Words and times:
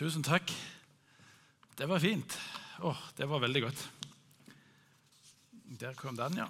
Tusen 0.00 0.22
takk. 0.24 0.48
Det 1.76 1.84
var 1.84 2.00
fint. 2.00 2.38
Åh, 2.80 2.96
det 3.16 3.26
var 3.28 3.42
veldig 3.42 3.60
godt. 3.62 3.80
Der 5.76 5.92
kom 5.94 6.16
den, 6.16 6.38
ja. 6.40 6.46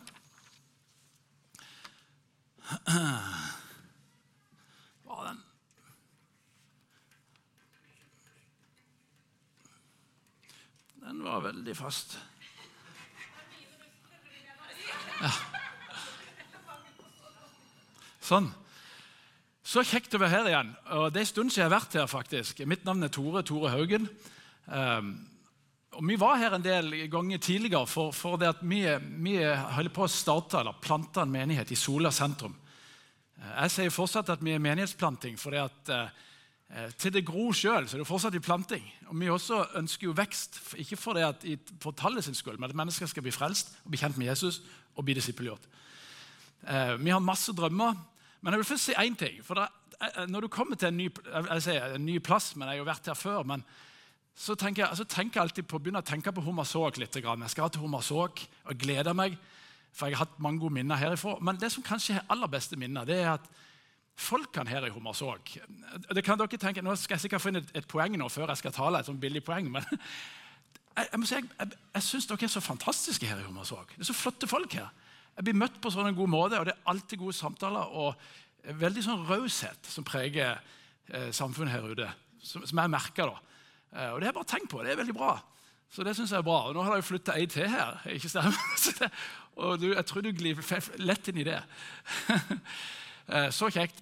Var 5.03 5.25
den 5.27 5.43
Den 11.03 11.25
var 11.27 11.41
veldig 11.51 11.75
fast. 11.75 12.19
Ja. 15.19 15.35
Sånn. 18.23 18.55
Så 19.71 19.85
kjekt 19.87 20.17
å 20.17 20.19
være 20.19 20.33
her 20.33 20.49
igjen. 20.51 20.71
Og 20.99 21.13
Det 21.13 21.21
er 21.21 21.23
en 21.23 21.29
stund 21.29 21.53
siden 21.53 21.63
jeg 21.63 21.69
har 21.69 21.77
vært 21.77 21.93
her. 21.95 22.07
faktisk. 22.11 22.67
Mitt 22.67 22.85
navn 22.85 23.05
er 23.05 23.09
Tore 23.09 23.43
Tore 23.47 23.71
Haugen. 23.71 24.09
Um, 24.67 25.29
og 25.93 26.09
Vi 26.09 26.17
var 26.19 26.39
her 26.39 26.55
en 26.57 26.65
del 26.65 27.07
ganger 27.09 27.39
tidligere 27.39 27.87
for, 27.87 28.11
for 28.11 28.37
det 28.37 28.49
at 28.49 28.59
vi, 28.63 28.83
vi 29.23 29.37
holder 29.39 29.95
på 29.95 30.03
å 30.03 30.11
starte 30.11 30.59
eller 30.59 30.75
plante 30.83 31.23
en 31.23 31.31
menighet 31.31 31.71
i 31.71 31.79
Sola 31.79 32.11
sentrum. 32.11 32.57
Jeg 33.39 33.71
sier 33.71 33.95
fortsatt 33.95 34.35
at 34.35 34.43
vi 34.43 34.57
er 34.57 34.59
menighetsplanting, 34.59 35.39
for 35.39 35.55
det 35.55 35.63
at 35.63 35.95
eh, 35.95 36.91
til 36.99 37.15
det 37.15 37.25
gror 37.25 37.55
sjøl 37.55 37.87
er 37.87 38.03
det 38.03 38.11
fortsatt 38.11 38.35
i 38.35 38.43
planting. 38.43 38.83
Og 39.07 39.21
Vi 39.21 39.31
også 39.31 39.65
ønsker 39.79 40.11
jo 40.11 40.19
vekst, 40.19 40.59
ikke 40.83 40.99
for, 40.99 41.15
det 41.15 41.29
at, 41.29 41.47
for 41.79 41.93
tallet 41.93 42.27
sin 42.27 42.35
skyld, 42.35 42.59
men 42.59 42.71
at 42.71 42.77
mennesker 42.77 43.07
skal 43.07 43.23
bli 43.23 43.31
frelst 43.31 43.71
og 43.85 43.95
bli 43.95 44.03
kjent 44.03 44.19
med 44.19 44.33
Jesus 44.33 44.65
og 44.97 45.07
bli 45.07 45.15
disippelgjort. 45.15 45.63
Eh, 46.67 46.97
vi 46.99 47.15
har 47.15 47.23
masse 47.23 47.55
drømmer, 47.55 47.95
men 48.41 48.53
jeg 48.53 48.63
vil 48.63 48.71
først 48.73 48.89
si 48.89 48.97
én 48.97 49.17
ting. 49.19 49.45
for 49.45 49.55
da, 49.55 49.69
eh, 50.01 50.27
Når 50.27 50.41
du 50.41 50.49
kommer 50.49 50.77
til 50.77 50.89
en 50.89 50.97
ny, 50.97 51.09
sier, 51.61 51.95
en 51.95 52.07
ny 52.07 52.19
plass, 52.19 52.57
men 52.57 52.69
jeg 52.69 52.79
har 52.79 52.85
jo 52.85 52.91
vært 52.91 53.07
her 53.07 53.15
før 53.15 53.47
men 53.47 53.65
så 54.41 54.55
tenker 54.55 54.87
jeg, 54.87 54.97
så 54.97 55.05
tenker 55.05 55.41
jeg 55.41 55.43
alltid 55.43 55.67
på, 55.69 55.79
begynner 55.79 56.01
å 56.01 56.07
tenke 56.07 56.33
på 56.33 56.41
Hommersåk 56.41 56.97
litt. 56.97 57.17
Jeg 57.17 57.51
skal 57.53 57.71
til 57.71 57.83
Hommersåk 57.83 58.41
og 58.65 58.79
gleder 58.79 59.13
meg, 59.13 59.37
for 59.93 60.07
jeg 60.07 60.17
har 60.17 60.25
hatt 60.25 60.39
mange 60.41 60.63
gode 60.63 60.73
minner 60.79 60.97
herifra. 60.97 61.37
Men 61.41 61.59
det 61.61 61.73
som 61.73 61.85
kanskje 61.85 62.17
er 62.17 62.31
aller 62.31 62.49
beste 62.49 62.77
minner, 62.77 63.05
det 63.05 63.19
er 63.21 63.35
at 63.35 63.51
folkene 64.21 64.69
her 64.71 64.87
i 64.87 64.93
Hommersåk 64.93 65.55
det 66.13 66.25
kan 66.25 66.39
dere 66.39 66.61
tenke, 66.61 66.83
Nå 66.85 66.95
skal 66.97 67.17
jeg 67.17 67.27
sikkert 67.27 67.43
finne 67.43 67.63
et, 67.63 67.71
et 67.81 67.89
poeng 67.89 68.17
nå 68.21 68.29
før 68.29 68.53
jeg 68.53 68.61
skal 68.61 68.75
tale, 68.77 69.01
et 69.01 69.09
sånn 69.09 69.21
billig 69.21 69.43
poeng, 69.45 69.71
men 69.73 69.85
jeg, 70.97 71.07
jeg, 71.07 71.23
si, 71.25 71.39
jeg, 71.39 71.71
jeg, 71.95 72.05
syns 72.05 72.29
dere 72.29 72.49
er 72.49 72.53
så 72.53 72.65
fantastiske 72.65 73.29
her 73.29 73.41
i 73.41 73.47
Hommersåk. 73.47 73.95
Det 73.97 74.05
er 74.05 74.11
så 74.11 74.17
flotte 74.17 74.49
folk 74.51 74.77
her. 74.77 74.91
Jeg 75.37 75.47
blir 75.47 75.61
møtt 75.63 75.79
på 75.81 75.93
sånn 75.93 76.11
en 76.11 76.17
god 76.19 76.31
måte, 76.33 76.59
og 76.61 76.67
det 76.69 76.75
er 76.75 76.91
alltid 76.93 77.23
gode 77.23 77.37
samtaler. 77.37 77.95
og 77.97 78.75
Veldig 78.81 79.05
sånn 79.05 79.23
raushet 79.29 79.89
som 79.89 80.05
preger 80.05 80.59
eh, 81.09 81.31
samfunnet 81.33 81.73
her 81.73 81.87
ute, 81.89 82.09
som, 82.45 82.65
som 82.69 82.83
jeg 82.83 82.93
merker. 82.93 83.31
da. 83.31 83.57
Eh, 83.95 84.11
og 84.13 84.21
Det 84.21 84.29
har 84.29 84.33
jeg 84.33 84.39
bare 84.41 84.53
tenkt 84.53 84.71
på. 84.73 84.83
Det 84.85 84.93
er 84.93 85.01
veldig 85.01 85.17
bra. 85.17 85.33
Så 85.91 86.05
det 86.07 86.15
synes 86.17 86.31
jeg 86.31 86.39
er 86.39 86.47
bra. 86.47 86.61
Og 86.69 86.77
Nå 86.77 86.85
har 86.87 86.97
jeg 86.97 87.05
jo 87.05 87.09
flytta 87.09 87.37
ei 87.39 87.47
til 87.51 87.71
her. 87.71 88.03
ikke 88.07 88.31
stemmer? 88.31 89.11
og 89.65 89.81
du, 89.81 89.89
jeg 89.95 90.07
tror 90.07 90.23
du 90.23 90.31
glir 90.33 90.61
lett 91.03 91.33
inn 91.33 91.43
i 91.45 91.51
det. 91.51 91.61
Eh, 93.31 93.47
så 93.55 93.69
kjekt. 93.71 94.01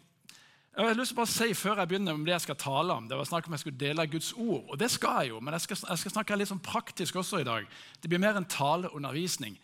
Jeg 0.72 0.86
har 0.88 0.94
lyst 0.96 1.10
til 1.12 1.18
å 1.18 1.20
bare 1.20 1.28
si 1.28 1.48
Før 1.58 1.80
jeg 1.82 1.90
begynner 1.90 2.14
om 2.16 2.22
det 2.24 2.32
jeg 2.32 2.44
skal 2.46 2.56
tale 2.56 2.94
om, 2.96 3.08
det 3.10 3.16
var 3.18 3.26
snakk 3.28 3.44
om 3.44 3.52
jeg 3.52 3.60
skulle 3.60 3.80
dele 3.82 4.06
Guds 4.08 4.30
ord. 4.32 4.62
Og 4.70 4.78
det 4.80 4.88
skal 4.88 5.18
jeg 5.20 5.34
jo, 5.34 5.40
men 5.44 5.52
jeg 5.52 5.66
skal, 5.66 5.80
jeg 5.90 6.00
skal 6.00 6.14
snakke 6.14 6.38
litt 6.40 6.48
sånn 6.48 6.62
praktisk 6.64 7.18
også 7.20 7.42
i 7.42 7.44
dag. 7.44 7.66
Det 8.00 8.08
blir 8.08 8.22
mer 8.22 8.38
en 8.40 8.48
taleundervisning 8.48 9.58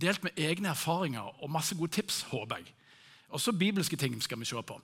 delt 0.00 0.22
med 0.24 0.38
egne 0.40 0.72
erfaringer 0.72 1.42
og 1.42 1.50
masse 1.50 1.76
gode 1.76 1.92
tips, 1.96 2.22
håper 2.30 2.62
jeg. 2.62 2.72
Også 3.32 3.52
bibelske 3.56 3.96
ting 3.96 4.18
skal 4.22 4.40
vi 4.40 4.48
se 4.48 4.62
på. 4.62 4.78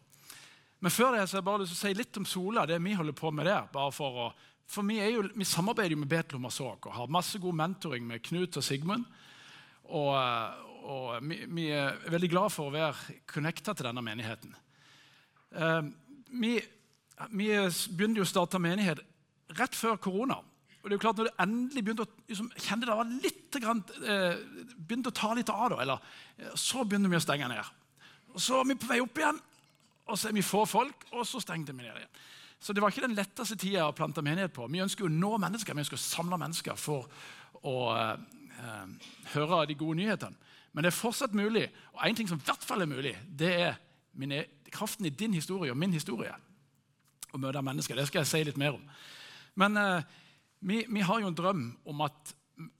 Men 0.81 0.95
før 0.95 1.17
det 1.17 1.27
så 1.27 1.37
har 1.37 1.42
jeg 1.42 1.48
bare 1.48 1.62
lyst 1.62 1.75
til 1.75 1.78
å 1.78 1.83
si 1.89 1.98
litt 1.98 2.20
om 2.20 2.27
Sola, 2.28 2.67
det 2.67 2.78
vi 2.83 2.95
holder 2.95 3.17
på 3.17 3.33
med 3.34 3.48
der. 3.48 3.67
bare 3.73 3.92
For, 3.92 4.20
å, 4.25 4.28
for 4.69 4.87
vi, 4.87 5.00
jo, 5.11 5.25
vi, 5.34 5.45
samarbeider 5.45 5.97
jo 5.97 6.03
med 6.05 6.11
Betlehem 6.12 6.50
Såk 6.55 6.87
og 6.87 6.95
har 6.95 7.11
masse 7.11 7.41
god 7.42 7.59
mentoring 7.59 8.06
med 8.06 8.23
Knut 8.23 8.56
og 8.56 8.65
Sigmund. 8.65 9.05
Og, 9.89 10.15
og 10.84 11.19
vi, 11.25 11.43
vi, 11.47 11.69
er 11.75 11.99
veldig 12.12 12.31
glad 12.31 12.54
for 12.54 12.69
å 12.69 12.75
være 12.75 13.19
connecta 13.28 13.75
til 13.75 13.88
denne 13.88 14.04
menigheten. 14.04 14.54
Uh, 15.56 15.88
vi, 16.38 16.59
vi 17.33 17.49
begynte 17.97 18.21
jo 18.21 18.27
å 18.27 18.31
starte 18.31 18.60
menighet 18.62 19.03
rett 19.59 19.75
før 19.75 19.97
korona. 19.97 20.38
Og 20.78 20.87
det 20.87 20.94
er 20.94 20.97
jo 20.97 21.03
klart 21.03 21.19
Når 21.19 21.28
det 21.28 21.43
endelig 21.43 21.84
begynte 21.84 22.06
å 22.06 22.11
liksom, 22.28 22.49
kjenne 22.55 22.87
det 22.87 22.97
var 23.00 23.12
litt, 23.27 23.59
eh, 23.59 24.41
begynte 24.78 25.12
å 25.12 25.19
ta 25.19 25.33
litt 25.34 25.50
av, 25.50 25.69
da, 25.75 25.83
eller, 25.83 26.09
eh, 26.39 26.55
så 26.55 26.84
begynner 26.84 27.11
vi 27.11 27.19
å 27.19 27.25
stenge 27.25 27.49
ned. 27.50 27.75
Og 28.34 28.41
Så 28.41 28.61
er 28.61 28.69
vi 28.69 28.78
på 28.78 28.91
vei 28.91 29.00
opp 29.03 29.19
igjen, 29.19 29.41
og 30.09 30.19
så 30.19 30.28
er 30.28 30.37
vi 30.37 30.43
få 30.43 30.65
folk, 30.69 31.09
og 31.12 31.27
så 31.27 31.41
stengte 31.43 31.75
vi 31.75 31.83
ned 31.83 31.97
igjen. 31.97 32.15
Så 32.61 32.72
det 32.75 32.83
var 32.83 32.91
ikke 32.91 33.06
den 33.06 33.15
letteste 33.15 33.56
tida 33.56 33.87
å 33.87 33.94
plante 33.94 34.22
menighet 34.22 34.53
på. 34.53 34.66
Vi 34.71 34.83
ønsker 34.83 35.06
å 35.06 35.12
nå 35.12 35.37
mennesker, 35.39 35.75
vi 35.75 35.84
ønsker 35.84 35.99
å 35.99 36.03
samle 36.03 36.39
mennesker 36.39 36.78
for 36.78 37.06
å 37.62 37.77
eh, 37.95 38.87
høre 39.34 39.66
de 39.66 39.77
gode 39.78 39.99
nyhetene. 40.00 40.37
Men 40.72 40.84
det 40.84 40.93
er 40.93 40.99
fortsatt 40.99 41.34
mulig. 41.34 41.69
Og 41.95 42.03
en 42.06 42.16
ting 42.19 42.28
som 42.28 42.39
i 42.39 42.47
hvert 42.47 42.65
fall 42.66 42.83
er 42.83 42.91
mulig, 42.91 43.15
det 43.39 43.53
er 43.55 43.78
mine, 44.19 44.45
kraften 44.75 45.06
i 45.06 45.15
din 45.15 45.34
historie 45.34 45.72
og 45.72 45.78
min 45.78 45.95
historie. 45.95 46.34
Å 47.33 47.41
møte 47.41 47.62
mennesker. 47.62 47.97
Det 47.97 48.09
skal 48.09 48.22
jeg 48.22 48.31
si 48.31 48.43
litt 48.49 48.60
mer 48.60 48.77
om. 48.77 48.84
Men 49.59 49.78
eh, 49.81 50.19
vi, 50.61 50.83
vi, 50.89 51.01
har 51.07 51.21
jo 51.23 51.31
en 51.31 51.39
drøm 51.39 51.65
om 51.87 52.01
at 52.07 52.35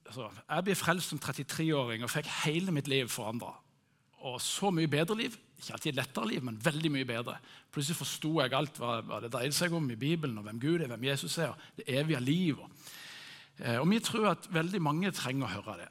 altså, 0.07 0.31
Jeg 0.49 0.67
ble 0.67 0.75
frelst 0.79 1.13
som 1.13 1.21
33-åring 1.23 2.03
og 2.03 2.11
fikk 2.11 2.31
hele 2.45 2.75
mitt 2.75 2.89
liv 2.91 3.11
forandra. 3.13 3.53
Og 4.27 4.41
så 4.43 4.73
mye 4.75 4.91
bedre 4.91 5.17
liv. 5.19 5.37
Ikke 5.59 5.75
alltid 5.75 5.99
lettere 5.99 6.31
liv, 6.31 6.43
men 6.45 6.59
veldig 6.63 6.91
mye 6.95 7.07
bedre. 7.07 7.37
Plutselig 7.75 7.99
forsto 7.99 8.33
jeg 8.41 8.55
alt 8.55 8.79
hva, 8.79 8.99
hva, 9.07 9.21
det 9.23 9.31
dreide 9.35 9.55
seg 9.55 9.75
om 9.75 9.87
i 9.91 9.99
Bibelen, 9.99 10.39
og 10.39 10.47
hvem 10.47 10.59
Gud 10.63 10.83
er, 10.83 10.91
hvem 10.91 11.07
Jesus 11.11 11.39
er, 11.39 11.55
og 11.55 11.79
det 11.79 11.87
evige 11.99 12.21
liv. 12.23 12.61
Og, 12.63 12.91
eh, 13.63 13.79
og 13.79 13.89
vi 13.91 13.99
tror 14.03 14.33
at 14.33 14.51
veldig 14.55 14.83
mange 14.83 15.15
trenger 15.15 15.47
å 15.47 15.55
høre 15.57 15.79
det. 15.83 15.89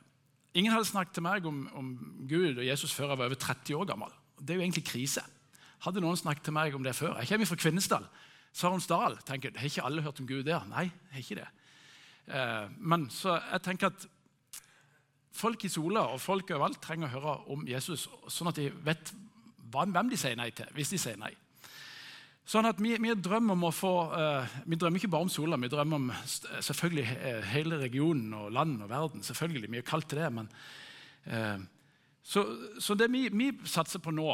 Ingen 0.57 0.73
hadde 0.73 0.89
snakket 0.89 1.19
til 1.19 1.27
meg 1.27 1.47
om, 1.47 1.65
om 1.77 1.89
Gud 2.27 2.57
og 2.57 2.65
Jesus 2.65 2.95
før 2.95 3.11
jeg 3.11 3.19
var 3.19 3.29
over 3.29 3.39
30 3.43 3.75
år 3.77 3.89
gammel. 3.91 4.15
Det 4.39 4.55
er 4.55 4.59
jo 4.59 4.65
egentlig 4.65 4.87
krise. 4.87 5.23
Hadde 5.85 6.01
noen 6.01 6.17
snakket 6.17 6.47
til 6.47 6.55
meg 6.55 6.75
om 6.75 6.85
det 6.85 6.95
før? 6.97 7.19
Jeg 7.21 7.29
kommer 7.29 7.49
fra 7.49 7.59
Kvinesdal. 7.61 8.07
Saronsdal. 8.57 9.19
tenker, 9.27 9.53
Har 9.55 9.69
ikke 9.69 9.83
alle 9.85 10.01
hørt 10.01 10.19
om 10.19 10.27
Gud 10.27 10.43
der? 10.47 10.63
Nei, 10.71 10.87
har 11.11 11.21
ikke 11.21 11.41
det. 11.43 11.47
Eh, 12.27 12.69
men 12.79 13.07
så 13.13 13.37
jeg 13.39 13.63
tenker 13.63 13.91
at 13.91 14.05
folk 15.37 15.63
i 15.63 15.71
Sola 15.71 16.07
og 16.11 16.21
folk 16.21 16.49
overalt 16.51 16.81
trenger 16.83 17.07
å 17.07 17.15
høre 17.15 17.35
om 17.53 17.67
Jesus, 17.67 18.07
sånn 18.27 18.51
at 18.51 18.59
de 18.59 18.69
vet 18.83 19.13
hvem 19.67 20.09
de 20.09 20.17
sier 20.19 20.37
nei 20.39 20.49
til 20.55 20.69
hvis 20.75 20.91
de 20.93 20.99
sier 21.01 21.19
nei. 21.19 21.33
Sånn 22.47 22.67
at 22.69 22.79
Vi, 22.79 22.93
vi 23.03 23.11
drømmer 23.11 23.57
om 23.57 23.65
å 23.67 23.73
få, 23.75 23.93
uh, 24.07 24.59
vi 24.63 24.77
drømmer 24.79 25.01
ikke 25.01 25.11
bare 25.11 25.27
om 25.27 25.31
Sola, 25.31 25.57
vi 25.59 25.67
drømmer 25.67 25.99
om 25.99 26.11
selvfølgelig 26.63 27.43
hele 27.51 27.79
regionen 27.81 28.31
og 28.39 28.53
land 28.55 28.85
og 28.85 28.89
verden. 28.89 29.23
selvfølgelig, 29.23 29.71
Vi 29.71 29.81
er 29.81 29.87
kalt 29.87 30.07
til 30.07 30.21
det. 30.21 30.29
men 30.31 30.47
uh, 31.27 31.59
så, 32.23 32.45
så, 32.79 32.95
det 32.95 33.11
vi, 33.11 33.27
vi, 33.31 33.51
satser 33.67 33.99
på 33.99 34.11
nå 34.15 34.29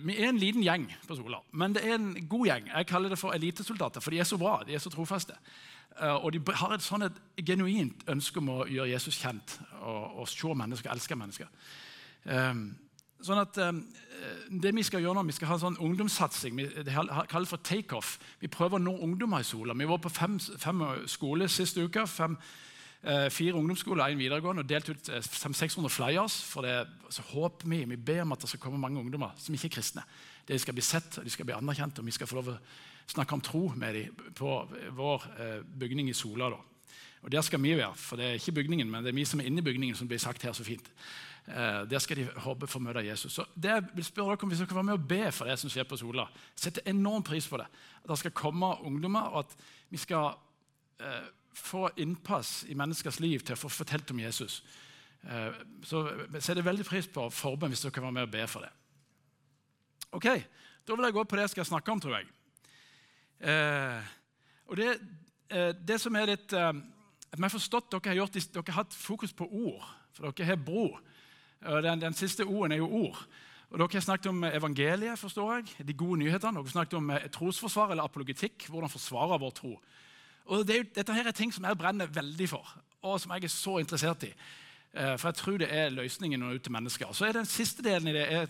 Vi 0.00 0.16
er 0.16 0.30
en 0.30 0.40
liten 0.40 0.64
gjeng 0.64 0.86
på 1.06 1.16
Sola, 1.18 1.42
men 1.52 1.74
det 1.76 1.84
er 1.84 1.98
en 1.98 2.14
god 2.28 2.46
gjeng. 2.48 2.68
Jeg 2.70 2.86
kaller 2.88 3.12
det 3.12 3.18
for 3.20 3.36
elitesoldater, 3.36 4.00
for 4.00 4.14
de 4.14 4.18
er 4.22 4.28
så 4.28 4.38
bra, 4.40 4.62
de 4.66 4.74
er 4.74 4.82
så 4.82 4.90
trofaste. 4.90 5.36
Eh, 6.00 6.14
og 6.24 6.32
de 6.32 6.40
har 6.56 6.72
et 6.74 6.84
sånn 6.84 7.06
et 7.06 7.18
genuint 7.46 8.06
ønske 8.10 8.40
om 8.40 8.48
å 8.50 8.62
gjøre 8.66 8.90
Jesus 8.94 9.20
kjent 9.20 9.58
og, 9.82 10.24
og 10.24 10.30
se 10.30 10.56
mennesker, 10.56 10.90
elske 10.90 11.18
mennesker. 11.18 11.52
Um, 12.24 12.66
sånn 13.20 13.42
at 13.42 13.58
um, 13.60 13.82
det 14.48 14.70
Vi 14.72 14.82
skal 14.86 15.02
gjøre 15.04 15.18
nå, 15.18 15.26
vi 15.28 15.34
skal 15.36 15.50
ha 15.50 15.56
en 15.58 15.64
sånn 15.66 15.80
ungdomssatsing. 15.84 16.56
Det 16.56 16.92
kalles 17.28 17.50
for 17.50 17.60
takeoff. 17.60 18.14
Vi 18.40 18.48
prøver 18.48 18.78
å 18.78 18.84
nå 18.84 18.94
ungdommer 19.04 19.44
i 19.44 19.46
Sola. 19.46 19.76
Vi 19.76 19.88
var 19.90 20.00
på 20.00 20.12
fem, 20.12 20.38
fem 20.40 20.80
skoler 21.10 21.50
sist 21.52 21.76
uke. 21.76 22.06
Fem, 22.08 22.38
uh, 22.38 22.73
fire 23.04 23.54
ungdomsskoler 23.58 24.14
én 24.14 24.16
videregående 24.16 24.62
og 24.64 24.68
delte 24.68 24.94
ut 24.96 25.08
500-600 25.12 25.92
flyers. 25.92 26.38
For 26.48 26.64
det, 26.64 26.86
altså, 27.04 27.24
håper 27.34 27.68
vi, 27.68 27.82
vi 27.90 27.98
ber 28.00 28.22
om 28.22 28.32
at 28.32 28.40
det 28.40 28.48
skal 28.48 28.62
komme 28.62 28.80
mange 28.80 29.00
ungdommer 29.00 29.34
som 29.36 29.54
ikke 29.54 29.68
er 29.68 29.74
kristne. 29.76 30.04
De 30.48 30.58
skal 30.58 30.76
bli 30.76 30.84
sett 30.84 31.18
de 31.24 31.32
skal 31.32 31.48
bli 31.48 31.56
anerkjent, 31.56 31.98
og 32.00 32.06
vi 32.06 32.14
skal 32.16 32.28
få 32.28 32.38
lov 32.40 32.54
å 32.54 32.58
snakke 33.10 33.36
om 33.36 33.42
tro 33.44 33.66
med 33.76 33.98
dem 33.98 34.32
på 34.36 34.54
vår 34.96 35.28
eh, 35.36 35.60
bygning 35.64 36.08
i 36.08 36.16
Sola. 36.16 36.50
Da. 36.54 36.90
Og 37.24 37.32
Der 37.32 37.40
skal 37.40 37.62
vi 37.62 37.76
være, 37.76 37.94
for 37.96 38.16
det 38.16 38.26
er 38.26 38.40
ikke 38.40 38.52
bygningen, 38.60 38.90
men 38.90 39.04
det 39.04 39.12
er 39.12 39.16
vi 39.16 39.24
som 39.24 39.40
er 39.40 39.48
inne 39.48 39.62
i 39.62 39.64
bygningen. 39.64 39.96
som 39.96 40.08
blir 40.08 40.18
sagt 40.18 40.42
her 40.42 40.52
så 40.52 40.64
fint. 40.64 40.90
Eh, 41.46 41.84
der 41.90 41.98
skal 41.98 42.16
de 42.16 42.28
håpe 42.36 42.66
for 42.66 42.80
å 42.80 42.82
møte 42.82 43.04
Jesus. 43.04 43.32
Så 43.32 43.44
det 43.54 43.70
jeg 43.70 43.84
vil 43.94 44.04
spørre 44.04 44.32
dere 44.32 44.42
om 44.42 44.48
Hvis 44.48 44.58
dere 44.58 44.68
kan 44.68 44.76
være 44.76 44.84
med 44.84 44.94
og 44.94 45.08
be 45.08 45.32
for 45.32 45.44
det 45.44 45.58
som 45.58 45.70
skjer 45.70 45.84
på 45.84 45.96
Sola, 45.96 46.26
setter 46.56 46.82
enorm 46.86 47.22
pris 47.22 47.48
på 47.48 47.56
det. 47.56 47.66
At 48.02 48.10
det 48.10 48.18
skal 48.18 48.30
komme 48.30 48.74
ungdommer, 48.84 49.20
og 49.20 49.38
at 49.44 49.56
vi 49.90 49.96
skal 49.96 50.36
eh, 51.00 51.24
få 51.54 51.88
innpass 51.96 52.64
i 52.68 52.74
menneskers 52.74 53.20
liv 53.22 53.42
til 53.44 53.54
å 53.56 53.60
få 53.60 53.70
fortalt 53.72 54.10
om 54.10 54.20
Jesus. 54.20 54.62
Eh, 55.24 55.60
så 55.86 56.04
setter 56.38 56.60
jeg 56.60 56.68
veldig 56.68 56.86
pris 56.88 57.08
på 57.08 57.28
forbønn 57.32 57.72
hvis 57.72 57.84
dere 57.86 57.94
kan 57.94 58.06
være 58.08 58.18
med 58.18 58.28
og 58.28 58.34
be 58.34 58.46
for 58.50 58.66
det. 58.66 58.72
Ok, 60.14 60.28
Da 60.84 60.94
vil 60.94 61.04
jeg 61.04 61.14
gå 61.16 61.22
på 61.24 61.36
det 61.36 61.46
jeg 61.46 61.50
skal 61.54 61.64
snakke 61.64 61.92
om, 61.92 62.00
tror 62.00 62.18
jeg. 62.18 62.26
Eh, 63.40 64.10
og 64.66 64.76
det, 64.76 64.90
eh, 65.48 65.72
det, 65.72 65.96
som 66.00 66.16
er 66.16 66.28
litt 66.28 66.52
eh, 66.52 66.72
Vi 67.34 67.42
har 67.42 67.50
forstått 67.50 67.90
dere 67.90 68.12
har, 68.12 68.18
gjort, 68.20 68.36
dere 68.36 68.68
har 68.68 68.84
hatt 68.84 68.94
fokus 68.94 69.32
på 69.32 69.48
ord, 69.48 69.82
for 70.12 70.30
dere 70.30 70.46
har 70.52 70.60
bro. 70.60 70.98
Den, 71.64 72.00
den 72.02 72.14
siste 72.14 72.44
O-en 72.44 72.72
er 72.72 72.82
jo 72.82 72.90
ord. 73.06 73.16
Og 73.72 73.78
Dere 73.80 73.96
har 73.96 74.04
snakket 74.04 74.28
om 74.28 74.44
evangeliet, 74.44 75.18
forstår 75.18 75.54
jeg, 75.54 75.86
de 75.88 75.94
gode 75.96 76.18
nyhetene. 76.20 76.60
Dere 76.60 76.68
har 76.68 76.74
snakket 76.74 76.98
om 76.98 77.12
trosforsvar 77.32 77.90
eller 77.90 78.04
apologetikk, 78.04 78.66
hvordan 78.68 78.92
forsvare 78.92 79.38
vår 79.40 79.54
tro. 79.56 79.72
Og 80.46 80.66
det 80.68 80.94
Dette 80.96 81.14
her 81.16 81.28
er 81.28 81.36
ting 81.36 81.52
som 81.52 81.64
jeg 81.64 81.78
brenner 81.78 82.10
veldig 82.10 82.48
for, 82.48 82.74
og 83.02 83.20
som 83.20 83.32
jeg 83.32 83.44
er 83.44 83.52
så 83.52 83.78
interessert 83.80 84.26
i. 84.28 84.32
Eh, 84.94 85.14
for 85.18 85.30
jeg 85.30 85.40
tror 85.40 85.58
det 85.58 85.70
er 85.72 85.94
løsningen 85.94 86.42
ut 86.42 86.62
til 86.62 86.72
mennesker. 86.72 87.12
Så 87.12 87.26
er 87.26 87.32
Den 87.32 87.46
siste 87.46 87.82
delen 87.82 88.08
i 88.08 88.16
det 88.16 88.26
er 88.32 88.46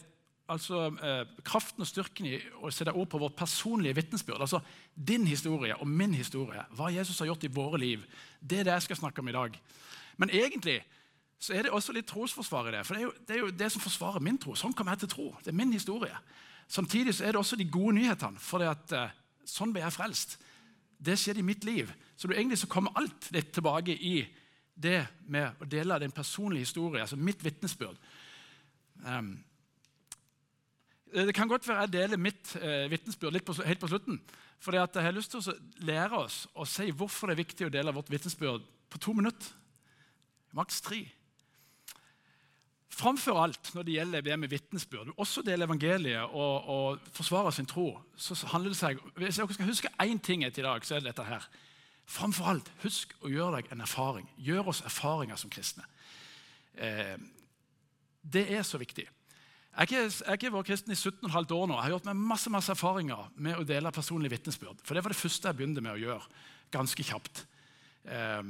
altså 0.48 0.90
eh, 1.02 1.26
kraften 1.44 1.80
og 1.80 1.88
styrken 1.88 2.26
i 2.28 2.40
å 2.60 2.70
sette 2.70 2.92
ord 2.92 3.08
på 3.08 3.18
vårt 3.18 3.36
personlige 3.36 3.96
vitnesbyrd. 3.96 4.40
Altså 4.40 4.60
din 4.94 5.26
historie 5.26 5.76
og 5.76 5.88
min 5.88 6.14
historie. 6.14 6.64
Hva 6.76 6.90
Jesus 6.92 7.18
har 7.18 7.30
gjort 7.30 7.44
i 7.44 7.52
våre 7.52 7.80
liv. 7.80 8.04
Det 8.40 8.60
er 8.60 8.68
det 8.68 8.76
jeg 8.76 8.88
skal 8.88 9.00
snakke 9.04 9.22
om 9.22 9.28
i 9.28 9.36
dag. 9.36 9.56
Men 10.16 10.30
egentlig 10.30 10.82
så 11.40 11.54
er 11.54 11.66
det 11.66 11.72
også 11.76 11.92
litt 11.92 12.08
trosforsvar 12.08 12.68
i 12.68 12.76
det. 12.76 12.84
For 12.86 12.96
det 12.96 13.02
er, 13.02 13.06
jo, 13.06 13.14
det 13.26 13.36
er 13.36 13.42
jo 13.42 13.52
det 13.64 13.70
som 13.72 13.82
forsvarer 13.84 14.22
min 14.24 14.38
tro. 14.40 14.54
Sånn 14.56 14.72
kommer 14.76 14.94
jeg 14.94 15.04
til 15.04 15.14
tro. 15.16 15.26
Det 15.44 15.52
er 15.52 15.58
min 15.58 15.72
historie. 15.74 16.16
Samtidig 16.68 17.16
så 17.16 17.26
er 17.26 17.34
det 17.34 17.40
også 17.40 17.58
de 17.60 17.66
gode 17.68 17.96
nyhetene. 17.98 18.40
For 18.40 18.62
det 18.62 18.70
at, 18.70 18.94
eh, 18.96 19.16
sånn 19.48 19.72
ble 19.74 19.82
jeg 19.84 19.96
frelst. 19.96 20.38
Det 21.04 21.18
skjedde 21.20 21.42
i 21.42 21.46
mitt 21.46 21.64
liv. 21.64 21.90
Så 22.16 22.30
egentlig 22.32 22.58
så 22.58 22.70
kommer 22.70 22.94
alt 22.98 23.30
litt 23.34 23.52
tilbake 23.52 23.94
i 23.94 24.20
det 24.74 25.00
med 25.30 25.60
å 25.62 25.68
dele 25.68 26.00
din 26.02 26.14
personlige 26.14 26.66
historie, 26.66 27.02
altså 27.02 27.16
mitt 27.16 27.44
vitnesbyrd. 27.44 27.98
Um, 29.04 29.36
det 31.14 31.34
kan 31.34 31.48
godt 31.48 31.68
være 31.68 31.84
jeg 31.84 31.92
deler 31.92 32.18
mitt 32.18 32.56
eh, 32.58 32.88
vitnesbyrd 32.90 33.38
på, 33.46 33.54
helt 33.62 33.80
på 33.80 33.90
slutten. 33.90 34.18
For 34.58 34.74
jeg 34.74 35.04
har 35.04 35.14
lyst 35.14 35.30
til 35.34 35.44
å 35.44 35.54
lære 35.86 36.18
oss 36.18 36.40
å 36.58 36.66
si 36.66 36.88
hvorfor 36.90 37.30
det 37.30 37.36
er 37.36 37.42
viktig 37.44 37.66
å 37.68 37.74
dele 37.74 37.94
vårt 37.94 38.10
vitnesbyrd 38.10 38.64
på 38.90 38.98
to 38.98 39.14
minutter. 39.14 39.52
Maks 40.56 40.80
tre. 40.82 41.04
Framfor 42.94 43.38
alt 43.42 43.72
når 43.74 43.86
det 43.86 43.94
gjelder 43.96 44.22
det 44.22 44.36
med 44.38 44.52
vitnesbyrd, 44.52 45.12
også 45.18 45.42
dele 45.42 45.66
evangeliet 45.66 46.30
og, 46.30 46.68
og, 46.70 47.06
forsvare 47.16 47.52
sin 47.52 47.66
tro, 47.66 47.88
så 48.16 48.36
handler 48.52 48.70
det 48.70 48.78
seg 48.78 49.00
Hvis 49.16 49.40
dere 49.40 49.56
skal 49.56 49.70
huske 49.70 49.92
én 50.02 50.20
ting 50.22 50.44
etter 50.46 50.62
i 50.62 50.66
dag, 50.68 50.86
så 50.86 50.94
er 50.94 51.02
det 51.02 51.10
dette 51.10 51.26
her. 51.26 51.48
Framfor 52.06 52.50
alt, 52.52 52.70
husk 52.84 53.16
å 53.24 53.32
gjøre 53.32 53.58
deg 53.58 53.72
en 53.72 53.82
erfaring. 53.82 54.28
Gjør 54.36 54.70
oss 54.70 54.84
erfaringer 54.86 55.40
som 55.40 55.50
kristne. 55.50 55.86
Eh, 56.76 57.16
det 58.22 58.44
er 58.52 58.62
så 58.62 58.78
viktig. 58.78 59.06
Jeg 59.74 60.14
har 60.26 60.36
ikke 60.36 60.52
vært 60.54 60.68
kristen 60.68 60.94
i 60.94 60.98
17,5 60.98 61.50
år 61.56 61.66
nå. 61.66 61.74
Jeg 61.74 61.82
har 61.82 61.94
gjort 61.96 62.06
meg 62.06 62.20
masse, 62.30 62.52
masse 62.52 62.70
erfaringer 62.70 63.26
med 63.34 63.58
å 63.58 63.66
dele 63.66 63.90
personlig 63.94 64.30
vitnesbyrd. 64.36 64.84
For 64.86 64.94
det 64.94 65.02
var 65.02 65.10
det 65.10 65.18
første 65.18 65.50
jeg 65.50 65.58
begynte 65.58 65.82
med 65.82 65.96
å 65.96 66.02
gjøre. 66.02 66.28
ganske 66.74 67.04
kjapt. 67.06 67.44
Eh, 68.04 68.42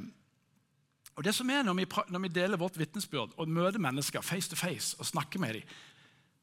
og 1.14 1.25
det 1.25 1.34
som 1.34 1.50
er 1.50 1.62
Når 1.62 1.75
vi, 1.75 1.87
når 2.08 2.22
vi 2.25 2.28
deler 2.28 2.58
vårt 2.58 2.78
vitnesbyrd 2.78 3.34
og 3.37 3.49
møter 3.49 3.78
mennesker 3.78 4.20
face 4.20 4.50
to 4.50 4.56
face 4.56 4.96
og 4.99 5.06
snakker 5.06 5.38
med 5.40 5.55
dem, 5.55 5.75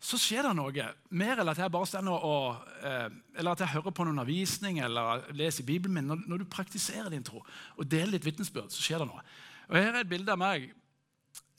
så 0.01 0.17
skjer 0.17 0.47
det 0.47 0.55
noe. 0.57 0.85
Mer 1.13 1.41
enn 1.43 1.51
at 1.51 1.59
jeg 1.61 1.71
bare 1.73 1.85
stender 1.85 2.23
og, 2.25 2.63
eh, 2.81 3.09
eller 3.37 3.51
at 3.51 3.61
jeg 3.61 3.73
hører 3.75 3.93
på 3.93 4.05
noen 4.05 4.15
undervisning 4.15 4.79
eller 4.81 5.27
leser 5.37 5.61
i 5.61 5.67
Bibelen 5.67 5.93
min. 5.93 6.07
Når, 6.09 6.23
når, 6.25 6.41
du 6.41 6.49
praktiserer 6.49 7.11
din 7.13 7.23
tro 7.23 7.43
og 7.77 7.85
deler 7.85 8.15
ditt 8.15 8.25
vitnesbyrd, 8.25 8.71
så 8.73 8.81
skjer 8.81 9.03
det 9.03 9.11
noe. 9.11 9.21
Og 9.69 9.77
Her 9.77 9.91
er 9.91 9.99
et 10.01 10.09
bilde 10.09 10.33
av 10.33 10.41
meg. 10.41 10.71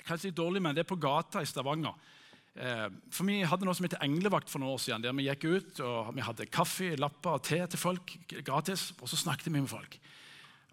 Kanskje 0.03 0.33
litt 0.33 0.41
dårlig, 0.41 0.65
men 0.65 0.75
det 0.75 0.83
er 0.83 0.91
på 0.91 0.99
gata 0.99 1.45
i 1.45 1.47
Stavanger. 1.47 1.95
Eh, 2.59 2.89
for 3.15 3.31
Vi 3.31 3.39
hadde 3.47 3.69
noe 3.69 3.79
som 3.79 3.87
heter 3.87 4.03
Englevakt 4.03 4.51
for 4.51 4.59
noen 4.59 4.75
år 4.75 4.83
siden. 4.83 5.07
der 5.07 5.15
Vi 5.15 5.29
gikk 5.29 5.45
ut 5.45 5.81
og 5.87 6.11
vi 6.17 6.27
hadde 6.27 6.51
kaffe, 6.51 6.97
lapper 6.97 7.39
og 7.39 7.45
te 7.47 7.63
til 7.63 7.79
folk 7.79 8.17
gratis. 8.43 8.91
Og 9.01 9.07
så 9.07 9.17
snakket 9.17 9.53
vi 9.53 9.61
med 9.61 9.71
folk. 9.71 10.01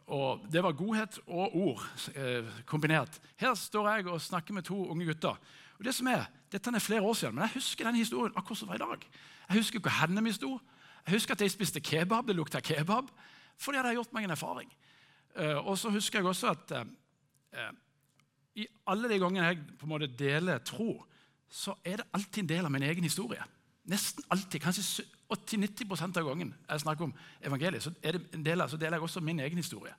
Og 0.10 0.46
Det 0.52 0.64
var 0.64 0.74
godhet 0.74 1.20
og 1.28 1.56
ord 1.56 1.84
eh, 2.16 2.46
kombinert. 2.66 3.20
Her 3.38 3.54
står 3.54 3.90
jeg 3.90 4.08
og 4.10 4.22
snakker 4.22 4.54
med 4.54 4.66
to 4.66 4.78
unge 4.90 5.06
gutter. 5.06 5.38
Og 5.78 5.86
det 5.86 5.94
som 5.96 6.08
er, 6.08 6.26
Dette 6.50 6.72
er 6.74 6.82
flere 6.82 7.02
år 7.06 7.14
siden, 7.14 7.36
men 7.36 7.46
jeg 7.46 7.60
husker 7.60 7.86
den 7.86 7.96
historien 7.96 8.34
akkurat 8.36 8.58
som 8.58 8.68
var 8.68 8.80
i 8.80 8.82
dag. 8.82 9.04
Jeg 9.50 9.58
husker 9.58 9.80
hvor 9.80 9.94
hendene 10.02 10.24
mine 10.26 10.34
sto. 10.34 10.56
Jeg 11.06 11.14
husker 11.14 11.36
at 11.36 11.42
jeg 11.42 11.52
spiste 11.52 11.80
kebab. 11.80 12.28
Det 12.28 12.36
lukta 12.36 12.60
kebab. 12.60 13.12
Fordi 13.58 13.78
jeg 13.78 13.84
hadde 13.84 14.00
gjort 14.00 14.14
meg 14.14 14.26
en 14.26 14.34
erfaring. 14.34 14.72
Eh, 15.36 15.58
og 15.58 15.78
så 15.78 15.92
husker 15.94 16.20
jeg 16.20 16.28
også 16.28 16.50
at 16.56 16.74
eh, 16.74 17.70
i 18.56 18.66
alle 18.88 19.10
de 19.12 19.20
gangene 19.22 19.46
jeg 19.46 19.62
på 19.78 19.86
en 19.86 19.94
måte 19.94 20.10
deler 20.20 20.64
tro, 20.66 21.04
så 21.50 21.76
er 21.86 22.02
det 22.02 22.10
alltid 22.14 22.44
en 22.44 22.50
del 22.50 22.66
av 22.66 22.74
min 22.74 22.86
egen 22.86 23.06
historie. 23.06 23.44
Nesten 23.90 24.26
alltid. 24.30 24.62
Kanskje 24.62 25.06
80-90 25.30 26.18
av 26.18 26.26
gangen 26.26 26.54
jeg 26.54 26.82
snakker 26.82 27.06
om 27.06 27.14
evangeliet, 27.46 27.86
så, 27.86 27.94
er 28.02 28.18
det 28.18 28.42
del, 28.46 28.64
så 28.70 28.80
deler 28.82 28.98
jeg 28.98 29.06
også 29.06 29.22
min 29.22 29.40
egen 29.46 29.62
historie. 29.62 29.94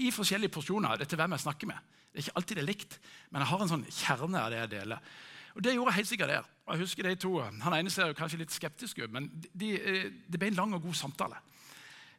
I 0.00 0.08
forskjellige 0.14 0.52
porsjoner 0.54 1.04
etter 1.04 1.20
hvem 1.20 1.36
jeg 1.36 1.44
snakker 1.44 1.68
med. 1.68 1.92
Det 2.12 2.20
er 2.20 2.26
ikke 2.26 2.38
alltid 2.40 2.56
det 2.58 2.62
er 2.62 2.70
likt, 2.70 2.98
men 3.30 3.42
jeg 3.42 3.50
har 3.52 3.62
en 3.64 3.72
sånn 3.72 3.86
kjerne 3.88 4.40
av 4.40 4.52
det 4.52 4.60
jeg 4.62 4.72
deler. 4.72 5.12
Og 5.52 5.62
Det 5.64 5.74
gjorde 5.74 5.92
jeg 5.92 6.00
helt 6.00 6.08
sikkert 6.08 6.32
der. 6.32 6.52
Og 6.66 6.74
jeg 6.74 6.84
husker 6.86 7.08
de 7.08 7.16
to, 7.16 7.32
Han 7.40 7.74
ene 7.74 7.90
ser 7.90 8.08
jo 8.08 8.16
kanskje 8.16 8.38
litt 8.38 8.52
skeptisk 8.52 8.98
ut, 8.98 9.10
men 9.12 9.28
de, 9.52 9.74
eh, 9.76 10.10
det 10.28 10.38
ble 10.40 10.48
en 10.48 10.60
lang 10.60 10.74
og 10.74 10.82
god 10.82 10.94
samtale. 10.94 11.36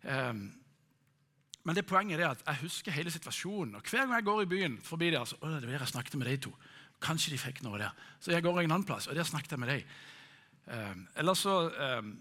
Um, 0.03 0.51
men 1.63 1.75
det 1.75 1.85
poenget 1.87 2.19
er 2.19 2.33
at 2.33 2.43
jeg 2.45 2.61
husker 2.61 2.91
hele 2.91 3.11
situasjonen. 3.11 3.75
og 3.75 3.81
Hver 3.81 4.05
gang 4.05 4.13
jeg 4.13 4.23
går 4.23 4.41
i 4.41 4.45
byen 4.45 4.77
forbi 4.83 5.09
der, 5.09 5.25
så, 5.25 5.37
å, 5.41 5.47
det 5.47 5.69
var 5.69 5.79
jeg 5.79 5.87
snakket 5.87 6.15
med 6.19 6.27
de 6.27 6.37
to. 6.37 6.51
Kanskje 7.01 7.31
de 7.31 7.37
fikk 7.39 7.63
noe 7.63 7.79
der. 7.79 7.95
Så 8.19 8.31
jeg 8.31 8.43
går 8.43 8.59
en 8.59 8.71
annen 8.71 8.85
plass, 8.85 9.07
og 9.07 9.15
der 9.15 9.23
snakket 9.23 9.51
jeg 9.51 9.59
med 9.59 9.71
dem. 9.71 9.83
Um, 10.67 11.07
eller 11.15 11.33
så 11.33 11.55
um, 11.99 12.19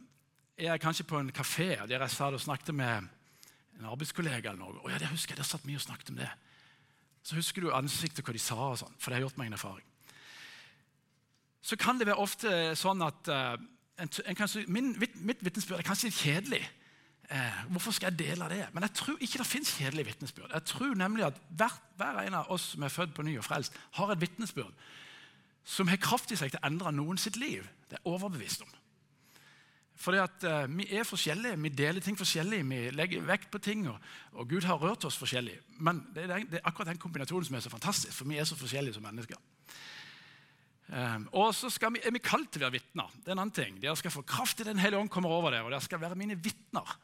er 0.56 0.72
jeg 0.72 0.82
kanskje 0.82 1.06
på 1.08 1.19
en 1.19 1.32
kafé 1.34 1.75
der 1.88 2.02
jeg 2.02 2.10
satt 2.10 2.34
og 2.34 2.40
snakket 2.40 2.75
med 2.75 3.08
en 3.78 3.88
arbeidskollega. 3.88 4.50
eller 4.50 4.60
noe. 4.60 4.81
Og 4.84 4.90
ja, 4.90 4.99
det 4.99 5.08
husker 5.08 5.32
jeg, 5.32 5.38
Der 5.38 5.49
satt 5.49 5.64
mye 5.64 5.76
og 5.76 5.87
snakket 5.87 6.10
om 6.10 6.16
det. 6.16 6.31
Så 7.22 7.34
husker 7.34 7.62
du 7.62 7.72
ansiktet, 7.72 8.25
hva 8.25 8.32
de 8.32 8.38
sa, 8.38 8.54
og 8.54 8.78
sånn, 8.78 8.94
for 8.99 9.10
det 9.10 9.20
har 9.20 9.28
gjort 9.28 9.38
meg 9.38 9.46
en 9.46 9.58
erfaring. 9.58 9.87
Så 11.62 11.76
kan 11.78 11.99
det 11.99 12.06
være 12.06 12.19
ofte 12.19 12.50
sånn 12.75 13.02
at 13.06 13.28
uh, 13.31 13.54
en, 14.02 14.10
en 14.26 14.38
kanskje, 14.38 14.64
min, 14.66 14.96
Mitt 14.99 15.44
vitnesbyrd 15.44 15.78
er 15.78 15.87
kanskje 15.87 16.10
litt 16.10 16.19
kjedelig. 16.19 16.62
Eh, 17.31 17.60
hvorfor 17.70 17.94
skal 17.94 18.10
jeg 18.10 18.19
dele 18.26 18.49
det? 18.50 18.64
Men 18.75 18.82
jeg 18.82 18.96
tror 18.99 19.20
ikke 19.20 19.38
det 19.38 19.46
fins 19.46 19.70
kjedelig 19.78 20.06
vitnesbyrd. 20.06 20.50
Jeg 20.52 20.66
tror 20.69 20.96
nemlig 20.99 21.25
at 21.25 21.38
hver, 21.49 21.78
hver, 21.96 22.19
en 22.26 22.34
av 22.43 22.50
oss 22.52 22.72
som 22.75 22.82
er 22.82 22.93
født 22.93 23.14
på 23.14 23.25
ny 23.25 23.38
og 23.38 23.46
frelst, 23.46 23.78
har 23.96 24.12
et 24.12 24.20
vitnesbyrd 24.20 24.75
som 25.64 25.88
har 25.88 26.00
kraft 26.02 26.34
i 26.34 26.37
seg 26.37 26.50
til 26.50 26.58
å 26.58 26.66
endre 26.66 26.90
noen 26.93 27.20
sitt 27.20 27.38
liv. 27.38 27.69
Det 27.88 28.00
er 28.00 28.10
overbevist 28.10 28.66
om. 28.66 28.75
Fordi 29.98 30.18
at 30.22 30.44
uh, 30.48 30.64
Vi 30.76 30.86
er 30.96 31.04
forskjellige, 31.06 31.58
vi 31.60 31.68
deler 31.68 32.00
ting 32.00 32.16
forskjellig, 32.18 32.62
vi 32.68 32.80
legger 32.90 33.26
vekt 33.28 33.50
på 33.52 33.60
ting. 33.62 33.86
Og, 33.88 33.98
og 34.32 34.48
Gud 34.48 34.66
har 34.66 34.80
rørt 34.80 35.04
oss 35.04 35.18
forskjellig. 35.20 35.58
Men 35.78 36.04
det 36.14 36.24
er, 36.24 36.46
det 36.48 36.60
er, 36.60 36.66
akkurat 36.66 36.92
den 36.92 37.02
kombinasjonen 37.02 37.48
som 37.48 37.56
er 37.58 37.64
så 37.64 37.72
fantastisk, 37.72 38.14
for 38.16 38.30
vi 38.30 38.38
er 38.40 38.48
så 38.48 38.58
forskjellige 38.58 38.96
som 38.98 39.06
mennesker. 39.06 39.40
Um, 40.92 41.28
og 41.40 41.54
så 41.56 41.70
vi, 41.88 42.02
er 42.04 42.12
vi 42.12 42.20
kalt 42.20 42.50
til 42.52 42.62
å 42.62 42.66
være 42.66 42.80
vitner. 42.80 43.12
Det 43.22 43.30
er 43.30 43.36
en 43.36 43.44
annen 43.44 43.56
ting. 43.56 43.78
Dere 43.80 43.96
skal 43.96 44.12
få 44.12 44.24
kraft 44.28 44.60
i 44.60 44.68
Den 44.68 44.80
hellige 44.82 45.00
ånd 45.00 45.12
kommer 45.12 45.32
over 45.32 45.54
dere, 45.54 45.64
og 45.64 45.72
dere 45.72 45.84
skal 45.84 46.02
være 46.02 46.18
mine 46.18 46.36
vitner. 46.40 46.96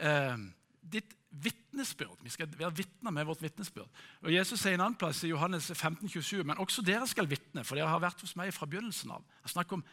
Um, 0.00 0.50
ditt 0.80 1.14
vitnesbyrd. 1.42 2.20
Vi 2.22 2.30
skal 2.30 2.50
være 2.58 2.76
vitner 2.76 3.10
med 3.10 3.26
vårt 3.26 3.42
vitnesbyrd. 3.42 3.90
Og 4.22 4.32
Jesus 4.32 4.60
sier 4.60 4.76
en 4.76 4.84
annen 4.84 4.98
plass 4.98 5.24
i 5.26 5.32
Johannes 5.32 5.66
15, 5.72 6.08
27, 6.08 6.44
men 6.46 6.60
også 6.62 6.84
dere 6.86 7.08
skal 7.10 7.28
vitne, 7.30 7.64
for 7.64 7.78
dere 7.78 7.90
har 7.90 8.02
vært 8.02 8.22
hos 8.22 8.36
meg 8.38 8.52
fra 8.54 8.68
begynnelsen 8.70 9.14
av. 9.16 9.24
Han 9.42 9.54
snakker 9.54 9.78
om 9.78 9.84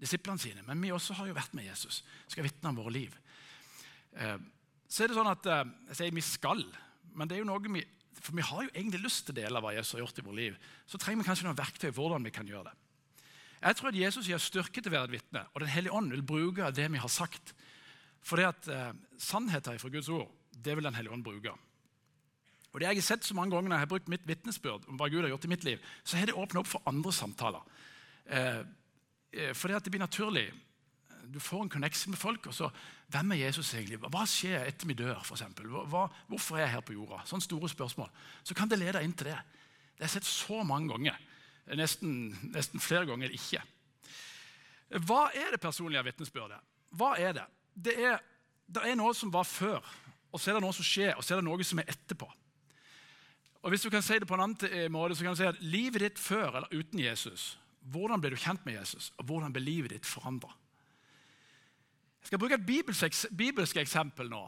disiplene 0.00 0.40
sine, 0.40 0.64
men 0.66 0.80
vi 0.82 0.92
også 0.94 1.16
har 1.18 1.28
jo 1.28 1.36
vært 1.36 1.54
med 1.58 1.68
Jesus. 1.68 2.02
skal 2.28 2.46
vitne 2.46 2.70
om 2.70 2.78
våre 2.78 2.94
liv. 2.94 3.14
Eh, 4.16 4.38
så 4.88 5.04
er 5.04 5.10
det 5.10 5.18
sånn 5.18 5.30
at 5.30 5.46
eh, 5.46 5.64
Jeg 5.90 6.00
sier 6.00 6.16
vi 6.16 6.24
skal, 6.24 6.62
men 7.14 7.28
det 7.28 7.36
er 7.36 7.42
jo 7.42 7.48
noe 7.50 7.72
vi, 7.74 7.84
for 8.18 8.36
vi 8.36 8.46
har 8.46 8.66
jo 8.66 8.74
egentlig 8.74 9.02
lyst 9.04 9.26
til 9.26 9.36
å 9.36 9.40
dele 9.40 9.62
hva 9.62 9.74
Jesus 9.76 9.96
har 9.96 10.04
gjort 10.04 10.20
i 10.20 10.26
vårt 10.26 10.38
liv. 10.38 10.58
Så 10.86 11.00
trenger 11.00 11.22
vi 11.22 11.28
kanskje 11.28 11.48
noen 11.48 11.58
verktøy 11.58 11.90
hvordan 11.90 12.26
vi 12.26 12.34
kan 12.34 12.48
gjøre 12.48 12.70
det. 12.70 12.76
Jeg 13.58 13.76
tror 13.78 13.90
at 13.90 13.98
Jesus 13.98 14.28
gir 14.30 14.42
styrke 14.42 14.82
til 14.82 14.92
å 14.92 14.94
være 14.94 15.10
et 15.10 15.16
vitne, 15.18 15.42
og 15.52 15.62
Den 15.64 15.72
hellige 15.72 15.94
ånd 15.98 16.12
vil 16.14 16.22
bruke 16.22 16.70
det 16.74 16.86
vi 16.92 17.00
har 17.02 17.10
sagt. 17.10 17.54
For 18.22 18.38
det 18.38 18.50
at 18.52 18.68
eh, 18.70 18.92
sannheten 19.18 19.80
fra 19.80 19.90
Guds 19.92 20.10
ord 20.12 20.28
det 20.58 20.74
vil 20.76 20.86
Den 20.86 20.94
hellige 20.94 21.14
ånd 21.14 21.26
bruke. 21.26 21.54
Og 22.72 22.80
det 22.80 22.88
jeg 22.88 23.00
har 23.00 23.06
sett 23.06 23.26
så 23.26 23.34
mange 23.34 23.54
ganger 23.54 23.70
når 23.70 23.78
jeg 23.78 23.86
har 23.86 23.92
brukt 23.92 24.10
mitt 24.12 24.26
vitnesbyrd 24.28 24.88
om 24.90 24.98
hva 25.00 25.08
Gud 25.10 25.22
har 25.24 25.32
gjort 25.32 25.46
i 25.48 25.50
mitt 25.50 25.64
liv, 25.64 25.84
så 26.04 26.18
har 26.18 26.28
det 26.28 26.36
åpnet 26.36 26.60
opp 26.60 26.68
for 26.68 26.84
andre 26.90 27.12
samtaler. 27.14 27.64
Eh, 28.28 28.60
fordi 29.54 29.74
at 29.76 29.84
det 29.84 29.92
blir 29.92 30.00
naturlig. 30.00 30.46
Du 31.28 31.40
får 31.40 31.62
en 31.62 31.70
connection 31.70 32.10
med 32.14 32.18
folk. 32.18 32.46
og 32.46 32.54
så, 32.54 32.70
Hvem 33.08 33.32
er 33.32 33.42
Jesus 33.46 33.74
egentlig? 33.74 33.98
Hva 34.00 34.24
skjer 34.26 34.64
etter 34.66 34.88
vi 34.88 34.96
dør? 34.96 35.20
For 35.24 35.36
eksempel? 35.36 35.68
hva, 35.68 36.06
hvorfor 36.28 36.56
er 36.56 36.64
jeg 36.64 36.74
her 36.76 36.84
på 36.84 36.96
jorda? 36.96 37.20
Sånne 37.28 37.44
store 37.44 37.68
spørsmål. 37.68 38.08
Så 38.42 38.56
kan 38.56 38.68
det 38.68 38.78
lede 38.80 39.02
inn 39.04 39.12
til 39.12 39.30
det. 39.30 39.38
Det 39.98 40.06
har 40.06 40.08
jeg 40.08 40.16
sett 40.18 40.30
så 40.30 40.62
mange 40.62 40.92
ganger. 40.92 41.18
Nesten, 41.76 42.32
nesten 42.54 42.80
flere 42.80 43.06
ganger 43.08 43.32
ikke. 43.34 43.60
Hva 45.04 45.28
er 45.36 45.52
det 45.52 45.60
personlige 45.60 46.04
vitnesbyrdet? 46.06 46.60
Hva 46.96 47.14
er 47.20 47.34
det? 47.36 47.46
Det 47.74 47.94
er, 48.00 48.20
det 48.66 48.84
er 48.88 48.96
noe 48.96 49.12
som 49.14 49.32
var 49.32 49.44
før, 49.44 49.84
og 50.32 50.40
så 50.40 50.50
er 50.50 50.56
det 50.56 50.64
noe 50.64 50.76
som 50.76 50.86
skjer, 50.86 51.12
og 51.16 51.24
så 51.24 51.34
er 51.34 51.42
det 51.42 51.48
noe 51.48 51.66
som 51.66 51.82
er 51.82 51.90
etterpå. 51.92 52.28
Og 53.62 53.72
hvis 53.72 53.84
du 53.84 53.90
kan 53.90 54.04
si 54.04 54.16
det 54.18 54.28
på 54.28 54.36
en 54.38 54.46
annen 54.46 54.70
eh, 54.70 54.88
måte, 54.92 55.16
så 55.18 55.26
kan 55.26 55.34
du 55.34 55.40
si 55.40 55.48
at 55.48 55.60
Livet 55.60 56.04
ditt 56.04 56.20
før 56.22 56.60
eller 56.60 56.72
uten 56.72 57.02
Jesus, 57.02 57.58
hvordan 57.92 58.20
ble 58.20 58.32
du 58.34 58.36
kjent 58.40 58.64
med 58.66 58.78
Jesus, 58.78 59.12
og 59.16 59.28
hvordan 59.28 59.52
ble 59.52 59.62
livet 59.64 59.94
ditt 59.94 60.06
forandra? 60.06 60.50
Jeg 62.20 62.30
skal 62.30 62.40
bruke 62.42 62.58
et 62.58 62.66
bibelsk, 63.36 63.76
eksempel 63.76 64.28
nå. 64.30 64.42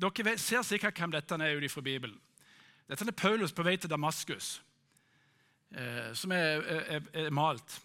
Dere 0.00 0.36
ser 0.38 0.62
sikkert 0.64 0.96
hvem 0.96 1.12
dette 1.12 1.34
er 1.34 1.58
ut 1.58 1.70
fra 1.70 1.84
Bibelen. 1.84 2.18
Dette 2.88 3.06
er 3.06 3.14
Paulus 3.14 3.52
på 3.52 3.62
vei 3.62 3.76
til 3.76 3.90
Damaskus, 3.90 4.62
eh, 5.76 6.10
som 6.14 6.32
er, 6.32 6.64
er, 6.64 7.02
er, 7.12 7.30
malt. 7.30 7.76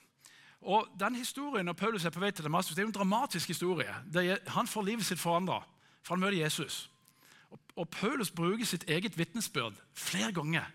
Og 0.62 0.88
den 1.00 1.16
historien 1.16 1.66
når 1.66 1.74
Paulus 1.78 2.06
er 2.06 2.14
på 2.16 2.24
vei 2.24 2.32
til 2.32 2.46
Damaskus, 2.48 2.76
det 2.76 2.82
er 2.82 2.88
jo 2.88 2.94
en 2.94 3.00
dramatisk 3.00 3.48
historie. 3.48 3.96
Han 4.48 4.68
får 4.68 4.88
livet 4.88 5.06
sitt 5.06 5.20
forandra, 5.20 5.60
for 6.02 6.16
han 6.16 6.24
møter 6.24 6.40
Jesus. 6.40 6.90
Og, 7.52 7.60
og 7.76 7.90
Paulus 7.90 8.32
bruker 8.32 8.66
sitt 8.66 8.88
eget 8.90 9.18
vitnesbyrd 9.18 9.78
flere 9.94 10.32
ganger 10.34 10.72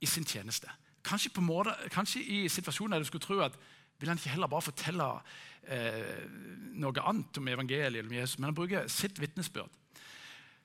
i 0.00 0.06
sin 0.06 0.24
tjeneste. 0.24 0.68
Kanskje, 1.04 1.32
måte, 1.44 1.74
kanskje 1.92 2.22
i 2.22 2.44
situasjoner 2.48 2.96
der 2.96 3.04
du 3.04 3.08
skulle 3.08 3.24
tro 3.24 3.40
at 3.44 3.58
vil 3.98 4.08
han 4.08 4.18
ikke 4.18 4.32
heller 4.34 4.50
bare 4.50 4.64
fortelle 4.64 5.08
eh, 5.70 6.24
noe 6.80 7.04
annet 7.06 7.38
om 7.38 7.48
evangeliet 7.48 8.06
om 8.06 8.12
Jesus, 8.12 8.38
men 8.38 8.50
han 8.50 8.56
bruker 8.56 8.88
sitt 8.90 9.20
vitnesbyrd. 9.20 9.70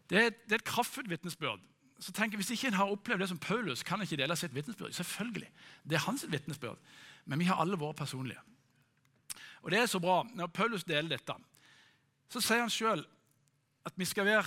Det, 0.10 0.24
det, 0.48 0.56
er 0.56 0.62
et 0.62 0.66
kraftfullt 0.66 1.10
vitnesbyrd. 1.10 1.62
Så 2.00 2.14
tenk, 2.16 2.36
Hvis 2.36 2.50
ikke 2.56 2.68
en 2.68 2.80
har 2.80 2.92
opplevd 2.92 3.22
det 3.22 3.30
som 3.30 3.38
Paulus, 3.38 3.84
kan 3.84 4.00
en 4.00 4.08
ikke 4.08 4.18
dele 4.18 4.36
sitt 4.40 4.56
vitnesbyrd. 4.56 4.96
Selvfølgelig. 4.96 5.52
Det 5.84 5.96
er 5.96 6.06
hans 6.08 6.26
vitnesbyrd. 6.28 6.80
Men 7.26 7.40
vi 7.40 7.46
har 7.46 7.60
alle 7.62 7.78
våre 7.78 7.94
personlige. 7.94 8.40
Og 9.62 9.72
det 9.72 9.80
er 9.80 9.86
så 9.86 10.00
bra. 10.00 10.24
Når 10.34 10.48
Paulus 10.48 10.84
deler 10.84 11.10
dette, 11.10 11.36
så 12.30 12.42
sier 12.42 12.64
han 12.64 12.72
sjøl 12.72 13.04
at 13.86 13.94
vi 13.96 14.06
skal 14.06 14.26
være 14.26 14.46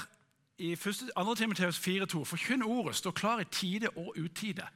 i 0.58 0.74
2. 0.76 1.34
Timoteus 1.34 1.78
4,2.: 1.78 2.24
Forkynn 2.24 2.62
ordet, 2.62 2.96
stå 2.96 3.10
klar 3.10 3.40
i 3.40 3.44
tide 3.44 3.90
og 3.96 4.14
utide. 4.18 4.66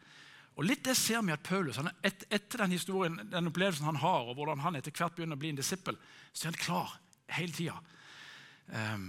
Og 0.57 0.65
litt 0.65 0.85
det 0.87 0.95
ser 0.97 1.21
vi 1.25 1.35
at 1.35 1.45
Paulus, 1.45 1.77
han, 1.77 1.91
et, 2.07 2.25
Etter 2.33 2.65
den 2.65 2.73
historien, 2.73 3.19
den 3.29 3.51
opplevelsen 3.51 3.87
han 3.89 4.01
har, 4.01 4.25
og 4.25 4.39
hvordan 4.39 4.63
han 4.65 4.79
etter 4.79 4.95
hvert 4.95 5.17
begynner 5.17 5.37
å 5.37 5.43
bli 5.43 5.53
en 5.53 5.59
disippel, 5.59 5.99
så 6.33 6.47
er 6.47 6.55
han 6.55 6.63
klar 6.63 6.95
hele 7.37 7.53
tida. 7.53 7.77
Um, 8.67 8.77
ehm, 8.79 9.09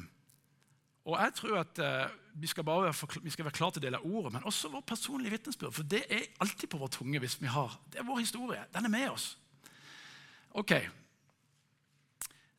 og 1.07 1.15
jeg 1.15 1.33
tror 1.37 1.59
at 1.61 1.79
uh, 1.79 2.15
vi, 2.35 2.49
skal 2.51 2.65
være, 2.67 2.91
vi 3.23 3.31
skal 3.31 3.47
være 3.47 3.55
klare 3.55 3.77
til 3.77 3.79
å 3.79 3.85
dele 3.85 4.03
ordet, 4.03 4.33
men 4.35 4.47
også 4.49 4.73
vår 4.73 4.83
personlige 4.91 5.37
vitnesbyrd. 5.37 5.75
For 5.77 5.87
det 5.87 6.03
er 6.11 6.25
alltid 6.43 6.67
på 6.73 6.81
vår 6.81 6.91
tunge 6.97 7.21
hvis 7.23 7.37
vi 7.39 7.47
har 7.47 7.77
Det 7.93 8.01
er 8.01 8.09
vår 8.09 8.19
historie. 8.25 8.65
Den 8.73 8.89
er 8.89 8.91
med 8.91 9.07
oss. 9.13 9.29
Ok. 10.51 10.73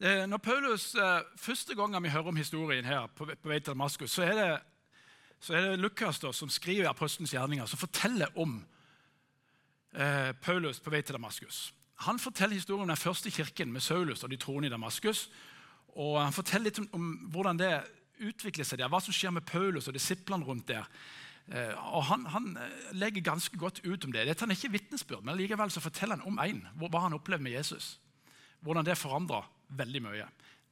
Eh, 0.00 0.25
når 0.30 0.40
Paulus, 0.40 0.95
uh, 0.95 1.21
Første 1.37 1.76
gangen 1.76 2.02
vi 2.02 2.14
hører 2.14 2.33
om 2.33 2.40
historien 2.40 2.88
her 2.88 3.07
på, 3.12 3.28
på 3.28 3.52
vei 3.52 3.61
til 3.61 3.75
Damaskus, 3.75 4.16
så 4.16 4.25
er 4.25 4.35
det, 4.38 4.50
så 5.45 5.59
er 5.59 5.68
det 5.68 5.78
Lukas 5.85 6.23
da, 6.25 6.33
som 6.33 6.49
skriver 6.49 6.87
i 6.87 6.90
Apostelens 6.90 7.37
gjerninger, 7.37 7.68
som 7.68 7.85
forteller 7.85 8.33
om 8.38 8.62
uh, 9.97 10.33
Paulus 10.42 10.80
på 10.80 10.92
vei 10.92 11.02
til 11.02 11.16
Damaskus. 11.16 11.68
Han 12.04 12.18
forteller 12.18 12.54
historien 12.54 12.87
om 12.87 12.92
den 12.92 13.00
første 13.00 13.30
kirken 13.30 13.73
med 13.73 13.83
Saulus 13.83 14.23
og 14.23 14.30
de 14.30 14.37
troende 14.37 14.68
i 14.68 14.71
Damaskus. 14.71 15.28
Og 15.99 16.21
Han 16.23 16.33
forteller 16.33 16.71
litt 16.71 16.78
om, 16.78 16.88
om 16.92 17.07
hvordan 17.33 17.59
det 17.59 17.73
utvikler 18.23 18.66
seg 18.66 18.78
der, 18.78 18.90
hva 18.90 19.00
som 19.02 19.14
skjer 19.14 19.35
med 19.35 19.47
Paulus 19.47 19.88
og 19.88 19.97
disiplene 19.97 20.47
rundt 20.47 20.68
der. 20.71 20.87
Eh, 21.49 21.75
og 21.95 22.04
han, 22.11 22.26
han, 22.28 22.49
eh, 22.61 22.92
legger 22.92 23.25
ganske 23.25 23.57
godt 23.59 23.80
ut 23.87 24.04
om 24.04 24.12
det. 24.12 24.26
Dette 24.28 24.45
er 24.45 24.52
ikke 24.52 24.73
vitnesbyrd, 24.75 25.25
men 25.25 25.38
likevel 25.38 25.71
så 25.73 25.80
forteller 25.80 26.18
han 26.18 26.28
om 26.28 26.40
én, 26.45 26.61
hva 26.76 27.04
han 27.07 27.16
opplevde 27.16 27.47
med 27.47 27.57
Jesus. 27.57 27.97
Hvordan 28.61 28.85
det 28.85 28.99
forandra 28.99 29.45
veldig 29.68 30.02
mye. 30.04 30.26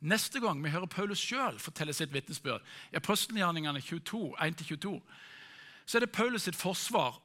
Neste 0.06 0.40
gang 0.40 0.60
vi 0.62 0.70
hører 0.70 0.90
Paulus 0.90 1.22
sjøl 1.22 1.58
fortelle 1.62 1.94
sitt 1.96 2.12
vitnesbyrd, 2.12 2.64
i 2.92 2.98
apostelgjerningene 3.00 3.80
1-22, 3.80 5.00
så 5.86 5.96
er 5.96 6.04
det 6.04 6.12
Paulus 6.12 6.44
sitt 6.44 6.58
forsvar 6.58 7.16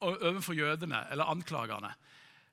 overfor 0.00 0.56
jødene, 0.56 1.04
eller 1.10 1.30
anklagerne. 1.32 1.94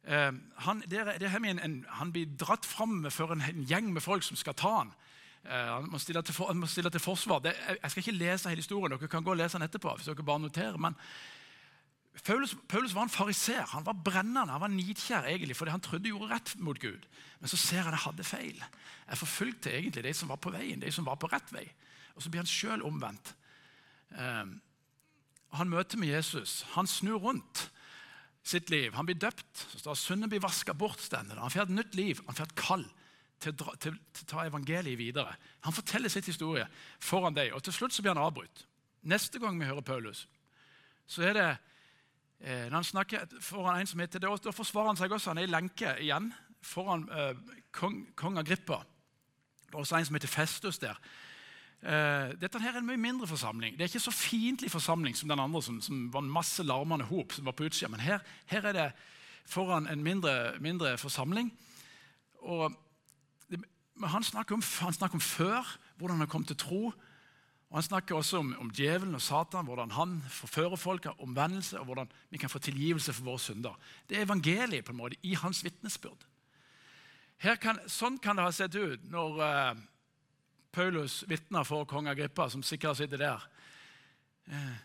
Eh, 0.03 0.31
han, 0.65 0.83
det 0.89 1.00
er, 1.00 1.17
det 1.19 1.29
er 1.29 1.45
en, 1.50 1.85
han, 1.89 2.12
blir 2.12 2.35
dratt 2.39 2.65
fram 2.65 3.05
for 3.12 3.33
en, 3.33 3.41
en 3.41 3.65
gjeng 3.67 3.93
med 3.93 4.03
folk 4.03 4.23
som 4.23 4.39
skal 4.39 4.55
ta 4.59 4.73
han. 4.81 4.91
Eh, 5.43 5.69
han 5.75 5.91
må 5.91 6.00
stille 6.00 6.23
til, 6.23 6.35
for, 6.35 6.53
må 6.53 6.67
stille 6.67 6.91
til 6.91 7.03
forsvar. 7.03 7.43
Det, 7.43 7.53
jeg 7.81 7.91
skal 7.91 8.03
ikke 8.03 8.17
lese 8.17 8.51
hele 8.51 8.63
historien, 8.63 8.95
dere 8.95 9.12
kan 9.12 9.23
gå 9.23 9.31
og 9.31 9.39
lese 9.39 9.57
den 9.57 9.67
etterpå. 9.67 9.95
hvis 9.95 10.12
dere 10.12 10.27
bare 10.27 10.43
noterer, 10.43 10.77
men 10.77 10.97
Paulus, 12.21 12.55
Paulus 12.69 12.93
var 12.93 13.07
en 13.07 13.09
fariser. 13.09 13.63
Han 13.73 13.85
var 13.85 13.97
brennende, 14.05 14.51
han 14.51 14.62
var 14.62 14.69
nidkjær 14.69 15.25
egentlig, 15.25 15.55
fordi 15.57 15.71
han 15.71 15.81
trodde 15.81 16.12
gjorde 16.12 16.29
rett 16.29 16.53
mot 16.59 16.79
Gud. 16.79 17.07
Men 17.39 17.50
så 17.50 17.57
ser 17.57 17.81
han 17.81 17.93
at 17.93 17.97
jeg 17.97 18.05
hadde 18.05 18.23
feil. 18.23 18.65
Jeg 19.07 19.17
forfulgte 19.17 19.73
egentlig 19.73 20.03
de 20.03 20.13
som 20.13 20.29
var 20.29 20.38
på 20.38 20.53
veien, 20.53 20.79
de 20.79 20.91
som 20.91 21.05
var 21.05 21.17
på 21.17 21.27
rett 21.31 21.50
vei. 21.55 21.65
Og 22.13 22.21
så 22.21 22.29
blir 22.29 22.43
han 22.43 22.51
sjøl 22.51 22.85
omvendt. 22.85 23.33
Um, 24.13 24.59
han 25.53 25.69
møter 25.69 26.00
med 26.01 26.10
Jesus. 26.10 26.63
Han 26.74 26.88
snur 26.89 27.22
rundt 27.22 27.67
sitt 28.43 28.69
liv. 28.74 28.93
Han 28.98 29.05
blir 29.05 29.19
døpt. 29.19 29.65
så 29.72 29.79
står 29.79 30.00
Synden 30.00 30.29
blir 30.29 30.43
vaska 30.43 30.74
bort. 30.74 31.00
Han 31.12 31.51
får 31.51 31.67
et 31.67 31.77
nytt 31.77 31.95
liv. 31.95 32.22
Han 32.27 32.36
får 32.36 32.50
et 32.50 32.55
kall 32.55 32.86
til 33.43 33.55
å, 33.60 33.74
ta 34.25 34.45
evangeliet 34.48 35.00
videre. 35.00 35.36
Han 35.65 35.75
forteller 35.75 36.12
sitt 36.12 36.29
historie 36.29 36.65
foran 37.00 37.36
deg, 37.36 37.53
og 37.53 37.63
til 37.63 37.75
slutt 37.75 37.95
så 37.95 38.03
blir 38.03 38.15
han 38.15 38.24
avbrutt. 38.24 38.65
Neste 39.03 39.39
gang 39.39 39.60
vi 39.60 39.67
hører 39.67 39.83
Paulus, 39.83 40.27
så 41.07 41.25
er 41.27 41.36
det 41.36 41.48
eh, 42.39 42.69
når 42.69 42.77
han 42.77 42.88
snakker 42.88 43.36
foran 43.43 43.81
en 43.81 43.89
som 43.89 44.00
heter, 44.00 44.24
Da, 44.24 44.31
da 44.39 44.55
forsvarer 44.55 44.93
han 44.93 45.00
seg 45.00 45.12
også. 45.12 45.33
Han 45.33 45.41
er 45.43 45.50
i 45.50 45.51
lenke 45.51 45.98
igjen 46.00 46.31
foran 46.63 47.03
eh, 47.12 47.36
kong, 47.75 48.05
kong 48.15 48.39
Agrippa. 48.39 48.79
Det 49.67 49.75
er 49.75 49.83
også 49.83 50.00
en 50.00 50.07
som 50.07 50.15
heter 50.15 50.31
Festus 50.31 50.79
der. 50.79 51.00
Uh, 51.84 52.32
dette 52.40 52.62
her 52.63 52.78
er 52.78 52.80
en 52.80 52.88
mye 52.88 53.00
mindre 53.02 53.28
forsamling. 53.28 53.74
Det 53.75 53.84
er 53.84 53.92
ikke 53.92 54.00
så 54.00 54.13
fiendtlig 54.16 54.70
forsamling 54.72 55.18
som 55.20 55.28
den 55.28 55.42
andre, 55.44 55.60
som, 55.63 55.82
som 55.84 56.06
var 56.13 56.24
en 56.24 56.32
masse 56.32 56.63
larmende 56.63 57.06
hop 57.10 57.36
som 57.36 57.46
var 57.46 57.58
på 57.58 57.68
utsida. 57.68 57.90
Men 57.92 58.00
her, 58.00 58.24
her, 58.48 58.70
er 58.70 58.78
det 58.78 58.86
foran 59.46 59.90
en 59.92 60.04
mindre, 60.04 60.54
mindre 60.63 60.96
forsamling. 60.98 61.52
Og 62.40 62.72
det, 63.52 63.60
han 64.04 64.24
snakker, 64.24 64.56
om, 64.56 64.63
han 64.80 64.96
snakker 64.96 65.20
om 65.20 65.25
før, 65.25 65.75
hvordan 66.00 66.24
han 66.24 66.32
kom 66.32 66.48
til 66.48 66.58
tro. 66.58 66.94
Og 67.74 67.78
Han 67.78 67.84
snakker 67.84 68.16
også 68.16 68.38
om, 68.38 68.56
om 68.60 68.70
djevelen 68.70 69.16
og 69.16 69.22
Satan, 69.22 69.66
hvordan 69.66 69.92
han 69.92 70.20
forfører 70.30 70.75
folk, 70.78 71.06
av 71.06 71.20
omvendelse, 71.20 71.80
og 71.80 71.86
hvordan 71.86 72.12
vi 72.30 72.38
kan 72.38 72.50
få 72.50 72.60
tilgivelse 72.60 73.13
for 73.13 73.25
våre 73.25 73.40
synder. 73.40 73.80
Det 74.10 74.18
er 74.18 74.28
evangeliet 74.28 74.86
på 74.86 74.92
en 74.92 74.98
måte, 74.98 75.18
i 75.24 75.34
hans 75.34 75.63
vitnesbyrd. 75.66 76.28
Kan, 77.60 77.80
sånn 77.90 78.20
kan 78.22 78.38
det 78.38 78.46
ha 78.46 78.52
sett 78.54 78.75
ut 78.78 79.02
når 79.12 79.42
uh, 79.42 79.82
Paulus 80.74 81.22
vitner 81.30 81.65
for 81.68 81.86
kong 81.86 82.10
Agrippa, 82.10 82.50
som 82.50 82.63
sikkert 82.65 82.98
sitter 82.98 83.22
der. 83.22 83.48
Uh, 84.50 84.77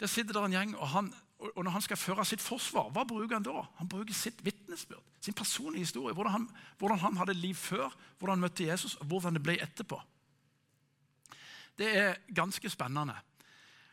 der 0.00 0.10
sitter 0.10 0.36
der 0.36 0.46
en 0.46 0.54
gjeng, 0.54 0.76
og 0.78 0.88
han 0.94 1.14
og 1.38 1.64
når 1.64 1.74
han 1.74 1.84
skal 1.84 1.98
føre 2.00 2.24
sitt 2.24 2.40
forsvar, 2.40 2.88
hva 2.94 3.04
bruker 3.04 3.36
han 3.36 3.44
da? 3.44 3.60
Han 3.76 3.88
bruker 3.92 4.16
sitt 4.16 4.38
vitnesbyrd, 4.44 5.04
sin 5.20 5.36
personlige 5.36 5.84
historie. 5.84 6.14
Hvordan 6.16 6.32
han, 6.32 6.46
hvordan 6.78 6.98
han, 7.02 7.16
hadde 7.20 7.34
liv 7.36 7.54
før, 7.54 7.92
hvordan 8.18 8.38
han 8.38 8.46
møtte 8.46 8.64
Jesus, 8.64 8.94
og 8.96 9.10
hvordan 9.10 9.36
det 9.36 9.42
ble 9.44 9.58
etterpå. 9.60 10.00
Det 11.76 11.90
er 11.92 12.16
ganske 12.34 12.70
spennende. 12.72 13.18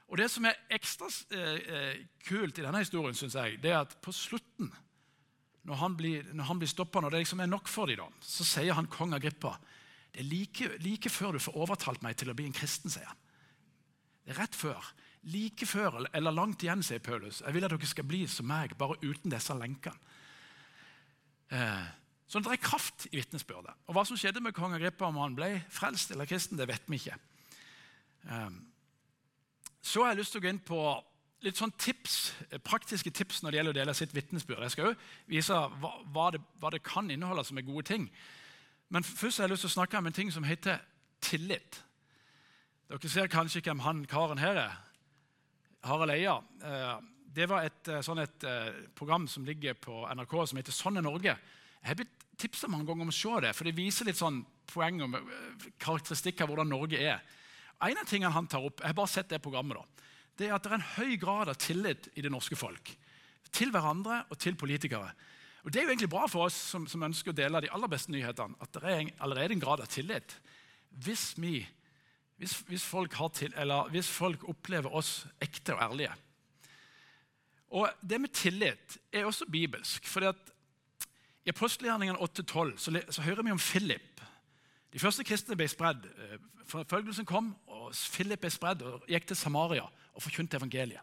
Og 0.08 0.18
Det 0.18 0.30
som 0.32 0.46
er 0.46 0.60
ekstra 0.72 1.10
eh, 1.36 1.60
eh 1.68 2.06
kult 2.28 2.58
i 2.58 2.64
denne 2.64 2.80
historien, 2.80 3.16
synes 3.16 3.36
jeg, 3.36 3.60
det 3.64 3.72
er 3.72 3.82
at 3.82 3.98
på 4.02 4.12
slutten, 4.12 4.72
når 5.64 5.76
han 5.76 5.98
blir, 5.98 6.24
når 6.34 6.58
blir 6.60 6.68
stoppa, 6.68 7.02
når 7.02 7.10
det 7.10 7.20
liksom 7.20 7.40
er 7.40 7.52
nok 7.52 7.68
for 7.68 7.86
dem, 7.86 8.14
så 8.22 8.44
sier 8.44 8.74
han 8.74 8.88
kong 8.88 9.14
Agrippa 9.14 9.58
det 10.14 10.22
er 10.22 10.30
like, 10.30 10.70
like 10.84 11.10
før 11.10 11.34
du 11.34 11.42
får 11.42 11.56
overtalt 11.58 12.04
meg 12.06 12.18
til 12.20 12.30
å 12.30 12.36
bli 12.38 12.46
en 12.46 12.56
kristen, 12.56 12.92
sier 12.94 13.08
han. 13.10 13.20
Det 14.24 14.36
er 14.36 14.40
rett 14.44 14.56
før. 14.56 14.92
Like 15.34 15.66
før, 15.68 16.04
eller 16.14 16.36
langt 16.36 16.64
igjen, 16.64 16.84
sier 16.86 17.02
Paulus. 17.04 17.42
Jeg 17.42 17.56
vil 17.56 17.66
at 17.66 17.74
dere 17.74 17.90
skal 17.90 18.08
bli 18.08 18.22
som 18.30 18.48
meg, 18.48 18.76
bare 18.78 19.00
uten 19.02 19.34
disse 19.34 19.56
lenkene. 19.58 20.14
Eh, 21.54 21.88
så 22.28 22.42
det 22.42 22.54
er 22.54 22.62
kraft 22.62 23.08
i 23.12 23.20
vitnesbyrdet. 23.20 23.74
Og 23.88 23.98
Hva 23.98 24.04
som 24.08 24.18
skjedde 24.18 24.42
med 24.42 24.56
kong 24.58 24.74
Agrippa, 24.78 25.10
om 25.10 25.20
han 25.22 25.36
ble 25.38 25.50
frelst 25.74 26.14
eller 26.14 26.30
kristen, 26.30 26.58
det 26.58 26.70
vet 26.70 26.86
vi 26.90 27.02
ikke. 27.02 27.18
Eh, 28.30 28.54
så 29.84 30.04
har 30.04 30.14
jeg 30.14 30.22
lyst 30.22 30.34
til 30.34 30.42
å 30.42 30.46
gå 30.46 30.54
inn 30.54 30.64
på 30.64 30.80
litt 31.44 31.60
sånn 31.60 31.74
tips, 31.76 32.32
praktiske 32.64 33.12
tips 33.12 33.42
når 33.44 33.52
det 33.52 33.60
gjelder 33.60 33.76
å 33.76 33.80
dele 33.82 33.96
sitt 33.98 34.16
vitnesbyrd. 34.16 34.64
Jeg 34.64 34.76
skal 34.76 34.90
jo 34.92 34.96
vise 35.28 35.58
hva, 35.82 35.92
hva, 36.16 36.30
det, 36.32 36.40
hva, 36.62 36.72
det, 36.72 36.84
kan 36.88 37.12
inneholde 37.12 37.44
som 37.48 37.60
er 37.60 37.68
gode 37.68 37.86
ting. 37.90 38.08
Men 38.94 39.06
først 39.06 39.40
har 39.40 39.48
jeg 39.48 39.56
lyst 39.56 39.66
til 39.66 39.72
å 39.72 39.78
snakke 39.80 39.98
om 39.98 40.08
en 40.08 40.14
ting 40.16 40.30
som 40.32 40.46
heter 40.46 40.78
tillit. 41.24 41.80
Dere 42.92 43.10
ser 43.10 43.32
kanskje 43.32 43.64
hvem 43.66 43.82
han 43.82 44.04
karen 44.10 44.42
her 44.42 44.60
er. 44.68 44.76
Harald 45.84 46.14
Eia. 46.14 46.36
Eh, 46.62 47.00
det 47.34 47.48
var 47.50 47.66
et, 47.66 47.88
eh, 47.90 48.04
sånn 48.06 48.22
et 48.22 48.44
eh, 48.46 48.70
program 48.96 49.26
som 49.28 49.46
ligger 49.46 49.74
på 49.74 50.04
NRK 50.14 50.36
som 50.48 50.60
heter 50.60 50.76
Sånn 50.76 51.02
er 51.02 51.06
Norge. 51.06 51.34
Jeg 51.34 51.90
har 51.90 51.98
blitt 51.98 52.22
tipsa 52.38 52.70
mange 52.70 52.86
ganger 52.86 53.08
om 53.08 53.12
å 53.12 53.18
se 53.18 53.42
det, 53.42 53.56
for 53.58 53.66
det 53.66 53.76
viser 53.76 54.06
litt 54.06 54.20
sånn 54.20 54.44
poeng 54.70 55.02
og 55.02 55.18
karakteristikker 55.82 56.46
av 56.46 56.54
hvordan 56.54 56.70
Norge 56.70 57.02
er. 57.02 57.20
En 57.82 57.98
av 57.98 58.08
tingene 58.08 58.32
han 58.32 58.48
tar 58.48 58.64
opp, 58.64 58.80
jeg 58.80 58.94
har 58.94 58.96
bare 59.02 59.12
sett 59.12 59.34
det 59.34 59.42
programmet 59.44 59.76
da, 59.76 60.06
det 60.38 60.48
er 60.48 60.56
at 60.56 60.64
det 60.64 60.72
er 60.72 60.78
en 60.78 60.92
høy 60.96 61.18
grad 61.20 61.50
av 61.50 61.58
tillit 61.60 62.08
i 62.16 62.22
det 62.22 62.32
norske 62.32 62.56
folk. 62.56 62.94
Til 63.54 63.74
hverandre 63.74 64.24
og 64.30 64.40
til 64.40 64.56
politikere. 64.56 65.12
Og 65.64 65.72
Det 65.72 65.80
er 65.80 65.86
jo 65.86 65.94
egentlig 65.94 66.12
bra 66.12 66.26
for 66.28 66.46
oss 66.46 66.58
som, 66.74 66.88
som 66.88 67.04
ønsker 67.08 67.32
å 67.32 67.38
dele 67.38 67.62
de 67.64 67.72
aller 67.72 67.88
beste 67.92 68.12
nyhetene, 68.12 68.58
at 68.60 68.74
det 68.76 68.84
er 68.84 69.14
allerede 69.24 69.56
en 69.56 69.64
grad 69.64 69.84
av 69.84 69.88
tillit. 69.88 70.36
Hvis 70.92 71.34
vi 71.40 71.62
hvis, 72.38 72.60
hvis, 72.68 72.84
folk 72.84 73.14
til, 73.34 73.54
hvis, 73.90 74.10
folk 74.12 74.44
opplever 74.50 74.92
oss 74.92 75.26
ekte 75.42 75.76
og 75.76 75.84
ærlige. 75.84 76.12
Og 77.70 77.90
Det 78.10 78.22
med 78.22 78.30
tillit 78.30 78.98
er 79.14 79.26
også 79.26 79.46
bibelsk. 79.46 80.08
fordi 80.08 80.26
at 80.26 80.36
I 81.46 81.50
apostelgjerningene 81.50 82.20
8-12 82.20 82.78
så, 82.78 83.02
så, 83.10 83.22
hører 83.22 83.44
vi 83.44 83.52
om 83.52 83.60
Philip. 83.60 84.22
De 84.94 85.00
første 85.00 85.24
kristne 85.24 85.56
ble 85.56 85.68
spredd. 85.68 86.06
Eh, 86.06 86.38
forfølgelsen 86.68 87.26
kom, 87.26 87.56
og 87.68 87.94
Philip 87.94 88.40
ble 88.40 88.50
spredd 88.50 88.82
og 88.82 89.04
gikk 89.08 89.28
til 89.28 89.36
Samaria 89.36 89.84
og 90.14 90.22
forkynte 90.22 90.58
evangeliet. 90.58 91.02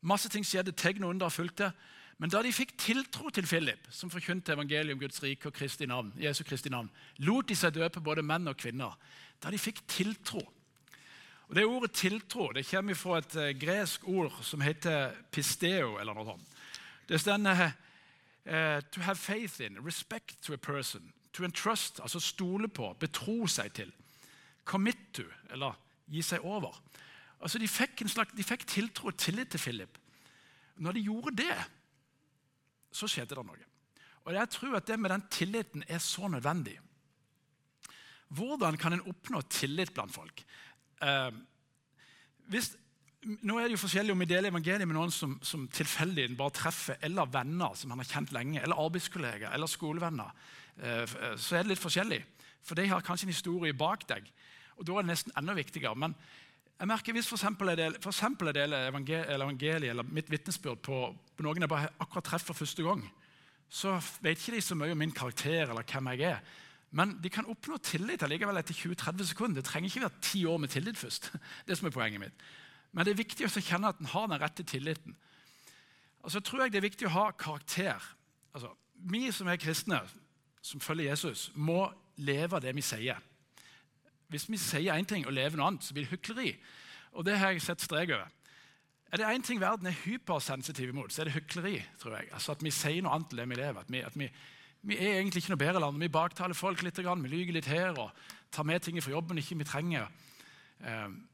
Masse 0.00 0.28
ting 0.28 0.46
skjedde, 0.46 0.72
tegn 0.72 1.04
og 1.04 1.10
under 1.10 1.28
fulgte. 1.28 1.72
Men 2.16 2.32
da 2.32 2.40
de 2.40 2.52
fikk 2.54 2.72
tiltro 2.80 3.28
til 3.34 3.44
Philip, 3.44 3.88
som 3.92 4.10
forkynte 4.10 4.54
evangeliet 4.54 4.96
om 4.96 5.00
Guds 5.00 5.20
rike 5.22 5.50
og 5.50 5.56
Kristi 5.56 5.86
navn, 5.88 6.14
Jesu 6.16 6.44
Kristi 6.48 6.72
navn, 6.72 6.88
lot 7.28 7.48
de 7.48 7.56
seg 7.58 7.74
døpe 7.76 8.00
både 8.00 8.24
menn 8.24 8.48
og 8.48 8.56
kvinner. 8.56 8.94
Da 9.42 9.52
de 9.52 9.60
fikk 9.60 9.82
tiltro. 9.90 10.40
Og 11.46 11.54
Det 11.54 11.64
Ordet 11.64 11.92
tiltro 11.92 12.48
det 12.52 12.66
kommer 12.66 12.94
fra 12.94 13.18
et 13.18 13.36
uh, 13.36 13.50
gresk 13.60 14.08
ord 14.08 14.32
som 14.42 14.60
heter 14.60 15.12
pisteo. 15.30 15.98
eller 16.00 16.14
noe 16.14 16.24
sånt. 16.24 16.56
Det 17.08 17.20
står 17.20 17.44
uh, 17.44 17.60
uh, 18.48 18.80
to 18.90 19.00
have 19.00 19.16
faith 19.16 19.60
in, 19.60 19.78
respect 19.84 20.42
to 20.42 20.52
a 20.52 20.56
person, 20.56 21.12
to 21.32 21.44
entrust, 21.44 22.00
altså 22.00 22.20
stole 22.20 22.68
på, 22.68 22.96
betro 22.98 23.46
seg 23.46 23.72
til. 23.72 23.92
Commit 24.64 24.98
to, 25.12 25.22
eller 25.50 25.76
gi 26.08 26.22
seg 26.22 26.40
over. 26.40 26.80
Altså 27.40 27.58
De 27.58 27.68
fikk, 27.68 28.02
slags, 28.08 28.32
de 28.32 28.42
fikk 28.42 28.66
tiltro 28.66 29.08
og 29.08 29.16
tillit 29.16 29.50
til 29.50 29.60
Philip. 29.60 29.98
Når 30.76 30.92
de 30.92 31.00
gjorde 31.00 31.36
det, 31.36 31.56
så 32.96 33.08
skjedde 33.10 33.36
det 33.36 33.44
noe. 33.46 33.66
Og 34.26 34.34
jeg 34.34 34.50
tror 34.56 34.78
at 34.78 34.88
det 34.88 34.98
med 34.98 35.12
den 35.12 35.26
tilliten 35.30 35.84
er 35.86 36.02
så 36.02 36.28
nødvendig. 36.30 36.78
Hvordan 38.34 38.78
kan 38.80 38.96
en 38.96 39.04
oppnå 39.06 39.42
tillit 39.52 39.92
blant 39.94 40.14
folk? 40.14 40.42
Eh, 41.04 41.30
hvis, 42.50 42.72
nå 43.46 43.58
er 43.58 43.68
det 43.68 43.76
jo 43.76 43.82
forskjellig 43.84 44.14
om 44.14 44.24
vi 44.24 44.28
deler 44.30 44.50
evangeliet 44.50 44.88
med 44.88 44.98
noen 44.98 45.14
som, 45.14 45.36
som 45.46 45.68
tilfeldig 45.70 46.32
bare 46.38 46.56
treffer, 46.58 46.98
eller 47.06 47.30
venner 47.30 47.76
som 47.78 47.92
han 47.94 48.02
har 48.02 48.10
kjent 48.10 48.34
lenge, 48.34 48.62
eller 48.62 48.82
arbeidskollegaer 48.82 49.54
eller 49.54 49.70
skolevenner. 49.70 50.34
Eh, 50.82 51.04
så 51.38 51.58
er 51.58 51.62
det 51.62 51.76
litt 51.76 51.84
forskjellig. 51.84 52.20
For 52.66 52.78
de 52.78 52.88
har 52.90 53.04
kanskje 53.06 53.28
en 53.28 53.34
historie 53.34 53.76
bak 53.78 54.08
deg. 54.10 54.26
Og 54.76 54.84
Da 54.84 54.96
er 54.96 55.06
det 55.06 55.12
nesten 55.12 55.36
enda 55.38 55.54
viktigere. 55.56 55.94
Men 55.94 56.16
jeg 56.76 56.88
merker 56.90 57.16
Hvis 57.16 57.30
f.eks. 57.30 57.42
jeg 57.42 57.76
deler, 57.78 58.52
deler 58.52 58.88
evangeliet, 58.90 59.32
evangeliet 59.32 59.90
eller 59.90 60.04
mitt 60.12 60.30
vitnesbyrd 60.30 60.82
på, 60.84 61.00
på, 61.36 61.44
noen 61.44 61.64
jeg 61.64 61.72
bare 61.72 61.88
akkurat 62.00 62.24
treffer 62.24 62.54
første 62.54 62.84
gang, 62.84 63.02
så 63.68 63.96
vet 64.22 64.38
ikke 64.38 64.58
de 64.58 64.62
så 64.62 64.76
mye 64.78 64.92
om 64.92 65.00
min 65.00 65.14
karakter 65.14 65.70
eller 65.70 65.86
hvem 65.88 66.12
jeg 66.12 66.30
er. 66.34 66.42
Men 66.96 67.16
de 67.22 67.30
kan 67.32 67.48
oppnå 67.50 67.78
tillit 67.82 68.22
allikevel 68.22 68.60
etter 68.60 68.76
20-30 68.76 69.30
sekunder. 69.32 69.60
Det 69.60 69.68
trenger 69.68 69.90
ikke 69.90 70.04
være 70.04 70.22
ti 70.22 70.44
år 70.46 70.60
med 70.62 70.70
tillit 70.72 70.98
først. 71.00 71.32
det 71.66 71.78
som 71.78 71.88
er 71.88 71.96
poenget 71.96 72.22
mitt. 72.22 72.44
Men 72.92 73.04
det 73.04 73.12
er 73.12 73.24
viktig 73.24 73.48
å 73.48 73.52
kjenne 73.52 73.90
at 73.90 74.00
en 74.00 74.12
har 74.12 74.28
den 74.30 74.40
rette 74.40 74.64
tilliten. 74.64 75.16
Og 76.24 76.32
så 76.32 76.40
tror 76.40 76.64
jeg 76.64 76.74
det 76.74 76.80
er 76.80 76.88
viktig 76.88 77.08
å 77.08 77.16
ha 77.16 77.30
karakter. 77.32 78.04
Altså, 78.54 78.72
Vi 78.96 79.28
som 79.32 79.48
er 79.48 79.60
kristne, 79.60 80.00
som 80.62 80.80
følger 80.80 81.10
Jesus, 81.10 81.50
må 81.54 81.90
leve 82.16 82.56
av 82.56 82.62
det 82.64 82.72
vi 82.74 82.82
sier. 82.82 83.20
Hvis 84.28 84.48
vi 84.50 84.58
sier 84.58 84.96
én 84.96 85.06
ting 85.06 85.26
og 85.26 85.34
lever 85.36 85.58
noe 85.58 85.70
annet, 85.70 85.84
så 85.86 85.94
blir 85.94 86.06
det 86.06 86.16
hykleri. 86.16 86.56
Og 87.12 87.24
det 87.24 87.38
har 87.38 87.54
jeg 87.54 87.62
sett 87.62 87.84
strek 87.84 88.10
over. 88.10 88.32
Er 89.12 89.20
det 89.20 89.28
én 89.30 89.44
ting 89.46 89.60
verden 89.62 89.86
er 89.86 90.00
hypersensitiv 90.02 90.90
imot, 90.90 91.12
så 91.12 91.22
er 91.22 91.28
det 91.28 91.36
hykleri. 91.36 91.82
tror 92.00 92.16
jeg. 92.16 92.28
Altså 92.32 92.52
At 92.52 92.62
vi 92.62 92.70
sier 92.70 93.02
noe 93.02 93.14
annet 93.14 93.32
enn 93.32 93.38
det 93.38 93.48
vi 93.48 93.60
lever. 93.60 93.80
At 93.80 93.92
vi, 93.92 94.00
at 94.02 94.18
vi, 94.18 94.30
vi 94.82 94.98
er 94.98 95.20
egentlig 95.20 95.44
ikke 95.44 95.54
noe 95.54 95.62
bedre 95.62 95.80
land. 95.80 96.00
Vi 96.02 96.08
baktaler 96.08 96.58
folk 96.58 96.82
litt, 96.82 96.98
vi 96.98 97.28
lyver 97.28 97.52
litt 97.52 97.70
her 97.70 97.94
og 97.94 98.10
tar 98.50 98.66
med 98.66 98.82
ting 98.82 98.98
fra 99.02 99.14
jobben 99.14 99.38
ikke 99.38 99.58
vi 99.58 99.68
trenger. 99.68 100.10
Ehm, 100.82 101.28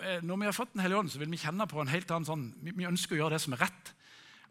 eh, 0.00 0.22
når 0.22 0.36
vi 0.36 0.44
har 0.44 0.52
fått 0.52 0.72
Den 0.72 0.80
hellige 0.80 0.98
ånd, 0.98 1.10
så 1.10 1.18
vil 1.18 1.30
vi 1.30 1.36
kjenne 1.36 1.66
på 1.66 1.80
en 1.80 1.92
helt 1.92 2.10
annen 2.10 2.26
sånn, 2.26 2.54
vi 2.62 2.86
ønsker 2.86 3.14
å 3.14 3.18
gjøre 3.18 3.36
det 3.36 3.40
som 3.44 3.52
er 3.52 3.62
rett. 3.66 3.92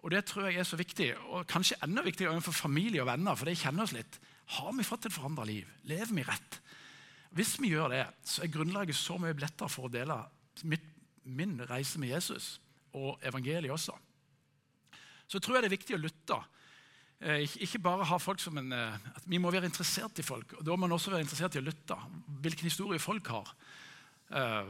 Og 0.03 0.11
Det 0.11 0.25
tror 0.25 0.49
jeg 0.49 0.59
er 0.59 0.67
så 0.67 0.77
viktig, 0.77 1.15
og 1.31 1.47
kanskje 1.47 1.79
enda 1.83 2.01
viktigere 2.03 2.41
for 2.41 2.51
familie 2.51 3.01
og 3.01 3.07
venner. 3.07 3.35
for 3.35 3.45
de 3.45 3.55
kjenner 3.55 3.83
oss 3.83 3.93
litt. 3.93 4.19
Har 4.45 4.73
vi 4.73 4.83
fått 4.83 5.05
et 5.05 5.13
forandra 5.13 5.45
liv? 5.45 5.67
Lever 5.83 6.13
vi 6.13 6.23
rett? 6.23 6.59
Hvis 7.33 7.55
vi 7.61 7.73
gjør 7.73 7.93
det, 7.93 8.03
så 8.25 8.43
er 8.43 8.51
grunnlaget 8.53 8.97
så 8.97 9.17
mye 9.21 9.35
lettere 9.37 9.71
for 9.71 9.87
å 9.87 9.93
dele 9.93 10.19
mitt, 10.69 10.85
min 11.23 11.55
reise 11.69 11.99
med 12.01 12.13
Jesus 12.13 12.57
og 12.93 13.21
evangeliet 13.25 13.73
også. 13.73 13.95
Så 15.27 15.39
tror 15.41 15.57
jeg 15.57 15.65
det 15.65 15.71
er 15.71 15.77
viktig 15.77 15.95
å 15.97 16.03
lytte. 16.03 16.37
Eh, 17.23 17.45
ikke 17.63 17.81
bare 17.81 18.05
ha 18.05 18.17
folk 18.19 18.41
som 18.43 18.57
en, 18.59 18.71
eh, 18.71 18.97
at 19.15 19.23
Vi 19.25 19.39
må 19.39 19.51
være 19.51 19.65
interessert 19.65 20.19
i 20.19 20.25
folk. 20.25 20.53
og 20.59 20.65
Da 20.65 20.71
må 20.71 20.85
man 20.85 20.91
også 20.91 21.11
være 21.11 21.23
interessert 21.23 21.55
i 21.55 21.59
å 21.59 21.65
lytte. 21.65 21.95
Hvilken 22.41 22.69
historie 22.69 22.99
folk 22.99 23.27
har. 23.27 23.53
Eh, 24.29 24.65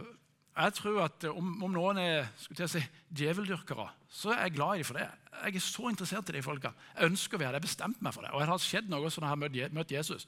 jeg 0.56 0.74
tror 0.74 1.04
at 1.04 1.24
Om, 1.24 1.64
om 1.64 1.72
noen 1.72 1.98
er 1.98 2.30
skulle 2.38 2.70
si, 2.70 2.80
djeveldyrkere, 3.12 3.90
så 4.08 4.32
er 4.32 4.44
jeg 4.44 4.56
glad 4.56 4.76
i 4.76 4.78
dem 4.78 4.86
for 4.86 4.94
det. 4.94 5.10
Jeg 5.44 5.56
er 5.56 5.60
så 5.60 5.90
interessert 5.90 6.30
i 6.30 6.34
de 6.34 6.42
folka. 6.42 6.74
Jeg 6.96 7.10
ønsker 7.10 7.38
å 7.38 7.40
være 7.40 7.54
det. 7.54 7.64
Jeg 7.64 7.78
har 7.78 7.88
bestemt 7.90 8.02
meg 8.02 8.14
for 8.14 8.22
det. 8.22 8.32
Og 8.32 8.40
det 8.40 8.48
har 8.48 8.58
skjedd 8.60 8.90
noe 8.90 9.10
sånn 9.10 9.26
jeg 9.26 9.34
har 9.34 9.74
møtt 9.74 9.92
Jesus. 9.92 10.28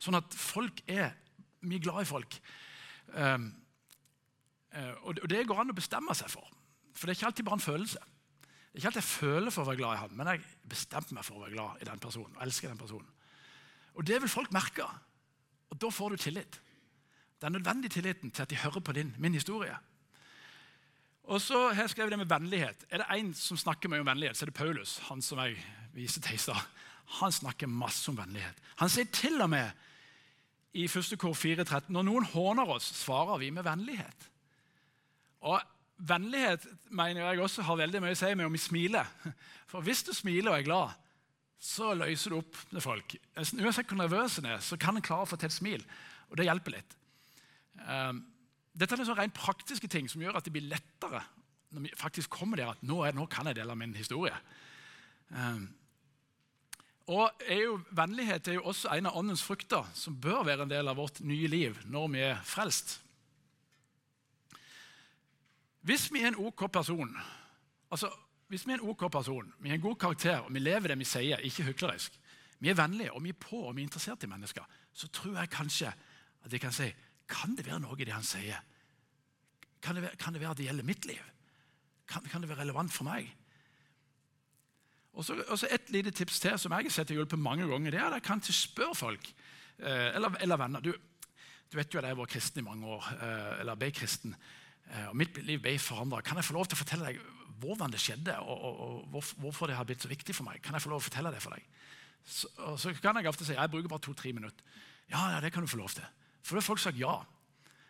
Sånn 0.00 0.18
at 0.18 0.34
folk 0.34 0.82
er 0.88 1.14
vi 1.60 1.76
er 1.76 1.84
glad 1.84 2.02
i 2.02 2.08
folk. 2.08 2.38
Um, 3.14 3.50
og 5.02 5.18
det 5.30 5.42
går 5.48 5.60
an 5.60 5.72
å 5.72 5.76
bestemme 5.76 6.14
seg 6.14 6.30
for. 6.30 6.46
For 6.94 7.06
det 7.06 7.14
er 7.14 7.18
ikke 7.18 7.30
alltid 7.30 7.46
bare 7.48 7.58
en 7.58 7.64
følelse. 7.64 8.02
Det 8.70 8.78
er 8.78 8.82
ikke 8.82 8.90
alltid 8.92 9.02
jeg 9.02 9.10
føler 9.10 9.50
for 9.50 9.64
å 9.64 9.70
være 9.70 9.80
glad 9.80 9.96
i 9.96 10.00
han, 10.04 10.12
men 10.14 10.28
jeg 10.30 10.42
bestemte 10.70 11.14
meg 11.16 11.26
for 11.26 11.40
å 11.40 11.44
være 11.44 11.56
glad 11.56 11.82
i 11.82 11.88
den 11.88 12.02
personen. 12.02 12.36
og 12.36 12.42
elsker 12.44 12.70
den 12.70 12.78
personen. 12.78 13.08
Og 13.94 14.06
Det 14.06 14.20
vil 14.22 14.30
folk 14.30 14.52
merke, 14.52 14.86
og 15.70 15.80
da 15.80 15.90
får 15.90 16.10
du 16.10 16.16
tillit. 16.16 16.60
Den 17.42 17.52
nødvendige 17.52 17.96
tilliten 17.98 18.30
til 18.30 18.42
at 18.42 18.50
de 18.50 18.56
hører 18.56 18.80
på 18.80 18.92
din, 18.92 19.14
min 19.18 19.34
historie. 19.34 19.76
Og 21.24 21.40
så 21.40 21.72
har 21.72 21.82
jeg 21.82 21.90
skrevet 21.90 22.10
det 22.10 22.18
med 22.18 22.30
vennlighet. 22.30 22.84
Er 22.90 22.98
det 22.98 23.06
én 23.10 23.34
som 23.34 23.56
snakker 23.56 23.88
mye 23.88 24.00
om 24.00 24.06
vennlighet, 24.06 24.36
så 24.36 24.44
er 24.44 24.50
det 24.50 24.54
Paulus. 24.54 24.98
Han 25.08 25.22
som 25.22 25.38
jeg 25.38 25.56
viser 25.94 26.20
til 26.20 26.34
i 26.34 26.38
stad. 26.38 26.62
Han 27.20 27.32
snakker 27.32 27.66
masse 27.66 28.10
om 28.10 28.18
vennlighet. 28.18 28.54
Han 28.76 28.88
sier 28.88 29.10
til 29.12 29.40
og 29.42 29.50
med 29.50 29.70
i 30.72 30.86
1. 30.86 31.18
kor 31.18 31.34
4,13.: 31.34 31.90
Når 31.90 32.06
noen 32.06 32.26
håner 32.32 32.72
oss, 32.76 32.86
svarer 33.02 33.40
vi 33.42 33.50
med 33.54 33.66
vennlighet. 33.66 34.30
Og 35.40 35.60
Vennlighet 36.00 36.64
mener 36.96 37.26
jeg 37.26 37.42
også 37.44 37.64
har 37.66 37.76
veldig 37.76 38.00
mye 38.00 38.14
å 38.16 38.18
si 38.18 38.30
med 38.32 38.46
om 38.48 38.54
vi 38.56 38.62
smiler. 38.62 39.08
For 39.70 39.84
hvis 39.84 40.00
du 40.06 40.14
smiler 40.16 40.48
og 40.48 40.56
er 40.56 40.64
glad, 40.64 40.94
så 41.60 41.90
løser 41.92 42.32
du 42.32 42.38
opp 42.38 42.56
med 42.72 42.80
folk. 42.80 43.16
Uansett 43.36 43.90
hvor 43.90 44.00
nervøs 44.00 44.38
en 44.40 44.48
er, 44.48 44.62
så 44.64 44.78
kan 44.80 44.96
en 44.96 45.04
klare 45.04 45.26
å 45.26 45.28
få 45.28 45.36
til 45.36 45.50
et 45.50 45.56
smil. 45.58 45.84
Og 46.30 46.38
det 46.40 46.46
hjelper 46.48 46.72
litt. 46.78 46.96
Um, 47.84 48.22
dette 48.72 48.96
er 48.96 49.04
sånn 49.04 49.18
rent 49.18 49.36
praktiske 49.36 49.90
ting 49.92 50.08
som 50.08 50.24
gjør 50.24 50.38
at 50.40 50.48
det 50.48 50.54
blir 50.54 50.70
lettere 50.70 51.20
når 51.70 51.84
vi 51.84 51.92
faktisk 52.00 52.32
kommer 52.32 52.58
der 52.58 52.72
at 52.72 52.80
nå, 52.82 52.96
er, 53.06 53.14
nå 53.14 53.28
kan 53.30 53.46
jeg 53.50 53.60
dele 53.60 53.76
min 53.78 53.92
historie. 53.94 54.34
Um, 55.30 55.68
og 57.08 57.42
er 57.46 57.62
jo, 57.64 57.78
Vennlighet 57.96 58.48
er 58.48 58.58
jo 58.58 58.66
også 58.70 58.90
en 58.94 59.08
av 59.08 59.16
åndens 59.18 59.42
frukter 59.42 59.86
som 59.96 60.18
bør 60.20 60.44
være 60.46 60.66
en 60.66 60.72
del 60.72 60.90
av 60.90 60.98
vårt 61.00 61.20
nye 61.26 61.48
liv 61.50 61.78
når 61.90 62.10
vi 62.12 62.24
er 62.28 62.42
frelst. 62.46 62.98
Hvis 65.86 66.10
vi 66.12 66.22
er 66.22 66.30
en 66.30 66.40
OK 66.44 66.66
person, 66.72 67.14
altså 67.90 68.10
hvis 68.50 68.66
vi 68.66 68.74
er 68.74 68.80
en 68.80 68.88
ok 68.92 69.06
person, 69.12 69.52
vi 69.58 69.70
har 69.70 69.78
en 69.78 69.84
god 69.84 69.96
karakter 69.96 70.44
og 70.44 70.52
vi 70.54 70.60
lever 70.60 70.92
det 70.92 70.98
vi 71.00 71.08
sier, 71.08 71.40
ikke 71.46 71.70
hyklerisk, 71.70 72.18
vi 72.60 72.68
er 72.68 72.76
vennlige 72.76 73.12
og 73.14 73.22
vi 73.24 73.32
er 73.32 73.40
på 73.40 73.62
og 73.64 73.76
vi 73.76 73.82
er 73.82 73.88
interessert 73.88 74.24
i 74.26 74.30
mennesker, 74.30 74.66
så 74.92 75.08
tror 75.08 75.38
jeg 75.38 75.54
kanskje 75.54 75.92
at 76.44 76.52
jeg 76.52 76.60
kan 76.60 76.74
si 76.74 76.90
kan 77.30 77.54
det 77.56 77.66
være 77.66 77.80
noe 77.80 77.96
i 77.98 78.04
det 78.04 78.14
han 78.14 78.26
sier? 78.26 78.58
Kan 79.80 79.96
det 79.96 80.02
være, 80.04 80.18
kan 80.20 80.34
det, 80.34 80.40
være 80.42 80.50
at 80.50 80.58
det 80.58 80.66
gjelder 80.66 80.86
mitt 80.86 81.06
liv? 81.06 81.22
Kan, 82.10 82.26
kan 82.28 82.42
det 82.42 82.50
være 82.50 82.64
relevant 82.64 82.92
for 82.92 83.06
meg? 83.06 83.30
Og 85.12 85.24
så 85.26 85.66
Et 85.70 85.90
lite 85.90 86.10
tips 86.10 86.40
til 86.40 86.58
som 86.58 86.72
jeg 86.72 86.86
har 86.86 86.94
sett 86.94 87.10
hjulpet 87.10 87.38
mange 87.38 87.66
ganger, 87.66 87.90
det 87.90 88.00
er 88.00 88.06
at 88.06 88.20
jeg 88.20 88.26
kan 88.28 88.42
spørre 88.42 88.94
folk 88.94 89.32
eh, 89.78 90.14
eller, 90.14 90.36
eller, 90.40 90.56
venner 90.56 90.80
du, 90.80 90.92
du, 90.92 91.76
vet 91.76 91.92
jo 91.92 91.98
at 91.98 92.06
jeg 92.06 92.14
har 92.14 92.20
vært 92.20 92.34
kristen 92.34 92.62
i 92.62 92.66
mange 92.66 92.86
år, 92.86 93.08
eh, 93.18 93.60
eller 93.60 93.78
ble 93.80 93.90
kristen, 93.90 94.34
eh, 94.90 95.08
og 95.08 95.16
mitt 95.16 95.36
liv 95.42 95.60
ble 95.62 95.78
forandra. 95.78 96.22
Kan 96.22 96.38
jeg 96.38 96.46
få 96.46 96.56
lov 96.56 96.68
til 96.68 96.78
å 96.78 96.82
fortelle 96.82 97.10
deg 97.10 97.20
hvordan 97.60 97.92
det 97.92 98.00
skjedde, 98.00 98.38
og, 98.40 98.62
og, 98.64 99.00
og, 99.12 99.32
hvorfor 99.42 99.68
det 99.68 99.76
har 99.76 99.84
blitt 99.84 100.02
så 100.02 100.08
viktig 100.08 100.34
for 100.34 100.46
meg? 100.46 100.62
Kan 100.62 100.74
jeg 100.74 100.86
få 100.86 100.92
lov 100.94 101.02
til 101.02 101.08
å 101.08 101.10
fortelle 101.10 101.34
det 101.34 101.42
for 101.42 101.56
deg? 101.56 101.66
Så, 102.24 102.48
så 102.80 102.94
kan 103.02 103.18
jeg 103.18 103.28
ofte 103.28 103.44
si 103.44 103.56
jeg 103.56 103.72
bruker 103.72 103.90
bare 103.90 104.04
to-tre 104.04 104.32
minutter. 104.36 104.64
Ja, 105.10 105.26
ja, 105.34 105.40
det 105.42 105.52
kan 105.52 105.66
du 105.66 105.68
få 105.68 105.80
lov 105.80 105.92
til. 105.92 106.06
For 106.40 106.54
da 106.54 106.62
har 106.62 106.68
folk 106.70 106.80
sagt 106.80 107.00
ja. 107.00 107.18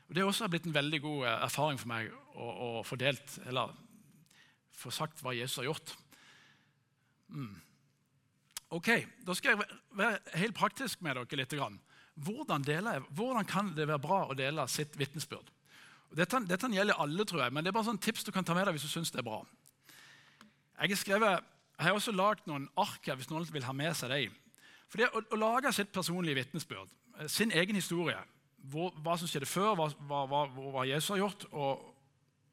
Og 0.08 0.14
Det 0.14 0.22
har 0.24 0.30
også 0.30 0.48
blitt 0.50 0.66
en 0.66 0.74
veldig 0.74 1.00
god 1.04 1.26
erfaring 1.36 1.78
for 1.78 1.90
meg 1.90 2.10
å, 2.34 2.46
å 2.50 2.68
få 2.86 2.98
delt, 2.98 3.36
eller 3.46 3.70
få 4.74 4.90
sagt 4.94 5.22
hva 5.22 5.36
Jesus 5.36 5.60
har 5.60 5.68
gjort. 5.68 5.92
Mm. 7.30 7.54
Ok, 8.70 8.88
Da 9.26 9.34
skal 9.34 9.50
jeg 9.56 9.78
være 9.98 10.18
helt 10.38 10.54
praktisk 10.54 11.02
med 11.02 11.16
dere. 11.16 11.36
litt. 11.36 11.54
Hvordan, 12.14 12.64
jeg, 12.66 13.02
hvordan 13.10 13.44
kan 13.44 13.72
det 13.76 13.88
være 13.88 13.98
bra 13.98 14.26
å 14.28 14.34
dele 14.34 14.66
sitt 14.68 14.98
vitnesbyrd? 14.98 15.50
Dette, 16.10 16.40
dette, 16.46 16.68
gjelder 16.74 16.98
alle, 16.98 17.24
tror 17.24 17.44
jeg, 17.44 17.52
men 17.52 17.64
det 17.64 17.70
er 17.70 17.76
bare 17.76 17.86
sånn 17.86 17.98
tips 17.98 18.24
du 18.26 18.32
kan 18.34 18.44
ta 18.44 18.54
med 18.54 18.66
deg 18.66 18.74
hvis 18.74 18.86
du 18.88 18.90
syns 18.90 19.12
det 19.14 19.22
er 19.22 19.26
bra. 19.26 19.44
Jeg 20.80 20.98
skrevet, 20.98 21.44
jeg 21.76 21.86
har 21.86 21.94
også 21.94 22.12
lagd 22.12 22.46
noen 22.50 22.66
ark 22.76 23.06
her, 23.06 23.18
hvis 23.18 23.30
noen 23.30 23.46
vil 23.46 23.66
ha 23.66 23.74
med 23.76 23.94
seg 23.96 24.10
dem. 24.10 24.34
For 24.90 24.98
det 24.98 25.10
å, 25.14 25.22
å 25.22 25.38
lage 25.38 25.70
sitt 25.72 25.92
personlige 25.94 26.40
vitnesbyrd, 26.40 26.90
eh, 27.18 27.30
sin 27.30 27.54
egen 27.54 27.78
historie, 27.78 28.18
hvor, 28.72 28.90
hva 29.04 29.14
som 29.18 29.30
skjedde 29.30 29.48
før, 29.48 29.76
hva, 29.78 29.88
hva, 30.26 30.42
hva 30.50 30.86
Jesus 30.88 31.14
har 31.14 31.22
gjort, 31.22 31.46
og, 31.52 31.86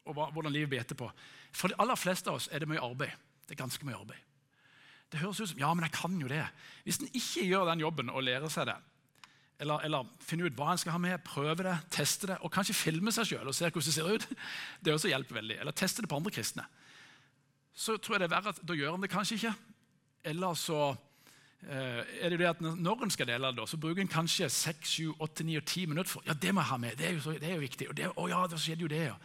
og 0.06 0.22
hvordan 0.36 0.54
livet 0.54 0.70
blir 0.72 0.80
etterpå 0.80 1.10
For 1.52 1.68
de 1.68 1.76
aller 1.82 1.98
fleste 1.98 2.30
av 2.30 2.38
oss 2.38 2.48
er 2.52 2.62
det 2.62 2.70
mye 2.70 2.84
arbeid. 2.84 3.12
Det 3.44 3.56
er 3.56 3.64
ganske 3.64 3.84
mye 3.84 3.98
arbeid. 3.98 4.27
Det 5.12 5.22
høres 5.22 5.40
ut 5.40 5.50
som 5.50 5.60
ja, 5.60 5.72
men 5.74 5.86
jeg 5.86 5.94
kan 5.96 6.20
jo 6.20 6.28
det. 6.28 6.44
Hvis 6.84 7.00
en 7.00 7.10
ikke 7.12 7.46
gjør 7.46 7.70
den 7.70 7.80
jobben 7.80 8.10
og 8.12 8.24
lærer 8.26 8.52
seg 8.52 8.68
det, 8.68 8.76
eller, 9.58 9.82
eller 9.82 10.10
finner 10.22 10.46
ut 10.46 10.58
hva 10.58 10.70
en 10.70 10.78
skal 10.78 10.94
ha 10.94 11.00
med, 11.02 11.24
prøve 11.26 11.64
det, 11.66 11.74
teste 11.90 12.28
det, 12.30 12.36
og 12.46 12.52
kanskje 12.54 12.76
filme 12.78 13.10
seg 13.14 13.32
sjøl 13.32 13.48
og 13.50 13.56
se 13.56 13.66
hvordan 13.66 13.88
det 13.88 13.94
ser 13.96 14.12
ut, 14.12 14.28
det 14.84 14.94
også 14.94 15.10
hjelper 15.10 15.40
veldig. 15.40 15.56
Eller 15.64 15.74
teste 15.74 16.04
det 16.04 16.10
på 16.10 16.20
andre 16.20 16.34
kristne. 16.34 16.66
Så 17.74 17.96
tror 17.96 18.16
jeg 18.16 18.24
det 18.24 18.28
er 18.28 18.36
verre 18.36 18.54
at 18.54 18.62
da 18.66 18.76
gjør 18.76 18.94
en 18.94 19.06
det 19.06 19.10
kanskje 19.10 19.38
ikke. 19.38 19.52
Eller 20.30 20.54
så 20.58 20.78
eh, 21.62 22.04
er 22.20 22.30
det 22.30 22.38
det 22.42 22.50
at 22.52 22.62
når 22.62 23.04
en 23.06 23.14
skal 23.14 23.30
dele 23.30 23.50
det, 23.54 23.66
så 23.70 23.80
bruker 23.80 24.02
en 24.02 24.10
kanskje 24.10 24.50
6, 24.50 24.94
7, 24.94 25.12
8, 25.18 25.44
9 25.46 25.58
og 25.58 25.64
10 25.64 25.86
minutter 25.86 26.12
for 26.12 26.26
ja, 26.26 26.34
det 26.34 26.54
må 26.54 26.62
jeg 26.62 26.70
ha 26.70 26.80
med. 26.84 26.96
Det 26.98 27.08
er 27.08 27.18
jo, 27.18 27.26
så, 27.26 27.34
det 27.38 27.50
er 27.50 27.58
jo 27.58 27.66
viktig. 27.66 27.90
Og 27.90 27.96
det, 27.98 28.10
å 28.14 28.28
ja, 28.30 28.46
det 28.50 28.62
skjedde 28.62 28.86
jo 28.86 28.92
det, 28.94 29.04
ja. 29.08 29.18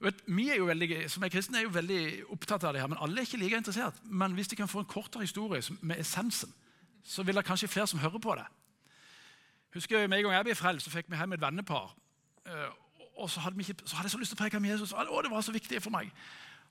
Vet, 0.00 0.22
vi 0.26 0.48
er 0.48 0.56
jo 0.56 0.64
veldig, 0.64 1.10
som 1.12 1.24
er 1.24 1.32
kristne 1.32 1.58
er 1.60 1.66
jo 1.66 1.74
veldig 1.74 2.02
opptatt 2.32 2.64
av 2.64 2.72
det 2.72 2.80
her, 2.80 2.88
men 2.88 3.00
alle 3.04 3.20
er 3.20 3.28
ikke 3.28 3.40
like 3.42 3.58
interessert. 3.60 3.98
Men 4.04 4.32
hvis 4.32 4.48
de 4.48 4.56
kan 4.56 4.68
få 4.68 4.80
en 4.80 4.88
kortere 4.88 5.26
historie 5.26 5.60
med 5.80 6.00
essensen, 6.00 6.54
så 7.04 7.22
vil 7.22 7.36
det 7.36 7.44
kanskje 7.44 7.68
flere 7.68 7.86
som 7.86 8.00
hører 8.00 8.18
på 8.18 8.34
det. 8.38 8.46
Husker 9.74 9.98
jeg, 9.98 10.10
Med 10.10 10.18
en 10.18 10.24
gang 10.24 10.34
jeg 10.34 10.44
ble 10.44 10.54
frelst, 10.54 10.84
så 10.84 10.90
fikk 10.90 11.10
vi 11.10 11.16
hjem 11.16 11.32
et 11.32 11.40
vennepar. 11.40 11.92
Eh, 12.46 12.70
og 13.16 13.30
så 13.30 13.40
hadde, 13.40 13.60
ikke, 13.60 13.74
så 13.84 13.96
hadde, 13.96 14.08
jeg 14.08 14.10
så 14.10 14.18
lyst 14.18 14.32
til 14.32 14.38
å 14.38 14.42
preke 14.42 14.56
om 14.56 14.64
Jesus. 14.64 14.92
Å, 14.92 15.20
det 15.22 15.30
var 15.30 15.44
så 15.44 15.52
viktig 15.52 15.82
for 15.84 15.92
meg. 15.94 16.10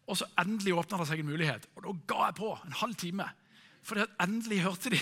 Og 0.10 0.18
så 0.18 0.26
endelig 0.42 0.74
åpna 0.74 0.98
det 0.98 1.08
seg 1.12 1.22
en 1.22 1.30
mulighet. 1.30 1.68
Og 1.76 1.86
da 1.86 1.94
ga 2.10 2.26
jeg 2.26 2.38
på 2.42 2.54
en 2.65 2.80
halv 2.82 2.98
time. 2.98 3.28
For 3.86 4.02
endelig 4.20 4.63
hørte 4.65 4.92
de. 4.96 5.00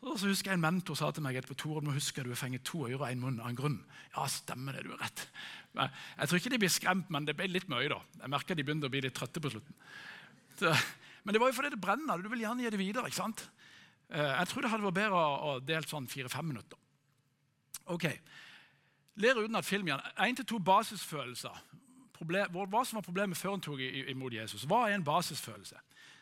Og 0.00 0.16
så 0.16 0.30
husker 0.30 0.50
jeg 0.50 0.56
En 0.56 0.64
mentor 0.64 0.96
sa 0.96 1.10
til 1.12 1.22
meg 1.22 1.36
etterpå 1.36 1.58
Tore, 1.60 1.84
må 1.84 1.92
huske 1.92 2.22
at 2.22 2.26
du 2.26 2.32
har 2.32 2.40
fengt 2.40 2.64
to 2.64 2.86
ører 2.86 3.02
og 3.02 3.10
én 3.10 3.20
munn 3.20 3.40
av 3.40 3.50
en 3.50 3.58
grunn. 3.58 3.80
Ja, 4.16 4.24
stemmer 4.32 4.72
det, 4.72 4.86
du 4.86 4.94
har 4.94 5.04
rett. 5.04 5.26
Jeg 5.74 6.28
tror 6.28 6.40
ikke 6.40 6.50
de 6.50 6.58
blir 6.58 6.72
skremt, 6.72 7.10
men 7.14 7.26
det 7.28 7.36
ble 7.38 7.46
litt 7.50 7.68
mye. 7.70 7.88
da. 7.88 8.00
Jeg 8.22 8.32
merker 8.32 8.58
de 8.58 8.64
begynte 8.66 8.90
å 8.90 8.92
bli 8.92 9.04
litt 9.04 9.14
trøtte 9.14 9.42
på 9.42 9.52
slutten. 9.52 9.76
Så, 10.58 10.74
men 11.24 11.34
det 11.34 11.40
var 11.40 11.52
jo 11.52 11.56
fordi 11.56 11.70
det 11.74 11.80
brenner. 11.80 12.18
Du 12.20 12.28
vil 12.32 12.42
gjerne 12.42 12.64
gi 12.64 12.72
det 12.74 12.80
videre. 12.80 13.06
ikke 13.06 13.20
sant? 13.22 13.46
Eh, 14.10 14.32
jeg 14.40 14.50
tror 14.50 14.66
det 14.66 14.72
hadde 14.72 14.88
vært 14.88 14.98
bedre 14.98 15.20
å 15.20 15.56
dele 15.62 15.86
sånn 15.86 16.10
fire-fem 16.10 16.50
minutter. 16.50 16.78
Ok, 17.90 18.06
Ler 19.20 19.36
uten 19.36 19.56
at 19.56 19.64
film 19.64 19.88
igjen. 19.88 20.00
Én 20.16 20.36
til 20.36 20.46
to 20.48 20.58
basisfølelser. 20.64 21.56
Problem, 22.16 22.52
hva 22.52 22.82
som 22.84 22.98
var 22.98 23.04
problemet 23.04 23.38
før 23.38 23.56
hun 23.56 23.64
tok 23.64 23.80
imot 23.80 24.32
Jesus. 24.32 24.64
Hva 24.68 24.86
er 24.88 24.96
en 24.96 25.04
basisfølelse? 25.04 25.76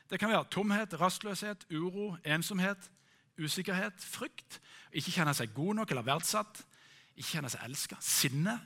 Det 0.09 0.19
kan 0.21 0.31
være 0.31 0.49
tomhet, 0.51 0.95
rastløshet, 1.01 1.67
uro, 1.71 2.17
ensomhet, 2.25 2.91
usikkerhet, 3.39 4.01
frykt. 4.01 4.61
Ikke 4.93 5.13
kjenne 5.13 5.35
seg 5.37 5.53
god 5.55 5.81
nok 5.81 5.93
eller 5.93 6.07
verdsatt. 6.07 6.63
Ikke 7.17 7.37
kjenne 7.37 7.53
seg 7.53 7.67
elska. 7.67 7.99
Sinne, 8.03 8.57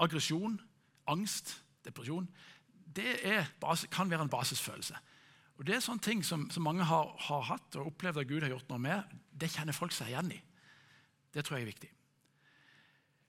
aggresjon, 0.00 0.60
angst, 1.10 1.56
depresjon. 1.84 2.28
Det 2.92 3.16
er, 3.26 3.48
kan 3.90 4.10
være 4.10 4.26
en 4.26 4.32
basisfølelse. 4.32 4.96
Og 5.58 5.66
Det 5.66 5.76
er 5.76 5.84
sånne 5.84 6.02
ting 6.02 6.22
som, 6.26 6.48
som 6.50 6.64
mange 6.64 6.84
har, 6.88 7.10
har, 7.28 7.42
hatt 7.52 7.76
og 7.78 7.92
opplevd 7.92 8.22
at 8.22 8.28
Gud 8.28 8.42
har 8.42 8.52
gjort 8.54 8.70
noe 8.72 8.82
med. 8.82 9.16
Det 9.30 9.50
kjenner 9.52 9.76
folk 9.76 9.94
seg 9.94 10.12
igjen 10.12 10.32
i. 10.34 10.40
Det 11.32 11.44
tror 11.44 11.58
jeg 11.58 11.66
er 11.66 11.72
viktig. 11.72 11.90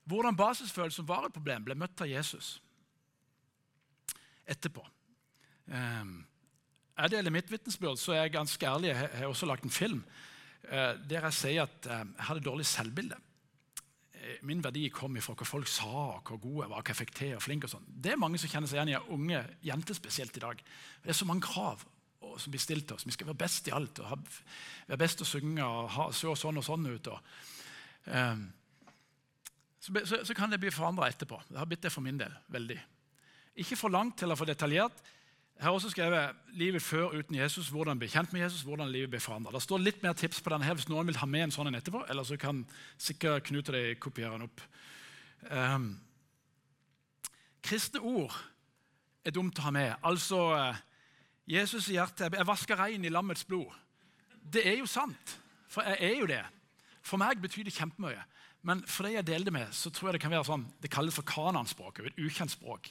Hvordan 0.10 0.36
basisfølelsen 0.36 1.08
var 1.08 1.28
et 1.28 1.36
problem, 1.36 1.63
ble 1.63 1.78
møtt 1.80 2.02
av 2.04 2.10
Jesus 2.10 2.58
etterpå. 4.49 4.84
Um, 5.71 6.23
jeg 6.97 7.13
deler 7.13 7.32
mitt 7.32 7.52
vitnesbyrd, 7.52 8.02
så 8.02 8.15
er 8.15 8.26
jeg 8.26 8.34
ganske 8.36 8.67
ærlig. 8.67 8.91
Jeg 8.91 9.12
har 9.13 9.30
også 9.30 9.47
lagt 9.47 9.63
en 9.63 9.73
film 9.73 10.02
uh, 10.04 10.97
der 11.08 11.30
jeg 11.30 11.38
sier 11.38 11.63
at 11.63 11.88
uh, 11.88 12.02
jeg 12.02 12.28
hadde 12.28 12.43
dårlig 12.49 12.67
selvbilde. 12.67 13.19
Uh, 14.23 14.38
min 14.47 14.63
verdi 14.63 14.88
kom 14.93 15.17
ifra 15.19 15.36
hva 15.36 15.47
folk 15.47 15.67
sa, 15.67 16.19
hvor 16.23 16.39
god 16.39 16.62
jeg 16.63 16.71
var, 16.71 16.79
hva 16.79 16.93
jeg 16.93 17.01
fikk 17.03 17.15
til. 17.19 17.33
og 17.38 17.43
flink 17.43 17.67
og 17.67 17.73
sånn. 17.75 17.88
Det 17.88 18.13
er 18.13 18.21
mange 18.21 18.39
som 18.39 18.51
kjenner 18.51 18.71
seg 18.71 18.79
igjen 18.79 18.93
i 18.95 19.15
unge 19.15 19.43
jenter 19.67 19.97
spesielt 19.99 20.39
i 20.39 20.45
dag. 20.45 20.63
Det 21.03 21.12
er 21.12 21.19
så 21.19 21.27
mange 21.29 21.45
krav 21.45 21.83
som 22.39 22.53
blir 22.53 22.62
stilt 22.62 22.88
til 22.88 22.95
oss. 22.95 23.05
Vi 23.05 23.13
skal 23.13 23.29
være 23.29 23.41
best 23.43 23.67
i 23.67 23.75
alt. 23.75 23.99
og 23.99 24.09
ha, 24.09 24.17
være 24.88 25.01
best 25.03 25.19
til 25.19 25.27
å 25.27 25.31
synge 25.31 25.67
og 25.67 25.89
ha, 25.97 26.09
se 26.15 26.36
sånn 26.39 26.59
og 26.62 26.65
sånn 26.65 26.88
ut. 26.88 27.09
Og, 27.12 27.33
um, 28.07 28.45
så, 29.83 29.93
så, 30.07 30.21
så, 30.23 30.36
kan 30.38 30.51
det 30.51 30.62
bli 30.63 30.71
forandra 30.71 31.09
etterpå. 31.12 31.41
Det 31.49 31.59
har 31.59 31.67
blitt 31.69 31.83
det 31.83 31.91
for 31.93 32.05
min 32.05 32.19
del. 32.21 32.33
veldig. 32.47 32.79
Ikke 33.62 33.77
for 33.77 33.93
langt 33.93 34.23
eller 34.23 34.39
for 34.39 34.49
detaljert. 34.49 35.03
Jeg 35.57 35.65
har 35.65 35.71
også 35.71 35.89
skrevet 35.89 36.35
'Livet 36.53 36.81
før 36.81 37.13
uten 37.13 37.35
Jesus', 37.35 37.69
hvordan 37.69 37.99
bli 37.99 38.07
kjent 38.07 38.33
med 38.33 38.41
Jesus, 38.41 38.61
hvordan 38.61 38.91
livet 38.91 39.09
blir 39.09 39.19
forandra. 39.19 39.51
Det 39.51 39.61
står 39.61 39.77
litt 39.77 40.03
mer 40.03 40.13
tips 40.13 40.41
på 40.41 40.49
denne 40.49 40.65
her 40.65 40.73
hvis 40.73 40.89
noen 40.89 41.07
vil 41.07 41.17
ha 41.17 41.25
med 41.25 41.43
en 41.43 41.51
sånn 41.51 41.67
en 41.67 41.75
etterpå. 41.75 42.05
Eller 42.09 42.23
så 42.23 42.37
kan 42.37 42.65
sikkert 42.97 43.43
Knut 43.43 43.69
og 43.69 43.75
de 43.75 43.95
kopiere 43.95 44.31
den 44.31 44.41
opp. 44.41 44.61
Um, 45.51 45.99
kristne 47.63 47.99
ord 47.99 48.33
er 49.25 49.31
dumt 49.31 49.59
å 49.59 49.61
ha 49.61 49.71
med. 49.71 49.95
Altså 50.03 50.41
uh, 50.51 50.75
Jesus 51.47 51.89
i 51.89 51.97
hjertet 51.97 52.33
Jeg 52.33 52.47
vasker 52.47 52.79
rein 52.79 53.05
i 53.05 53.09
lammets 53.09 53.43
blod. 53.43 53.71
Det 54.43 54.67
er 54.67 54.77
jo 54.77 54.85
sant, 54.85 55.39
for 55.67 55.81
jeg 55.81 55.97
er 56.01 56.19
jo 56.19 56.27
det. 56.27 56.43
For 57.01 57.17
meg 57.17 57.41
betyr 57.41 57.63
det 57.63 57.75
kjempemye. 57.75 58.23
Men 58.63 58.83
for 58.87 59.03
de 59.03 59.17
jeg 59.17 59.27
deler 59.27 59.45
det 59.45 59.53
med, 59.53 59.71
så 59.75 59.89
tror 59.91 60.09
jeg 60.09 60.13
det 60.17 60.23
kan 60.23 60.31
være 60.31 60.47
sånn, 60.47 60.63
det 60.81 60.91
kalles 60.91 61.15
for 61.15 61.27
kananspråk. 61.27 61.99
Et 61.99 62.19
ukjent 62.23 62.51
språk. 62.51 62.87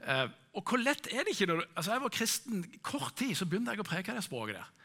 Eh, 0.00 0.26
og 0.56 0.66
hvor 0.66 0.80
lett 0.82 1.08
er 1.12 1.24
det 1.24 1.34
ikke? 1.34 1.48
Når, 1.50 1.62
du, 1.62 1.72
altså 1.76 1.94
jeg 1.94 2.02
var 2.02 2.14
kristen 2.14 2.62
kort 2.82 3.16
tid, 3.18 3.34
så 3.38 3.46
begynte 3.46 3.74
jeg 3.74 3.82
å 3.82 3.86
preke 3.86 4.14
det 4.16 4.24
språket 4.26 4.58
der. 4.58 4.76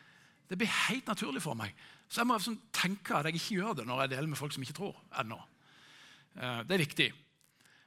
Det 0.49 0.57
blir 0.61 0.73
helt 0.89 1.07
naturlig 1.09 1.41
for 1.41 1.57
meg. 1.57 1.73
Så 2.05 2.21
jeg 2.21 2.29
må 2.29 2.37
sånn, 2.41 2.59
tenke 2.75 3.17
at 3.17 3.29
jeg 3.29 3.39
ikke 3.39 3.59
gjør 3.59 3.77
det 3.79 3.87
når 3.89 4.03
jeg 4.03 4.13
deler 4.13 4.29
med 4.29 4.39
folk 4.39 4.53
som 4.53 4.65
ikke 4.65 4.77
tror 4.77 4.97
ennå. 5.21 5.39
Eh, 6.37 6.59
det 6.67 6.77
er 6.77 6.83
viktig. 6.85 7.09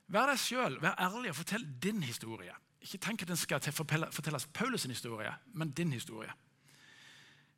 Vær 0.08 0.30
deg 0.32 0.40
sjøl, 0.40 0.78
vær 0.82 0.96
ærlig 1.04 1.34
og 1.34 1.38
fortell 1.42 1.66
din 1.82 2.02
historie. 2.02 2.54
Ikke 2.82 3.00
tenk 3.02 3.22
at 3.22 3.30
den 3.30 3.38
skal 3.38 3.60
fortelles 3.60 4.48
Paulus' 4.56 4.88
historie, 4.88 5.32
men 5.52 5.74
din 5.76 5.92
historie. 5.92 6.32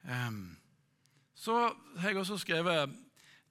Um, 0.03 0.57
så 1.37 1.75
har 2.01 2.09
jeg 2.09 2.19
også 2.19 2.39
skrevet 2.41 2.95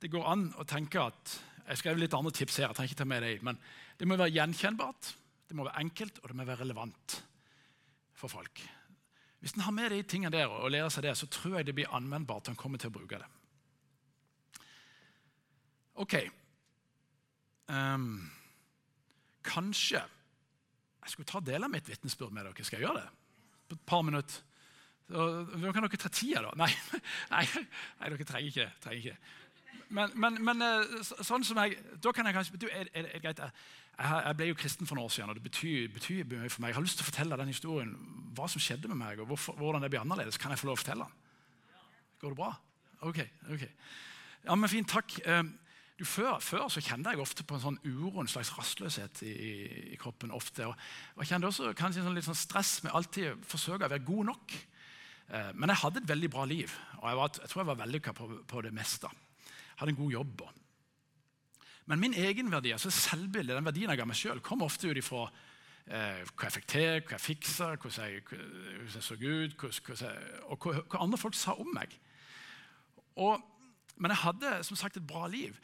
det 0.02 0.10
går 0.12 0.26
an 0.32 0.48
å 0.58 0.66
tenke 0.66 1.02
at 1.02 1.36
Jeg 1.70 1.78
skrev 1.78 2.00
litt 2.02 2.14
andre 2.18 2.32
tips 2.34 2.56
her. 2.58 2.68
jeg 2.68 2.76
trenger 2.76 2.90
ikke 2.90 2.98
ta 2.98 3.06
med 3.06 3.22
det, 3.22 3.44
men 3.44 3.60
Det 4.00 4.08
må 4.08 4.16
være 4.16 4.32
gjenkjennbart, 4.34 5.16
det 5.50 5.58
må 5.58 5.66
være 5.66 5.82
enkelt 5.82 6.22
og 6.22 6.30
det 6.30 6.38
må 6.38 6.46
være 6.46 6.62
relevant 6.62 7.16
for 8.18 8.32
folk. 8.32 8.62
Hvis 9.40 9.56
en 9.56 9.64
har 9.66 9.74
med 9.74 9.90
de 9.94 10.04
tingene 10.04 10.32
der 10.36 10.52
og 10.52 10.72
lærer 10.72 10.92
seg 10.94 11.08
det, 11.08 11.16
så 11.18 11.30
tror 11.32 11.58
jeg 11.58 11.70
det 11.70 11.76
blir 11.78 11.96
anvendbart 11.96 12.52
en 12.52 12.60
kommer 12.60 12.82
til 12.82 12.92
å 12.92 12.98
bruke 13.00 13.22
det. 13.22 13.30
Ok. 16.00 16.16
Um, 17.70 18.30
kanskje 19.46 20.00
jeg 20.00 21.14
skulle 21.14 21.32
ta 21.32 21.42
del 21.42 21.66
av 21.66 21.72
mitt 21.74 21.88
vitnesbyrd 21.90 22.34
med 22.36 22.46
dere. 22.46 22.66
Skal 22.68 22.80
jeg 22.80 22.86
gjøre 22.86 23.02
det? 23.02 23.10
På 23.70 23.78
et 23.78 23.86
par 23.90 24.04
minutter. 24.06 24.46
Så, 25.10 25.26
kan 25.74 25.82
dere 25.82 25.98
ta 25.98 26.12
tida, 26.14 26.44
da. 26.46 26.52
Nei, 26.60 26.70
nei, 27.34 27.46
nei 28.02 28.12
dere 28.14 28.28
trenger 28.30 28.52
ikke, 28.52 28.98
ikke 29.00 29.16
men, 29.90 30.12
men, 30.22 30.38
men, 30.46 30.62
eh, 30.62 31.00
sånn 31.02 31.42
som 31.46 31.58
jeg, 31.64 31.80
da 31.98 32.12
kan 32.14 32.28
jeg 32.30 32.36
kanskje, 32.36 32.60
du, 32.62 32.68
er, 32.70 32.90
er, 32.94 33.08
er 33.16 33.24
greit, 33.24 33.40
jeg, 34.00 34.36
ble 34.40 34.50
jo 34.50 34.58
kristen 34.60 34.88
for 34.88 34.96
noen 34.96 35.10
år 35.10 35.14
siden, 35.14 35.32
og 35.32 35.38
det 35.38 35.44
betyr, 35.44 35.90
betyr, 35.92 36.28
mye 36.30 36.52
for 36.52 36.64
meg. 36.64 36.72
Jeg 36.72 36.78
har 36.80 36.86
lyst 36.86 37.00
til 37.02 37.06
å 37.06 37.10
fortelle 37.10 37.40
den 37.42 37.52
historien, 37.52 37.96
hva 38.38 38.48
som 38.52 38.64
skjedde 38.64 38.92
med 38.92 39.00
meg, 39.00 39.20
og 39.20 39.32
hvorfor, 39.34 39.58
hvordan 39.60 39.84
det 39.84 39.90
blir 39.92 40.04
annerledes. 40.04 40.40
Kan 40.40 40.54
jeg 40.54 40.62
få 40.62 40.70
lov 40.70 40.78
å 40.78 40.82
fortelle 40.84 41.08
den? 41.08 41.18
Går 42.22 42.34
det 42.34 42.40
bra? 42.40 42.54
Ok. 43.08 43.20
ok. 43.52 43.66
Ja, 44.46 44.56
men 44.56 44.72
Fint, 44.72 44.92
takk. 44.92 45.18
Eh, 45.26 45.44
du, 46.00 46.06
før, 46.08 46.38
før, 46.40 46.70
så 46.72 46.84
kjente 46.84 47.12
jeg 47.12 47.20
ofte 47.20 47.44
på 47.44 47.58
en 47.58 47.64
sånn 47.66 47.80
uro, 47.84 48.22
en 48.22 48.32
slags 48.32 48.54
rastløshet 48.56 49.24
i, 49.28 49.34
i 49.96 50.00
kroppen. 50.00 50.32
ofte, 50.32 50.70
og, 50.70 50.80
og 51.18 51.24
Jeg 51.26 51.34
kjente 51.34 51.50
også 51.52 51.74
kanskje 51.76 52.06
sånn 52.06 52.16
litt 52.16 52.28
sånn 52.28 52.40
stress 52.40 52.78
med 52.86 52.96
alltid 52.96 53.44
forsøke 53.48 53.88
å 53.88 53.92
være 53.92 54.08
god 54.08 54.32
nok. 54.32 54.56
Eh, 55.28 55.52
men 55.60 55.74
jeg 55.74 55.84
hadde 55.84 56.04
et 56.04 56.12
veldig 56.14 56.32
bra 56.32 56.48
liv, 56.48 56.72
og 57.02 57.10
jeg, 57.10 57.20
var, 57.20 57.36
jeg 57.44 57.52
tror 57.52 57.64
jeg 57.64 57.72
var 57.74 57.82
vellykka 57.84 58.16
på, 58.16 58.30
på 58.48 58.64
det 58.64 58.72
meste 58.76 59.12
Jeg 59.12 59.82
hadde 59.82 59.94
en 59.98 60.00
god 60.00 60.16
jobb. 60.16 60.48
Men 61.90 62.00
min 62.00 62.14
egenverdi, 62.14 62.72
altså 62.76 62.92
selvbildet, 62.94 63.56
den 63.58 63.66
verdien 63.66 63.90
jeg 63.90 63.98
ga 63.98 64.06
meg 64.06 64.18
sjøl, 64.18 64.42
kom 64.46 64.62
ofte 64.62 64.92
ut 64.92 64.98
ifra 65.00 65.24
eh, 65.90 66.22
hva 66.22 66.46
jeg 66.46 66.56
fikk 66.60 66.68
til, 66.70 67.00
hva 67.02 67.16
jeg 67.16 67.24
fiksa, 67.24 67.70
hvordan 67.82 68.12
jeg, 68.12 68.26
hvordan 68.30 68.94
jeg 68.94 69.06
så 69.08 69.18
ut, 69.18 69.64
og 70.52 70.68
hva, 70.68 70.84
hva, 70.84 71.02
andre 71.02 71.18
folk 71.18 71.38
sa 71.38 71.56
om 71.58 71.72
meg. 71.74 71.96
Og, 73.18 73.42
men 73.98 74.14
jeg 74.14 74.22
hadde 74.22 74.52
som 74.68 74.78
sagt 74.78 75.00
et 75.02 75.08
bra 75.08 75.26
liv. 75.34 75.58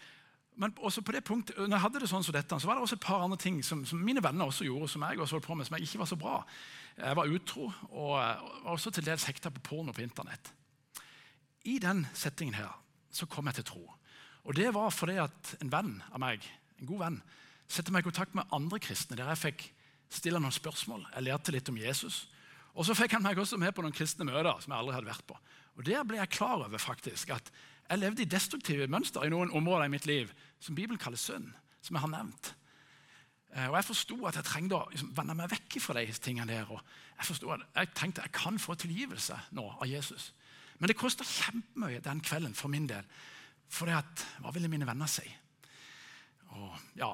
Men 0.57 0.73
også 0.77 1.03
på 1.05 1.13
det 1.13 1.21
punktet, 1.27 1.59
når 1.59 1.75
jeg 1.75 1.83
hadde 1.83 2.01
det 2.01 2.09
sånn 2.09 2.25
som 2.25 2.33
dette, 2.33 2.57
så 2.57 2.67
var 2.71 2.79
det 2.79 2.88
også 2.88 2.97
et 2.97 3.05
par 3.05 3.21
andre 3.21 3.38
ting 3.38 3.59
som, 3.67 3.83
som 3.85 4.01
mine 4.01 4.23
venner 4.23 4.49
også 4.49 4.65
gjorde, 4.65 4.88
som 4.89 5.05
jeg 5.05 5.19
også 5.19 5.38
holdt 5.38 5.47
på 5.49 5.57
med, 5.59 5.67
som 5.67 5.77
jeg 5.77 5.85
ikke 5.85 6.01
var 6.01 6.09
så 6.09 6.17
bra. 6.19 6.39
Jeg 6.97 7.19
var 7.19 7.35
utro 7.38 7.67
og 7.91 8.15
var 8.15 8.71
også 8.73 8.95
til 8.95 9.05
dels 9.05 9.27
hekta 9.29 9.51
på 9.53 9.61
porno 9.67 9.93
på 9.93 10.01
Internett. 10.01 10.49
I 11.69 11.77
den 11.83 12.05
settingen 12.17 12.57
her 12.57 12.73
så 13.13 13.27
kom 13.29 13.45
jeg 13.51 13.59
til 13.59 13.69
tro. 13.69 13.83
Og 14.45 14.55
Det 14.55 14.69
var 14.73 14.93
fordi 14.93 15.17
at 15.21 15.55
en 15.62 15.71
venn 15.73 15.97
av 16.12 16.21
meg, 16.21 16.45
en 16.79 16.89
god 16.89 17.01
venn 17.01 17.21
satte 17.67 17.91
meg 17.93 18.05
i 18.05 18.10
kontakt 18.10 18.36
med 18.38 18.45
andre 18.53 18.79
kristne, 18.79 19.17
der 19.17 19.31
jeg 19.34 19.41
fikk 19.41 19.67
stille 20.13 20.39
noen 20.39 20.53
spørsmål. 20.53 21.08
Jeg 21.15 21.25
lærte 21.25 21.53
litt 21.53 21.69
om 21.71 21.79
Jesus. 21.81 22.27
Og 22.75 22.86
så 22.86 22.95
fikk 22.97 23.15
han 23.15 23.23
meg 23.25 23.39
også 23.39 23.58
med 23.58 23.73
på 23.73 23.81
noen 23.81 23.95
kristne 23.95 24.27
møter 24.27 24.60
som 24.62 24.73
jeg 24.73 24.77
aldri 24.77 24.97
hadde 24.97 25.10
vært 25.10 25.25
på. 25.27 25.38
Og 25.75 25.86
Der 25.88 26.03
ble 26.08 26.19
jeg 26.19 26.36
klar 26.36 26.62
over 26.62 26.77
faktisk 26.77 27.31
at 27.36 27.49
jeg 27.89 28.01
levde 28.01 28.23
i 28.23 28.29
destruktive 28.29 28.88
mønster 28.88 29.25
i 29.25 29.31
noen 29.34 29.51
områder 29.53 29.88
i 29.88 29.93
mitt 29.93 30.05
liv 30.10 30.31
som 30.60 30.75
Bibelen 30.75 30.99
kaller 31.01 31.19
synd, 31.19 31.51
som 31.81 31.97
jeg 31.97 32.05
har 32.05 32.13
nevnt. 32.13 32.53
Eh, 33.55 33.67
og 33.69 33.75
Jeg 33.77 33.88
forsto 33.89 34.17
at 34.25 34.36
jeg 34.39 34.47
trengte 34.47 34.77
å 34.77 34.89
liksom, 34.91 35.13
vende 35.15 35.36
meg 35.38 35.51
vekk 35.51 35.77
fra 35.81 35.97
de 35.99 36.12
tingene 36.12 36.51
der. 36.51 36.71
og 36.71 36.81
Jeg 37.17 37.51
at 37.53 37.67
jeg 37.75 37.93
tenkte 37.95 38.21
jeg 38.21 38.31
kan 38.31 38.60
få 38.60 38.75
tilgivelse 38.75 39.38
nå 39.51 39.69
av 39.79 39.88
Jesus. 39.88 40.34
Men 40.79 40.88
det 40.88 40.97
kosta 40.97 41.23
kjempemye 41.23 42.03
den 42.03 42.21
kvelden 42.21 42.55
for 42.55 42.67
min 42.67 42.88
del. 42.88 43.05
For 43.71 43.89
det 43.89 43.97
at, 43.97 44.25
hva 44.43 44.54
ville 44.56 44.69
mine 44.71 44.88
venner 44.88 45.10
si? 45.10 45.25
Og, 46.56 46.78
ja, 46.99 47.12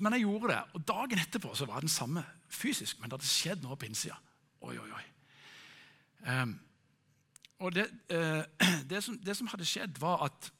men 0.00 0.16
jeg 0.16 0.24
gjorde 0.24 0.52
det. 0.52 0.60
Og 0.76 0.86
dagen 0.88 1.20
etterpå 1.20 1.54
så 1.56 1.66
var 1.68 1.80
det 1.80 1.88
den 1.88 1.96
samme 1.96 2.24
fysisk, 2.52 3.00
men 3.00 3.10
det 3.10 3.18
hadde 3.18 3.30
skjedd 3.30 3.64
noe 3.64 3.76
på 3.78 3.88
innsida. 3.88 4.16
Oi, 4.64 4.76
oi, 4.78 4.90
oi. 4.94 5.04
Um, 6.24 6.54
og 7.64 7.74
det, 7.74 7.88
uh, 8.12 8.44
det, 8.90 9.02
som, 9.04 9.18
det, 9.18 9.36
som, 9.36 9.50
hadde 9.52 9.68
skjedd, 9.68 9.98
var 10.00 10.24
at 10.28 10.50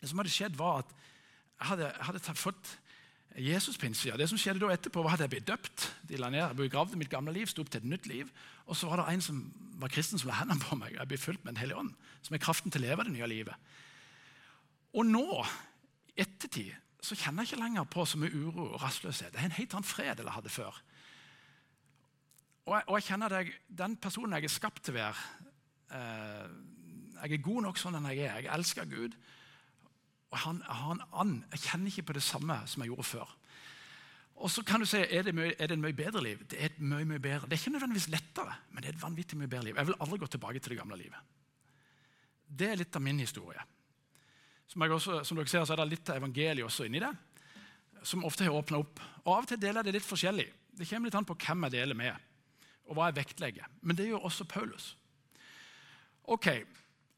det 0.00 0.10
som 0.10 0.20
hadde 0.20 0.34
skjedd 0.34 0.58
var 0.58 0.82
at 0.84 0.92
jeg 1.58 1.70
hadde, 1.72 1.88
jeg 1.88 2.06
hadde 2.06 2.22
tatt, 2.22 2.38
fått 2.38 2.74
Jesus 3.38 3.78
på 3.78 3.88
innsida. 3.88 4.18
Det 4.18 4.28
som 4.30 4.38
skjedde 4.40 4.62
da 4.62 4.70
etterpå, 4.74 5.02
var 5.02 5.16
at 5.16 5.24
jeg 5.24 5.32
ble 5.32 5.40
døpt. 5.46 5.88
De 6.10 6.18
la 6.18 6.30
ned, 6.30 6.42
jeg 6.42 6.58
ble 6.58 6.68
gravd 6.72 6.94
i 6.94 7.00
mitt 7.00 7.10
gamle 7.10 7.34
liv, 7.34 7.48
sto 7.50 7.64
opp 7.64 7.72
til 7.72 7.82
et 7.82 7.90
nytt 7.90 8.06
liv. 8.10 8.30
Og 8.66 8.78
så 8.78 8.90
var 8.90 9.02
det 9.02 9.08
en 9.14 9.24
som 9.24 9.40
var 9.78 9.92
kristen, 9.94 10.20
som 10.20 10.30
la 10.30 10.38
hendene 10.40 10.62
på 10.62 10.78
meg. 10.78 10.94
Jeg 10.94 11.10
ble 11.10 11.18
fulgt 11.20 11.44
med 11.44 11.54
Den 11.54 11.62
hellige 11.62 11.82
ånd, 11.82 11.92
som 12.26 12.34
er 12.34 12.42
kraften 12.42 12.74
til 12.74 12.82
å 12.82 12.88
leve 12.88 13.06
det 13.06 13.14
nye 13.14 13.30
livet. 13.30 13.68
Og 14.98 15.06
nå, 15.06 15.24
ettertid, 16.18 16.74
så 16.98 17.14
kjenner 17.14 17.44
jeg 17.44 17.52
ikke 17.52 17.62
lenger 17.62 17.86
på 17.90 18.04
så 18.08 18.18
mye 18.18 18.34
uro 18.34 18.72
og 18.72 18.80
rastløshet. 18.82 19.30
Det 19.32 19.40
er 19.40 19.46
en 19.46 19.58
helt 19.60 19.74
annen 19.76 19.86
fred 19.86 20.18
enn 20.18 20.26
jeg 20.26 20.34
hadde 20.34 20.52
før. 20.52 20.80
Og 22.66 22.74
jeg, 22.74 22.84
og 22.84 22.96
jeg 22.98 23.06
kjenner 23.06 23.36
at 23.38 23.52
den 23.78 23.94
personen 24.02 24.34
jeg 24.36 24.48
er 24.48 24.52
skapt 24.52 24.82
til 24.84 24.96
å 24.96 24.98
være 24.98 25.22
eh, 25.96 26.56
Jeg 27.22 27.38
er 27.38 27.46
god 27.46 27.64
nok 27.64 27.80
sånn 27.80 27.96
enn 27.96 28.10
jeg 28.10 28.26
er. 28.26 28.42
Jeg 28.44 28.52
elsker 28.58 28.90
Gud. 28.90 29.14
Og 30.28 30.40
han, 30.42 30.60
han, 30.66 31.00
han, 31.14 31.32
Jeg 31.54 31.64
kjenner 31.64 31.92
ikke 31.92 32.10
på 32.10 32.18
det 32.18 32.24
samme 32.26 32.58
som 32.68 32.84
jeg 32.84 32.92
gjorde 32.92 33.08
før. 33.08 33.32
Og 34.38 34.52
så 34.52 34.62
kan 34.66 34.82
du 34.82 34.86
si, 34.86 35.00
er 35.00 35.24
det, 35.26 35.34
mye, 35.34 35.54
er 35.58 35.70
det 35.70 35.78
en 35.78 35.82
mye 35.82 35.96
bedre 35.96 36.20
liv? 36.22 36.42
Det 36.50 36.58
er 36.60 36.68
et 36.68 36.82
mye, 36.82 37.06
mye 37.08 37.22
bedre. 37.22 37.48
Det 37.48 37.56
er 37.56 37.62
ikke 37.62 37.74
nødvendigvis 37.74 38.10
lettere, 38.12 38.52
men 38.70 38.82
det 38.82 38.90
er 38.90 38.98
et 38.98 39.02
vanvittig 39.02 39.38
mye 39.38 39.50
bedre 39.50 39.70
liv. 39.70 39.80
Jeg 39.80 39.88
vil 39.88 39.98
aldri 40.04 40.20
gå 40.22 40.28
tilbake 40.34 40.60
til 40.62 40.74
det 40.74 40.82
gamle 40.82 40.98
livet. 41.00 41.34
Det 42.58 42.68
er 42.68 42.78
litt 42.78 42.98
av 42.98 43.02
min 43.02 43.18
historie. 43.22 43.64
Som, 44.68 44.84
også, 44.84 45.22
som 45.24 45.38
dere 45.38 45.48
ser, 45.48 45.64
så 45.64 45.74
er 45.74 45.82
det 45.82 45.90
litt 45.94 46.10
av 46.12 46.20
evangeliet 46.20 46.66
også 46.66 46.86
inni 46.88 47.00
det, 47.00 47.12
som 48.06 48.24
ofte 48.28 48.44
har 48.44 48.56
åpna 48.56 48.82
opp. 48.82 49.00
Og 49.24 49.30
Av 49.32 49.46
og 49.46 49.48
til 49.48 49.60
deler 49.60 49.80
jeg 49.80 49.88
det 49.88 49.96
litt 49.98 50.08
forskjellig. 50.08 50.48
Det 50.78 50.88
kommer 50.88 51.08
litt 51.08 51.16
an 51.18 51.28
på 51.28 51.38
hvem 51.40 51.66
jeg 51.66 51.76
deler 51.78 51.98
med, 51.98 52.26
og 52.88 52.98
hva 52.98 53.08
jeg 53.08 53.18
vektlegger. 53.22 53.70
Men 53.80 53.98
det 53.98 54.10
gjør 54.10 54.28
også 54.28 54.46
Paulus. 54.48 54.92
Ok, 56.28 56.50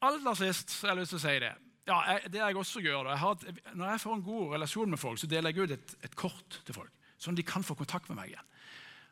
Aller 0.01 0.37
sist 0.39 0.71
så 0.73 0.87
har 0.87 0.95
jeg 0.95 1.03
lyst 1.03 1.13
til 1.13 1.19
å 1.19 1.25
si 1.25 1.35
det. 1.43 1.51
Ja, 1.89 1.97
jeg, 2.07 2.31
det 2.33 2.39
jeg 2.39 2.57
også 2.57 2.81
gjør, 2.81 3.09
jeg 3.09 3.19
har, 3.21 3.43
Når 3.73 3.89
jeg 3.89 4.01
får 4.01 4.15
en 4.15 4.23
god 4.23 4.53
relasjon 4.55 4.89
med 4.89 5.01
folk, 5.01 5.19
så 5.19 5.27
deler 5.29 5.51
jeg 5.51 5.65
ut 5.65 5.75
et, 5.75 5.93
et 6.07 6.15
kort 6.15 6.61
til 6.65 6.77
folk. 6.77 6.93
Sånn 7.21 7.35
at 7.35 7.41
de 7.41 7.45
kan 7.45 7.65
få 7.65 7.75
kontakt 7.77 8.09
med 8.09 8.17
meg 8.17 8.31
igjen. 8.31 8.47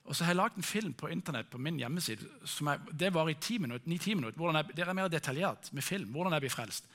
Og 0.10 0.16
så 0.16 0.26
har 0.26 0.34
jeg 0.34 0.40
lagd 0.40 0.58
en 0.58 0.66
film 0.66 0.94
på 0.98 1.12
internett 1.14 1.52
på 1.52 1.60
min 1.62 1.78
hjemmeside. 1.78 2.26
Er, 2.42 2.80
det 2.98 3.12
var 3.14 3.30
i 3.30 3.36
10 3.36 3.60
minutter, 3.66 3.86
9-10 3.86 4.16
minutter. 4.18 4.56
Jeg, 4.58 4.78
det 4.78 4.86
er 4.86 4.98
mer 4.98 5.12
detaljert 5.12 5.70
med 5.76 5.86
film. 5.86 6.10
hvordan 6.16 6.34
jeg 6.34 6.46
blir 6.48 6.56
frelst. 6.56 6.90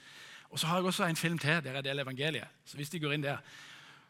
Og 0.55 0.61
så 0.61 0.71
har 0.71 0.79
jeg 0.79 0.87
også 0.87 1.07
en 1.11 1.19
film 1.19 1.39
til 1.43 1.63
der 1.65 1.81
jeg 1.81 1.85
deler 1.85 2.07
evangeliet. 2.07 2.49
så 2.65 2.77
hvis 2.79 2.91
de 2.91 3.01
går 3.03 3.17
inn 3.17 3.23
der. 3.23 3.43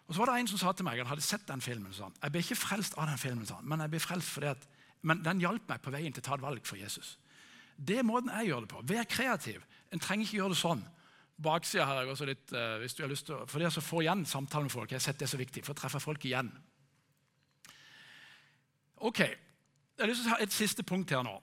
Og 0.07 0.15
så 0.15 0.21
var 0.21 0.33
det 0.33 0.41
En 0.41 0.49
som 0.49 0.59
sa 0.59 0.73
til 0.73 0.85
meg, 0.85 0.99
han 0.99 1.07
hadde 1.07 1.25
sett 1.25 1.49
den 1.49 1.61
filmen, 1.61 1.93
sånn, 1.93 2.13
jeg 2.23 2.33
ble 2.33 2.41
ikke 2.45 2.61
frelst 2.61 2.99
av 2.99 3.09
den 3.09 3.19
filmen, 3.19 3.47
sånn, 3.47 3.65
men 3.65 3.81
jeg 3.81 3.91
ble 3.91 4.01
frelst 4.01 4.29
fordi 4.29 4.51
at, 4.53 4.67
men 5.03 5.23
den 5.25 5.41
hjalp 5.41 5.69
meg 5.69 5.81
på 5.81 5.93
veien 5.95 6.13
til 6.13 6.21
å 6.21 6.27
ta 6.27 6.35
et 6.37 6.45
valg 6.45 6.67
for 6.69 6.77
Jesus. 6.77 7.17
Det 7.77 7.99
er 7.99 8.05
måten 8.05 8.29
jeg 8.29 8.51
gjør 8.51 8.67
det 8.67 8.71
på. 8.75 8.83
Vær 8.85 9.09
kreativ. 9.09 9.65
En 9.91 10.03
trenger 10.03 10.27
ikke 10.27 10.37
gjøre 10.37 10.53
det 10.53 10.61
sånn. 10.61 10.85
Baksida 11.45 11.87
har 11.89 12.03
jeg 12.03 12.13
også 12.13 12.29
litt, 12.29 12.53
uh, 12.53 12.77
hvis 12.83 12.95
du 12.95 13.03
har 13.03 13.11
lyst 13.11 13.27
til 13.27 13.39
å, 13.39 13.47
For 13.51 13.59
det 13.59 13.73
å 13.73 13.83
få 13.83 14.05
igjen 14.05 14.23
samtale 14.29 14.69
med 14.69 14.75
folk 14.75 14.93
jeg 14.93 15.01
har 15.01 15.07
sett 15.09 15.19
det 15.19 15.27
er 15.27 15.33
så 15.33 15.41
viktig, 15.41 15.65
for 15.65 15.75
å 15.75 15.81
treffe 15.81 16.03
folk 16.03 16.29
igjen. 16.29 16.53
Ok, 19.09 19.25
Jeg 19.25 20.03
har 20.03 20.11
lyst 20.11 20.25
til 20.25 20.31
å 20.33 20.37
ta 20.37 20.43
et 20.43 20.55
siste 20.55 20.83
punkt 20.83 21.11
her 21.15 21.25
nå. 21.25 21.35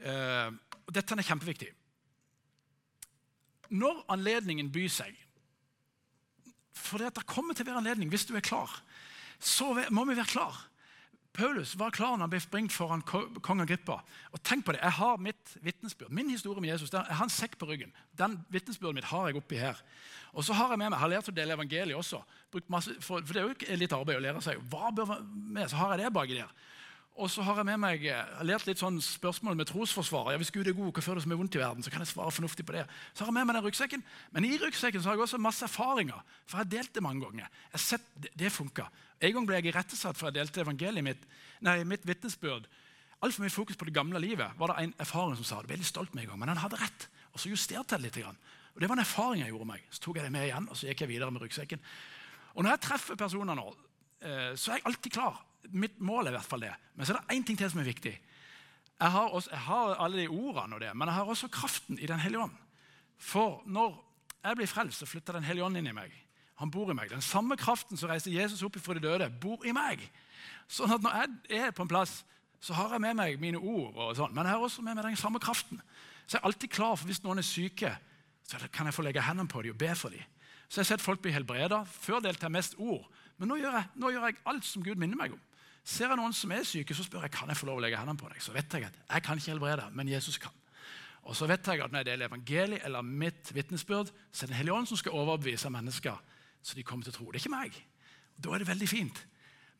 Uh, 0.00 0.50
dette 0.90 1.14
er 1.14 1.26
kjempeviktig. 1.26 1.70
Når 3.72 4.02
anledningen 4.12 4.68
byr 4.72 4.90
seg 4.92 5.16
For 6.76 7.00
det, 7.00 7.14
det 7.16 7.28
kommer 7.28 7.56
til 7.56 7.64
å 7.64 7.70
være 7.70 7.80
anledning 7.84 8.10
hvis 8.12 8.26
du 8.28 8.34
er 8.36 8.44
klar. 8.44 8.70
Så 9.42 9.72
må 9.90 10.04
vi 10.08 10.16
være 10.16 10.30
klar. 10.32 10.60
Paulus 11.32 11.72
var 11.80 11.94
klar 11.96 12.12
når 12.12 12.26
han 12.26 12.32
ble 12.34 12.40
springt 12.44 12.74
foran 12.74 13.02
kong 13.04 13.62
Agrippa. 13.64 14.02
Og 14.36 14.40
tenk 14.44 14.66
på 14.66 14.74
det, 14.74 14.82
Jeg 14.82 14.98
har 14.98 15.16
mitt 15.16 15.54
vitnesbyrd, 15.64 16.12
min 16.12 16.28
historie 16.30 16.60
med 16.60 16.68
Jesus. 16.74 16.92
Jeg 16.92 17.08
har 17.08 17.24
en 17.24 17.32
sekk 17.32 17.56
på 17.58 17.66
ryggen. 17.70 17.92
Den 18.12 18.36
vitnesbyrdet 18.52 18.94
mitt 19.00 19.08
har 19.08 19.28
jeg 19.28 19.40
oppi 19.40 19.56
her. 19.56 19.80
Og 20.32 20.44
så 20.44 20.52
har 20.52 20.68
jeg 20.74 20.78
med 20.78 20.90
meg, 20.90 20.98
jeg 20.98 21.00
har 21.00 21.12
lært 21.14 21.30
å 21.32 21.36
dele 21.36 21.56
evangeliet 21.56 21.96
også. 21.96 22.20
Masse, 22.68 22.92
for, 23.00 23.24
for, 23.24 23.32
det 23.32 23.40
er 23.40 23.48
jo 23.48 23.80
litt 23.80 23.96
arbeid 23.96 24.20
å 24.20 24.24
lære 24.26 24.44
seg. 24.44 24.60
Hva 24.68 24.92
bør 24.92 25.14
med? 25.24 25.70
Så 25.70 25.80
har 25.80 25.94
jeg 25.94 26.04
det 26.04 26.12
baki 26.12 26.36
der. 26.36 26.52
Og 27.20 27.28
så 27.28 27.44
har 27.44 27.58
jeg 27.60 27.68
med 27.68 27.80
meg, 27.82 28.04
jeg 28.06 28.44
lært 28.48 28.64
litt 28.64 28.80
sånn 28.80 28.96
spørsmål 29.04 29.56
med 29.58 29.68
trosforsvaret. 29.68 30.32
Ja, 30.32 30.40
hvis 30.40 30.52
Gud 30.54 30.68
er 30.68 30.76
god, 30.76 30.94
hva 30.96 31.02
føler 31.04 31.20
det 31.20 31.26
som 31.26 31.34
er 31.34 31.40
vondt 31.42 31.56
i 31.58 31.60
verden? 31.60 31.84
Så 31.84 31.92
kan 31.92 32.00
jeg 32.00 32.08
svare 32.08 32.32
fornuftig 32.32 32.64
på 32.64 32.72
det. 32.72 32.86
Så 33.12 33.26
har 33.26 33.28
jeg 33.28 33.36
med 33.36 33.50
meg 33.50 33.58
den 33.58 33.66
ryggsekken. 33.66 34.04
Men 34.32 34.46
i 34.48 34.54
ryggsekken 34.56 35.02
så 35.02 35.10
har 35.10 35.18
jeg 35.18 35.26
også 35.26 35.40
masse 35.44 35.66
erfaringer. 35.66 36.22
For 36.46 36.56
jeg 36.56 36.64
har 36.64 36.70
delt 36.72 36.94
det 36.96 37.02
mange 37.04 37.26
ganger. 37.26 37.50
Jeg 37.68 37.76
har 37.76 37.84
sett 37.84 38.06
det, 38.16 38.32
det 38.40 38.52
funka. 38.54 38.88
En 39.20 39.36
gang 39.36 39.50
ble 39.50 39.60
jeg 39.60 39.74
irettesatt 39.74 40.16
for 40.16 40.30
jeg 40.30 40.38
delte 40.38 40.64
evangeliet 40.64 41.04
mitt, 41.04 41.28
nei, 41.68 41.76
mitt 41.84 42.08
vitnesbyrd. 42.08 42.64
Altfor 43.22 43.44
mye 43.44 43.54
fokus 43.54 43.76
på 43.78 43.90
det 43.90 43.96
gamle 44.00 44.24
livet. 44.24 44.56
var 44.56 44.72
det 44.72 44.80
en 44.80 44.96
erfaring 45.04 45.36
som 45.36 45.50
sa 45.50 45.60
det. 45.60 45.70
Veldig 45.76 45.90
stolt 45.92 46.16
med 46.16 46.24
en 46.24 46.32
gang, 46.32 46.40
Men 46.40 46.54
han 46.56 46.64
hadde 46.64 46.80
rett. 46.80 47.08
Og 47.36 47.44
så 47.44 47.52
justerte 47.52 47.92
jeg 47.94 48.08
det 48.08 48.16
litt. 48.24 48.40
Og 48.72 48.80
Det 48.80 48.88
var 48.88 48.96
en 48.96 49.04
erfaring 49.04 49.44
jeg 49.44 49.52
gjorde 49.52 49.68
meg. 49.68 49.84
Så 49.90 50.00
tok 50.00 50.16
jeg 50.16 50.24
det 50.24 50.32
med 50.32 50.48
igjen, 50.48 50.68
og 50.68 50.76
så 50.76 50.88
gikk 50.88 51.04
jeg 51.04 51.12
videre 51.12 51.30
med 51.30 51.42
ryggsekken. 51.44 51.80
Og 52.56 52.64
når 52.64 52.70
jeg 52.70 52.86
treffer 52.88 53.16
personer 53.20 53.54
nå, 53.54 53.68
eh, 54.24 54.56
så 54.56 54.72
er 54.72 54.80
jeg 54.80 54.86
alltid 54.88 55.12
klar 55.12 55.42
mitt 55.70 56.00
mål 56.00 56.26
er 56.26 56.34
i 56.34 56.36
hvert 56.36 56.48
fall 56.48 56.64
det. 56.64 56.72
Men 56.94 57.06
så 57.06 57.14
er 57.14 57.20
det 57.20 57.36
én 57.36 57.46
ting 57.46 57.58
til 57.58 57.70
som 57.70 57.80
er 57.82 57.88
viktig. 57.88 58.12
Jeg 59.02 59.10
har, 59.10 59.28
også, 59.34 59.50
jeg 59.50 59.64
har 59.66 59.94
alle 60.04 60.20
de 60.20 60.28
ordene, 60.28 60.74
og 60.74 60.80
det, 60.80 60.90
men 60.94 61.08
jeg 61.08 61.14
har 61.14 61.30
også 61.30 61.48
kraften 61.48 61.98
i 61.98 62.06
Den 62.06 62.20
hellige 62.22 62.42
ånd. 62.42 62.58
For 63.18 63.62
når 63.66 63.96
jeg 64.42 64.56
blir 64.56 64.70
frelst, 64.70 64.98
så 64.98 65.06
flytter 65.06 65.32
Den 65.38 65.46
hellige 65.46 65.64
ånd 65.64 65.76
inn 65.78 65.90
i 65.90 65.96
meg. 65.96 66.12
Han 66.62 66.70
bor 66.70 66.90
i 66.90 66.94
meg. 66.94 67.10
Den 67.10 67.24
samme 67.24 67.56
kraften 67.56 67.98
som 67.98 68.10
reiser 68.10 68.30
Jesus 68.30 68.62
opp 68.62 68.76
fra 68.78 68.94
de 68.94 69.02
døde, 69.02 69.30
bor 69.42 69.64
i 69.66 69.72
meg. 69.74 70.02
Sånn 70.70 70.92
at 70.94 71.02
når 71.02 71.16
jeg 71.18 71.62
er 71.66 71.74
på 71.74 71.82
en 71.82 71.90
plass, 71.90 72.20
så 72.62 72.76
har 72.78 72.94
jeg 72.94 73.02
med 73.02 73.18
meg 73.18 73.40
mine 73.42 73.58
ord, 73.58 73.96
og 73.96 74.14
sånn, 74.14 74.30
men 74.34 74.46
jeg 74.46 74.54
har 74.54 74.62
også 74.62 74.84
med 74.86 74.94
meg 74.94 75.08
den 75.08 75.18
samme 75.18 75.40
kraften. 75.42 75.80
Så 76.26 76.36
jeg 76.36 76.42
er 76.42 76.46
alltid 76.46 76.70
klar 76.70 76.94
for 76.94 77.10
hvis 77.10 77.22
noen 77.24 77.42
er 77.42 77.46
syke, 77.46 77.90
så 78.46 78.60
kan 78.70 78.86
jeg 78.86 78.94
få 78.94 79.02
legge 79.02 79.24
hendene 79.24 79.50
på 79.50 79.64
dem 79.64 79.74
og 79.74 79.80
be 79.80 79.90
for 79.98 80.14
dem. 80.14 80.22
Så 80.68 80.80
jeg 80.80 80.86
har 80.86 80.90
sett 80.94 81.04
folk 81.04 81.20
bli 81.20 81.34
helbreda. 81.34 81.82
Før 81.84 82.22
delte 82.22 82.46
jeg 82.46 82.54
mest 82.54 82.78
ord, 82.78 83.08
men 83.36 83.50
nå 83.50 83.58
gjør, 83.58 83.74
jeg, 83.80 83.90
nå 83.98 84.12
gjør 84.14 84.28
jeg 84.28 84.38
alt 84.52 84.68
som 84.68 84.84
Gud 84.86 85.00
minner 85.02 85.18
meg 85.18 85.34
om. 85.34 85.42
Ser 85.84 86.12
jeg 86.12 86.18
noen 86.18 86.34
som 86.36 86.52
er 86.54 86.66
syke, 86.66 86.94
så 86.94 87.04
spør 87.06 87.24
jeg 87.26 87.34
kan 87.34 87.50
jeg 87.50 87.58
få 87.58 87.66
lov 87.66 87.80
å 87.80 87.82
legge 87.82 87.98
hendene 87.98 88.20
på 88.20 88.28
deg. 88.30 88.42
Så 88.42 88.54
vet 88.54 88.74
jeg 88.74 88.86
at 88.86 88.98
jeg 89.02 89.24
kan 89.26 89.38
ikke 89.38 89.50
helbrede, 89.50 89.88
men 89.92 90.08
Jesus 90.08 90.38
kan. 90.38 90.54
Og 91.22 91.36
så 91.38 91.46
vet 91.46 91.66
jeg 91.66 91.82
at 91.82 91.90
når 91.90 92.02
jeg 92.02 92.10
deler 92.10 92.30
evangeliet 92.30 92.84
eller 92.86 93.02
mitt 93.06 93.50
vitnesbyrd, 93.54 94.10
så 94.32 94.44
er 94.44 94.46
det 94.46 94.54
Den 94.54 94.60
hellige 94.60 94.74
ånd 94.74 94.88
som 94.90 94.98
skal 94.98 95.18
overbevise 95.18 95.70
mennesker 95.70 96.18
så 96.62 96.78
de 96.78 96.84
kommer 96.86 97.06
til 97.06 97.12
å 97.12 97.16
tro. 97.16 97.28
Det 97.30 97.40
er 97.40 97.42
ikke 97.42 97.56
meg. 97.56 97.78
Da 98.38 98.54
er 98.54 98.62
det 98.62 98.70
veldig 98.70 98.88
fint. 98.88 99.18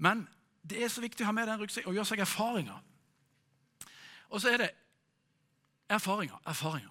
Men 0.02 0.24
det 0.66 0.82
er 0.82 0.90
så 0.90 1.02
viktig 1.02 1.24
å 1.24 1.30
ha 1.30 1.34
med 1.36 1.48
den 1.50 1.60
ryggsekken 1.62 1.90
og 1.90 1.98
gjøre 1.98 2.10
seg 2.10 2.24
erfaringer. 2.24 2.80
Og 4.32 4.42
så 4.42 4.52
er 4.52 4.64
det 4.64 4.70
erfaringer. 5.92 6.38
erfaringer. 6.46 6.90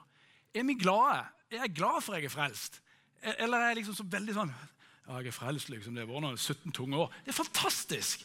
Er 0.53 0.63
vi 0.67 0.77
glade? 0.79 1.25
Er 1.51 1.65
jeg 1.65 1.75
glad 1.75 2.01
for 2.01 2.15
at 2.15 2.21
jeg 2.21 2.31
er 2.31 2.35
frelst? 2.35 2.81
Eller 3.21 3.57
er 3.57 3.71
jeg 3.71 3.81
liksom 3.81 3.95
så 3.99 4.07
veldig 4.07 4.35
sånn 4.35 4.53
ja, 5.01 5.17
jeg 5.17 5.31
er 5.31 5.35
frelst, 5.35 5.69
liksom. 5.73 5.95
Det 5.97 6.05
har 6.05 6.11
vært 6.13 6.39
17 6.39 6.71
tunge 6.77 6.97
år. 7.03 7.15
Det 7.25 7.33
er 7.33 7.35
fantastisk! 7.35 8.21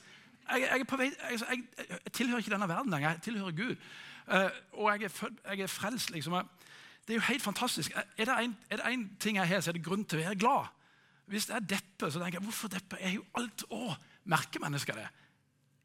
Jeg, 0.50 0.68
jeg, 0.70 0.98
vei, 0.98 1.10
jeg, 1.30 1.64
jeg, 1.78 2.12
tilhører 2.12 2.42
ikke 2.42 2.52
denne 2.54 2.68
verden 2.68 2.94
lenger. 2.94 3.16
Jeg 3.16 3.22
tilhører 3.26 3.56
Gud. 3.56 3.76
Uh, 4.26 4.50
og 4.72 4.88
jeg 4.92 5.08
er, 5.08 5.08
fød, 5.08 5.36
jeg 5.46 5.60
er 5.60 5.70
frelst. 5.70 6.10
liksom. 6.10 6.38
Det 7.06 7.14
er 7.14 7.20
jo 7.20 7.28
helt 7.28 7.42
fantastisk. 7.42 7.94
Er 8.18 8.24
det 8.24 8.82
én 8.82 9.06
ting 9.20 9.36
jeg 9.36 9.48
har, 9.48 9.60
så 9.60 9.70
er 9.70 9.78
det 9.78 9.84
grunn 9.84 10.04
til 10.04 10.18
å 10.18 10.26
være 10.26 10.38
glad. 10.38 10.72
Hvis 11.26 11.48
jeg 11.50 11.68
depper, 11.70 12.10
så 12.10 12.20
tenker 12.22 12.38
jeg 12.38 12.46
hvorfor 12.46 12.70
depper? 12.70 13.00
Jeg 13.02 13.08
er 13.08 13.18
jo 13.18 13.24
alt 13.38 13.64
Å, 13.70 13.94
merker 14.30 14.62
mennesker 14.62 14.98
det? 14.98 15.06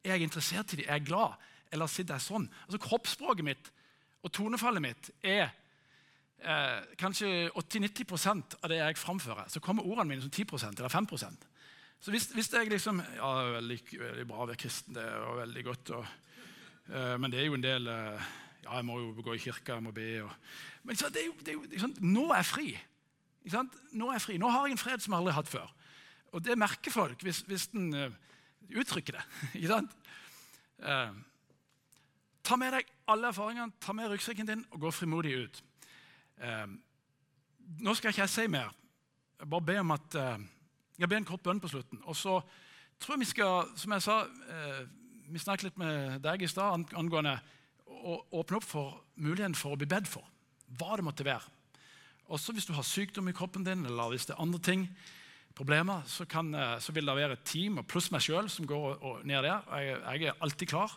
Er 0.04 0.16
jeg 0.16 0.30
interessert 0.30 0.74
i 0.74 0.82
det? 0.82 0.88
Er 0.88 1.00
jeg 1.00 1.10
glad? 1.10 1.38
Eller 1.72 1.90
sitter 1.90 2.18
jeg 2.18 2.26
sånn? 2.26 2.46
Altså 2.66 2.82
Kroppsspråket 2.82 3.46
mitt 3.46 3.72
og 4.22 4.34
tonefallet 4.34 4.84
mitt 4.84 5.10
er 5.26 5.48
eh, 5.48 6.82
kanskje 7.00 7.50
80-90% 7.58 8.58
av 8.62 8.70
det 8.70 8.82
jeg 8.82 9.00
framfører. 9.02 9.50
Så 9.50 9.62
kommer 9.64 9.88
ordene 9.88 10.12
mine 10.12 10.26
som 10.26 10.34
10% 10.34 10.78
eller 10.78 10.94
5 10.94 11.10
så 12.02 12.12
hvis, 12.12 12.32
hvis 12.34 12.50
jeg 12.54 12.70
liksom 12.70 13.00
Ja, 13.00 13.30
det 13.38 13.48
er 13.48 13.58
veldig, 13.60 13.80
veldig 14.02 14.28
bra 14.30 14.42
å 14.42 14.46
være 14.50 14.62
kristen, 14.64 14.96
det 14.98 15.04
er 15.06 15.36
veldig 15.38 15.64
godt. 15.68 15.92
Og, 15.98 16.14
uh, 16.90 17.18
men 17.22 17.34
det 17.34 17.42
er 17.42 17.50
jo 17.50 17.58
en 17.60 17.66
del 17.66 17.90
uh, 17.90 18.30
Ja, 18.64 18.80
jeg 18.80 18.86
må 18.88 18.98
jo 19.02 19.26
gå 19.26 19.36
i 19.38 19.42
kirka, 19.42 19.76
jeg 19.76 19.86
må 19.86 19.94
be. 19.94 20.08
Og, 20.26 20.32
men 20.88 20.98
så, 20.98 21.12
det 21.14 21.22
er 21.22 21.28
jo, 21.30 21.36
det 21.46 21.54
er 21.54 21.84
jo 21.84 21.92
Nå 22.02 22.26
er 22.32 22.42
jeg 22.42 22.50
fri. 22.50 22.66
Nå 23.94 24.10
er 24.10 24.18
jeg 24.18 24.24
fri. 24.26 24.38
Nå 24.42 24.50
har 24.50 24.66
jeg 24.66 24.78
en 24.78 24.82
fred 24.82 25.04
som 25.04 25.14
jeg 25.14 25.22
aldri 25.22 25.34
har 25.36 25.44
hatt 25.44 25.52
før. 25.52 25.74
Og 26.32 26.44
det 26.46 26.58
merker 26.58 26.94
folk 26.94 27.26
hvis, 27.26 27.44
hvis 27.50 27.68
den 27.74 27.94
uh, 27.94 28.18
uttrykker 28.82 29.20
det. 29.20 29.26
ikke 29.60 29.76
sant? 29.76 29.98
ta 32.42 32.56
med 32.58 32.72
deg 32.74 32.88
alle 33.14 33.30
erfaringene, 33.30 33.76
ta 33.78 33.94
med 33.94 34.10
ryggsekken 34.10 34.48
din 34.48 34.64
og 34.74 34.80
gå 34.82 34.90
frimodig 34.90 35.36
ut. 35.44 35.60
nå 37.86 37.94
skal 37.94 38.10
ikke 38.10 38.24
jeg 38.24 38.32
si 38.34 38.48
mer. 38.50 38.72
Jeg 39.38 39.50
bare 39.54 39.68
be 39.68 39.76
om 39.84 39.94
at 39.94 40.18
jeg 41.02 41.10
ber 41.10 41.22
en 41.22 41.28
kort 41.28 41.44
bønn 41.46 41.62
på 41.62 41.72
slutten. 41.72 42.02
Og 42.06 42.18
så 42.18 42.38
tror 43.02 43.16
jeg 43.16 43.24
vi 43.24 43.32
skal, 43.32 43.72
som 43.80 43.96
jeg 43.96 44.06
sa 44.06 44.18
eh, 44.28 44.82
Vi 45.32 45.40
snakket 45.40 45.70
litt 45.70 45.80
med 45.80 46.20
deg 46.22 46.44
i 46.44 46.50
stad 46.52 46.92
angående 47.00 47.38
å 47.88 48.18
åpne 48.42 48.60
opp 48.60 48.68
for 48.68 49.00
muligheten 49.16 49.56
for 49.56 49.74
å 49.74 49.80
bli 49.80 49.88
bedt 49.90 50.10
for. 50.10 50.26
Hva 50.78 50.98
det 50.98 51.06
måtte 51.06 51.26
være. 51.28 51.48
Også 52.32 52.54
hvis 52.56 52.68
du 52.68 52.74
har 52.76 52.88
sykdom 52.88 53.30
i 53.30 53.36
kroppen 53.36 53.66
din, 53.66 53.86
eller 53.86 54.12
hvis 54.12 54.28
det 54.28 54.36
er 54.36 54.44
andre 54.44 54.60
ting, 54.64 54.86
problemer, 55.56 56.04
så, 56.08 56.26
kan, 56.26 56.54
eh, 56.56 56.78
så 56.80 56.94
vil 56.96 57.08
det 57.08 57.16
være 57.18 57.38
et 57.38 57.48
team 57.48 57.82
pluss 57.88 58.10
meg 58.14 58.24
sjøl 58.24 58.50
som 58.50 58.68
går 58.68 58.86
og, 58.94 59.04
og 59.04 59.26
ned 59.28 59.44
der. 59.44 59.66
Jeg, 59.82 59.98
jeg, 59.98 60.30
er 60.30 60.46
alltid 60.46 60.72
klar. 60.72 60.96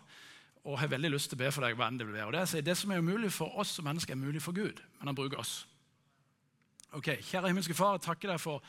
og 0.64 0.78
har 0.80 0.88
veldig 0.88 1.10
lyst 1.12 1.28
til 1.28 1.36
å 1.36 1.42
be 1.42 1.50
for 1.52 1.66
deg. 1.66 1.76
hva 1.76 1.90
enn 1.90 1.98
Det 1.98 2.06
vil 2.06 2.16
være. 2.16 2.26
Og 2.26 2.32
det, 2.32 2.64
det 2.64 2.76
som 2.78 2.90
er 2.90 2.98
umulig 2.98 3.32
for 3.32 3.58
oss 3.60 3.74
som 3.76 3.84
mennesker, 3.84 4.14
er 4.14 4.20
mulig 4.20 4.42
for 4.42 4.52
Gud, 4.56 4.80
men 4.98 5.10
han 5.10 5.16
bruker 5.16 5.38
oss. 5.38 5.66
Ok, 6.94 7.10
Kjære 7.26 7.50
himmelske 7.50 7.74
Far, 7.74 7.96
jeg 7.96 8.06
takker 8.06 8.30
deg 8.30 8.38
for 8.40 8.62